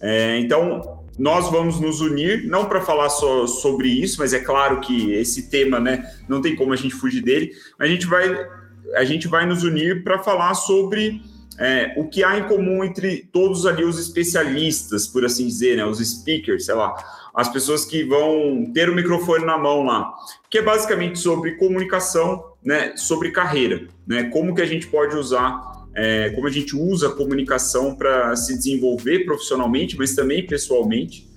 É, 0.00 0.38
então, 0.38 0.99
nós 1.20 1.50
vamos 1.50 1.78
nos 1.78 2.00
unir, 2.00 2.46
não 2.46 2.64
para 2.64 2.80
falar 2.80 3.10
só 3.10 3.46
sobre 3.46 3.88
isso, 3.88 4.16
mas 4.18 4.32
é 4.32 4.40
claro 4.40 4.80
que 4.80 5.12
esse 5.12 5.50
tema, 5.50 5.78
né, 5.78 6.10
não 6.26 6.40
tem 6.40 6.56
como 6.56 6.72
a 6.72 6.76
gente 6.76 6.94
fugir 6.94 7.20
dele, 7.20 7.52
a 7.78 7.86
gente 7.86 8.06
vai, 8.06 8.48
a 8.94 9.04
gente 9.04 9.28
vai 9.28 9.44
nos 9.44 9.62
unir 9.62 10.02
para 10.02 10.18
falar 10.18 10.54
sobre 10.54 11.20
é, 11.58 11.92
o 11.98 12.08
que 12.08 12.24
há 12.24 12.38
em 12.38 12.44
comum 12.44 12.82
entre 12.82 13.28
todos 13.30 13.66
ali 13.66 13.84
os 13.84 13.98
especialistas, 13.98 15.06
por 15.06 15.22
assim 15.22 15.46
dizer, 15.46 15.76
né, 15.76 15.84
os 15.84 15.98
speakers, 15.98 16.64
sei 16.64 16.74
lá, 16.74 16.94
as 17.34 17.50
pessoas 17.50 17.84
que 17.84 18.02
vão 18.02 18.70
ter 18.72 18.88
o 18.88 18.94
microfone 18.94 19.44
na 19.44 19.58
mão 19.58 19.84
lá, 19.84 20.10
que 20.48 20.56
é 20.56 20.62
basicamente 20.62 21.18
sobre 21.18 21.56
comunicação, 21.56 22.54
né, 22.64 22.96
sobre 22.96 23.30
carreira, 23.30 23.86
né, 24.06 24.24
como 24.30 24.54
que 24.54 24.62
a 24.62 24.66
gente 24.66 24.86
pode 24.86 25.14
usar, 25.14 25.79
é, 25.94 26.30
como 26.30 26.46
a 26.46 26.50
gente 26.50 26.76
usa 26.76 27.08
a 27.08 27.12
comunicação 27.12 27.94
para 27.94 28.34
se 28.36 28.56
desenvolver 28.56 29.24
profissionalmente, 29.24 29.96
mas 29.96 30.14
também 30.14 30.46
pessoalmente. 30.46 31.28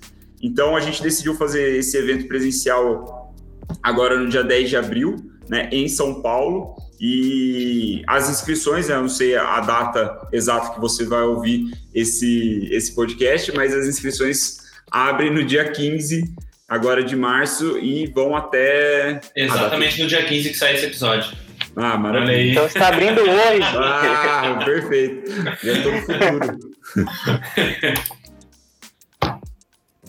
Então 0.42 0.76
a 0.76 0.80
gente 0.80 1.02
decidiu 1.02 1.34
fazer 1.34 1.76
esse 1.76 1.96
evento 1.96 2.28
presencial 2.28 3.34
agora 3.82 4.18
no 4.18 4.28
dia 4.28 4.42
10 4.42 4.70
de 4.70 4.76
abril, 4.76 5.16
né, 5.48 5.68
em 5.72 5.88
São 5.88 6.20
Paulo. 6.20 6.76
E 7.00 8.02
as 8.06 8.30
inscrições, 8.30 8.88
né, 8.88 8.94
eu 8.94 9.02
não 9.02 9.08
sei 9.08 9.36
a 9.36 9.60
data 9.60 10.28
exata 10.32 10.74
que 10.74 10.80
você 10.80 11.04
vai 11.04 11.22
ouvir 11.22 11.70
esse, 11.94 12.68
esse 12.70 12.94
podcast, 12.94 13.52
mas 13.54 13.74
as 13.74 13.86
inscrições 13.86 14.58
abrem 14.90 15.32
no 15.32 15.44
dia 15.44 15.64
15, 15.64 16.24
agora 16.68 17.02
de 17.02 17.16
março, 17.16 17.78
e 17.78 18.06
vão 18.06 18.36
até. 18.36 19.20
Exatamente 19.34 20.00
no 20.02 20.08
dia 20.08 20.24
15 20.24 20.50
que 20.50 20.56
sai 20.56 20.74
esse 20.74 20.86
episódio. 20.86 21.36
Ah, 21.76 21.96
maravilha. 21.96 22.52
Então 22.52 22.66
está 22.66 22.88
abrindo 22.88 23.20
hoje. 23.20 23.62
Ah, 23.76 24.58
perfeito. 24.64 25.30
Já 25.62 25.72
estou 25.72 25.92
no 25.92 26.00
futuro. 26.02 26.74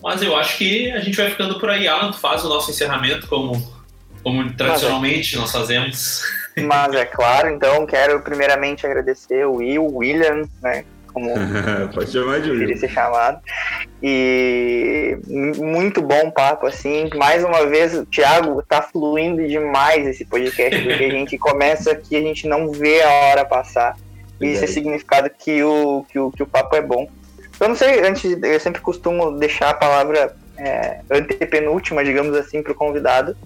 Mas 0.04 0.22
eu 0.22 0.36
acho 0.36 0.58
que 0.60 0.92
a 0.92 1.00
gente 1.00 1.18
vai 1.18 1.32
ficando 1.32 1.60
por 1.60 1.70
aí. 1.70 1.88
Alan, 1.88 2.12
tu 2.12 2.20
faz 2.20 2.46
o 2.46 2.50
nosso 2.50 2.70
encerramento 2.70 3.26
como, 3.28 3.54
como 4.22 4.54
tradicionalmente 4.54 5.36
nós 5.36 5.52
fazemos. 5.52 6.22
Mas 6.56 6.94
é 6.94 7.06
claro, 7.06 7.50
então 7.50 7.86
quero 7.88 8.22
primeiramente 8.22 8.86
agradecer 8.86 9.46
o 9.48 9.56
Will, 9.56 9.84
o 9.84 9.98
William, 9.98 10.48
né? 10.62 10.86
Como 11.16 11.32
Pode 11.96 12.12
chamar 12.12 12.42
de 12.42 12.50
queria 12.50 12.68
Will. 12.68 12.78
ser 12.78 12.90
chamado. 12.90 13.40
E 14.04 15.18
muito 15.58 16.02
bom 16.02 16.30
papo, 16.30 16.68
assim. 16.68 17.10
Mais 17.16 17.42
uma 17.42 17.66
vez, 17.66 17.98
o 17.98 18.06
Thiago 18.06 18.62
tá 18.62 18.82
fluindo 18.82 19.48
demais 19.48 20.06
esse 20.06 20.26
podcast, 20.26 20.78
porque 20.84 21.06
a 21.06 21.10
gente 21.10 21.38
começa 21.40 21.94
aqui, 21.94 22.18
a 22.18 22.22
gente 22.22 22.46
não 22.50 22.70
vê 22.70 23.02
a 23.02 23.10
hora 23.10 23.46
passar. 23.46 23.96
E 24.42 24.52
isso 24.52 24.66
é 24.66 24.68
significado 24.68 25.30
que 25.30 25.64
o, 25.64 26.06
que 26.10 26.20
o, 26.20 26.30
que 26.32 26.44
o 26.44 26.46
papo 26.46 26.76
é 26.76 26.82
bom. 26.82 27.08
Eu 27.62 27.70
não 27.70 27.76
sei, 27.76 28.06
antes, 28.06 28.26
eu 28.44 28.60
sempre 28.60 28.82
costumo 28.82 29.32
deixar 29.40 29.70
a 29.70 29.74
palavra 29.74 30.36
é, 30.58 31.00
antepenúltima, 31.10 32.04
digamos 32.04 32.36
assim, 32.36 32.62
para 32.62 32.74
o 32.74 32.76
convidado, 32.76 33.38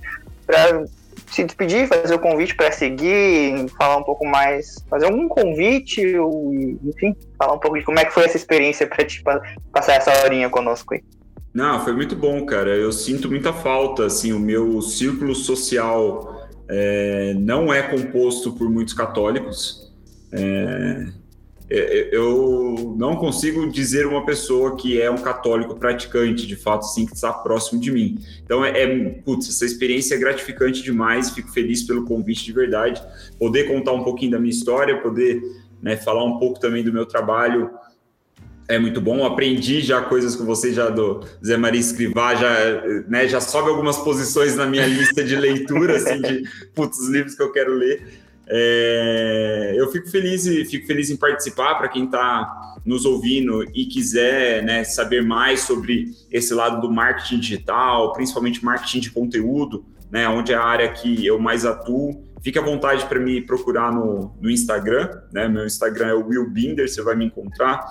para 0.47 0.84
se 1.32 1.43
despedir, 1.43 1.88
fazer 1.88 2.13
o 2.13 2.19
convite 2.19 2.55
para 2.55 2.71
seguir, 2.71 3.69
falar 3.77 3.97
um 3.97 4.03
pouco 4.03 4.25
mais, 4.25 4.84
fazer 4.89 5.05
algum 5.05 5.27
convite, 5.27 6.01
enfim, 6.84 7.15
falar 7.38 7.53
um 7.53 7.59
pouco 7.59 7.77
de 7.77 7.86
como 7.86 7.99
é 7.99 8.05
que 8.05 8.11
foi 8.11 8.25
essa 8.25 8.38
experiência 8.38 8.88
para 8.88 9.05
te 9.05 9.21
pa- 9.21 9.41
passar 9.71 9.93
essa 9.95 10.11
horinha 10.23 10.49
conosco 10.49 10.93
aí. 10.93 11.01
Não, 11.53 11.84
foi 11.84 11.93
muito 11.93 12.15
bom, 12.15 12.45
cara. 12.45 12.69
Eu 12.75 12.91
sinto 12.91 13.30
muita 13.30 13.51
falta, 13.51 14.05
assim, 14.05 14.32
o 14.34 14.39
meu 14.39 14.82
círculo 14.82 15.34
social 15.34 16.47
é, 16.67 17.34
não 17.38 17.73
é 17.73 17.82
composto 17.82 18.51
por 18.53 18.69
muitos 18.69 18.93
católicos. 18.93 19.91
É, 20.32 21.07
eu 21.70 22.95
não 22.97 23.15
consigo 23.15 23.70
dizer 23.70 24.07
uma 24.07 24.26
pessoa 24.26 24.76
que 24.76 24.99
é 24.99 25.09
um 25.09 25.17
católico 25.17 25.76
praticante, 25.76 26.47
de 26.47 26.55
fato, 26.55 26.86
assim, 26.86 27.05
que 27.05 27.13
está 27.13 27.32
próximo 27.32 27.80
de 27.80 27.91
mim. 27.91 28.17
Então, 28.43 28.65
é, 28.65 28.84
é 28.84 29.09
putz, 29.24 29.47
essa 29.49 29.65
experiência 29.65 30.15
é 30.15 30.17
gratificante 30.17 30.82
demais. 30.82 31.30
Fico 31.30 31.51
feliz 31.51 31.84
pelo 31.84 32.05
convite 32.05 32.43
de 32.43 32.53
verdade. 32.53 33.01
Poder 33.38 33.65
contar 33.65 33.91
um 33.91 34.03
pouquinho 34.03 34.32
da 34.32 34.39
minha 34.39 34.49
história, 34.49 34.99
poder 35.01 35.41
né, 35.82 35.95
falar 35.95 36.24
um 36.24 36.39
pouco 36.39 36.59
também 36.59 36.84
do 36.84 36.91
meu 36.91 37.05
trabalho 37.05 37.70
é 38.70 38.78
muito 38.78 39.01
bom. 39.01 39.26
Aprendi 39.26 39.82
já 39.82 39.99
coisas 40.01 40.36
com 40.36 40.45
você, 40.45 40.72
já 40.72 40.89
do 40.89 41.26
Zé 41.43 41.57
Maria 41.57 41.80
Escrivá, 41.82 42.36
já, 42.36 42.82
né, 43.07 43.28
já 43.28 43.41
sobe 43.41 43.70
algumas 43.70 43.97
posições 43.97 44.55
na 44.55 44.67
minha 44.67 44.86
lista 44.86 45.24
de 45.24 45.36
leitura, 45.36 45.97
assim, 45.97 46.22
de 46.22 46.43
putz, 46.76 46.99
os 46.99 47.09
livros 47.09 47.34
que 47.34 47.41
eu 47.41 47.51
quero 47.51 47.74
ler. 47.74 48.07
É, 48.52 49.74
eu 49.76 49.91
fico 49.91 50.10
feliz, 50.10 50.45
e 50.45 50.66
fico 50.66 50.88
feliz 50.88 51.10
em 51.10 51.18
participar 51.18 51.76
para 51.76 51.88
quem 51.88 52.06
está 52.06 52.76
nos 52.86 53.06
ouvindo 53.06 53.64
e 53.76 53.86
quiser 53.86 54.64
né, 54.64 54.84
saber 54.84 55.22
mais 55.22 55.62
sobre 55.62 56.12
esse 56.32 56.54
lado 56.54 56.82
do 56.82 56.91
marketing 56.91 57.39
digital, 57.39 58.14
principalmente 58.14 58.66
marketing 58.66 59.00
de 59.02 59.12
conteúdo, 59.12 59.86
né, 60.12 60.28
onde 60.28 60.52
é 60.52 60.56
a 60.56 60.64
área 60.64 60.91
que 60.91 61.26
eu 61.26 61.38
mais 61.38 61.66
atuo. 61.66 62.24
Fique 62.41 62.58
à 62.58 62.62
vontade 62.62 63.06
para 63.06 63.20
me 63.20 63.41
procurar 63.41 63.91
no, 63.91 64.34
no 64.39 64.50
Instagram, 64.50 65.10
né? 65.32 65.50
Meu 65.50 65.66
Instagram 65.66 66.08
é 66.08 66.14
o 66.14 66.26
Will 66.26 66.50
Binder, 66.50 66.88
você 66.88 67.02
vai 67.02 67.14
me 67.14 67.26
encontrar. 67.26 67.86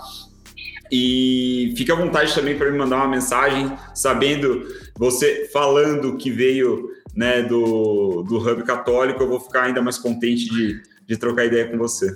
E 0.91 1.75
fique 1.77 1.93
à 1.93 1.95
vontade 1.95 2.35
também 2.35 2.57
para 2.57 2.71
me 2.71 2.79
mandar 2.79 2.97
uma 2.97 3.09
mensagem, 3.09 3.71
sabendo 3.95 4.67
você 4.97 5.49
falando 5.53 6.17
que 6.17 6.31
veio 6.31 6.89
né, 7.19 7.43
do, 7.43 8.23
do 8.23 8.39
Hub 8.39 8.63
Católico, 8.63 9.21
eu 9.21 9.29
vou 9.29 9.41
ficar 9.41 9.65
ainda 9.65 9.83
mais 9.83 9.99
contente 9.99 10.49
de, 10.49 10.81
de 11.05 11.17
trocar 11.17 11.47
ideia 11.47 11.69
com 11.69 11.77
você. 11.77 12.15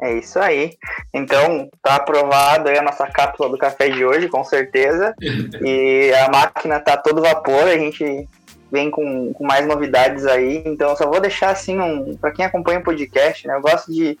É 0.00 0.14
isso 0.14 0.38
aí. 0.38 0.78
Então, 1.12 1.68
tá 1.82 1.96
aprovada 1.96 2.70
aí 2.70 2.78
a 2.78 2.82
nossa 2.82 3.06
cápsula 3.06 3.50
do 3.50 3.58
café 3.58 3.90
de 3.90 4.02
hoje, 4.02 4.28
com 4.28 4.42
certeza. 4.42 5.14
E 5.62 6.10
a 6.14 6.30
máquina 6.30 6.80
tá 6.80 6.96
todo 6.96 7.20
vapor, 7.20 7.64
a 7.64 7.76
gente 7.76 8.26
vem 8.72 8.90
com, 8.90 9.30
com 9.34 9.44
mais 9.44 9.66
novidades 9.66 10.24
aí. 10.24 10.62
Então, 10.64 10.88
eu 10.88 10.96
só 10.96 11.06
vou 11.06 11.20
deixar 11.20 11.50
assim, 11.50 11.78
um, 11.78 12.16
para 12.16 12.30
quem 12.30 12.46
acompanha 12.46 12.78
o 12.78 12.82
podcast, 12.82 13.46
né? 13.46 13.56
Eu 13.56 13.60
gosto 13.60 13.92
de, 13.92 14.18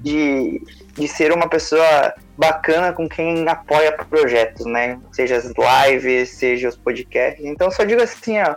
de, 0.00 0.62
de 0.94 1.06
ser 1.06 1.30
uma 1.30 1.46
pessoa 1.46 2.14
bacana 2.38 2.94
com 2.94 3.06
quem 3.06 3.46
apoia 3.46 3.92
projetos, 3.92 4.64
né? 4.64 4.98
Seja 5.12 5.36
as 5.36 5.44
lives, 5.44 6.30
seja 6.30 6.70
os 6.70 6.76
podcasts. 6.76 7.44
Então, 7.44 7.70
só 7.70 7.84
digo 7.84 8.00
assim, 8.00 8.40
ó. 8.40 8.56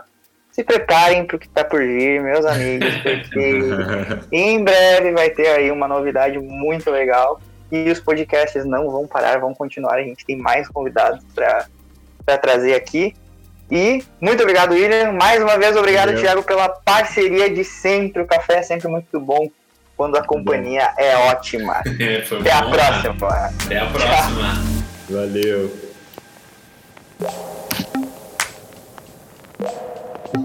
Se 0.52 0.62
preparem 0.62 1.24
para 1.24 1.36
o 1.36 1.38
que 1.38 1.46
está 1.46 1.64
por 1.64 1.80
vir, 1.80 2.20
meus 2.20 2.44
amigos, 2.44 2.94
porque 2.98 3.60
em 4.30 4.62
breve 4.62 5.10
vai 5.12 5.30
ter 5.30 5.48
aí 5.48 5.70
uma 5.70 5.88
novidade 5.88 6.38
muito 6.38 6.90
legal. 6.90 7.40
E 7.70 7.90
os 7.90 7.98
podcasts 7.98 8.66
não 8.66 8.90
vão 8.90 9.06
parar, 9.06 9.40
vão 9.40 9.54
continuar. 9.54 9.94
A 9.94 10.02
gente 10.02 10.26
tem 10.26 10.36
mais 10.36 10.68
convidados 10.68 11.24
para 11.34 12.36
trazer 12.36 12.74
aqui. 12.74 13.14
E 13.70 14.04
muito 14.20 14.42
obrigado, 14.42 14.72
William. 14.72 15.12
Mais 15.12 15.42
uma 15.42 15.56
vez, 15.56 15.74
obrigado, 15.74 16.08
Valeu. 16.08 16.20
Thiago, 16.20 16.42
pela 16.42 16.68
parceria 16.68 17.48
de 17.48 17.64
sempre. 17.64 18.20
O 18.20 18.26
café 18.26 18.58
é 18.58 18.62
sempre 18.62 18.88
muito 18.88 19.18
bom 19.18 19.48
quando 19.96 20.18
a 20.18 20.22
companhia 20.22 20.92
é 20.98 21.16
ótima. 21.16 21.80
É, 21.98 22.20
foi 22.20 22.40
Até 22.40 22.52
a 22.52 22.62
bom, 22.62 22.70
próxima. 22.72 23.16
cara. 23.16 23.52
Até 23.64 23.78
a 23.78 23.86
próxima. 23.86 24.62
Valeu. 25.08 25.72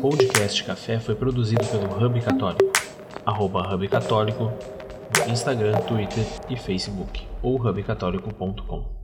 Podcast 0.01 0.63
Café 0.63 0.99
foi 0.99 1.15
produzido 1.15 1.65
pelo 1.65 2.05
Hub 2.05 2.21
Católico. 2.21 2.71
Arroba 3.25 3.73
Hub 3.73 3.87
Católico, 3.87 4.51
Instagram, 5.27 5.79
Twitter 5.81 6.23
e 6.49 6.55
Facebook, 6.55 7.25
ou 7.41 7.59
hubcatólico.com. 7.59 8.96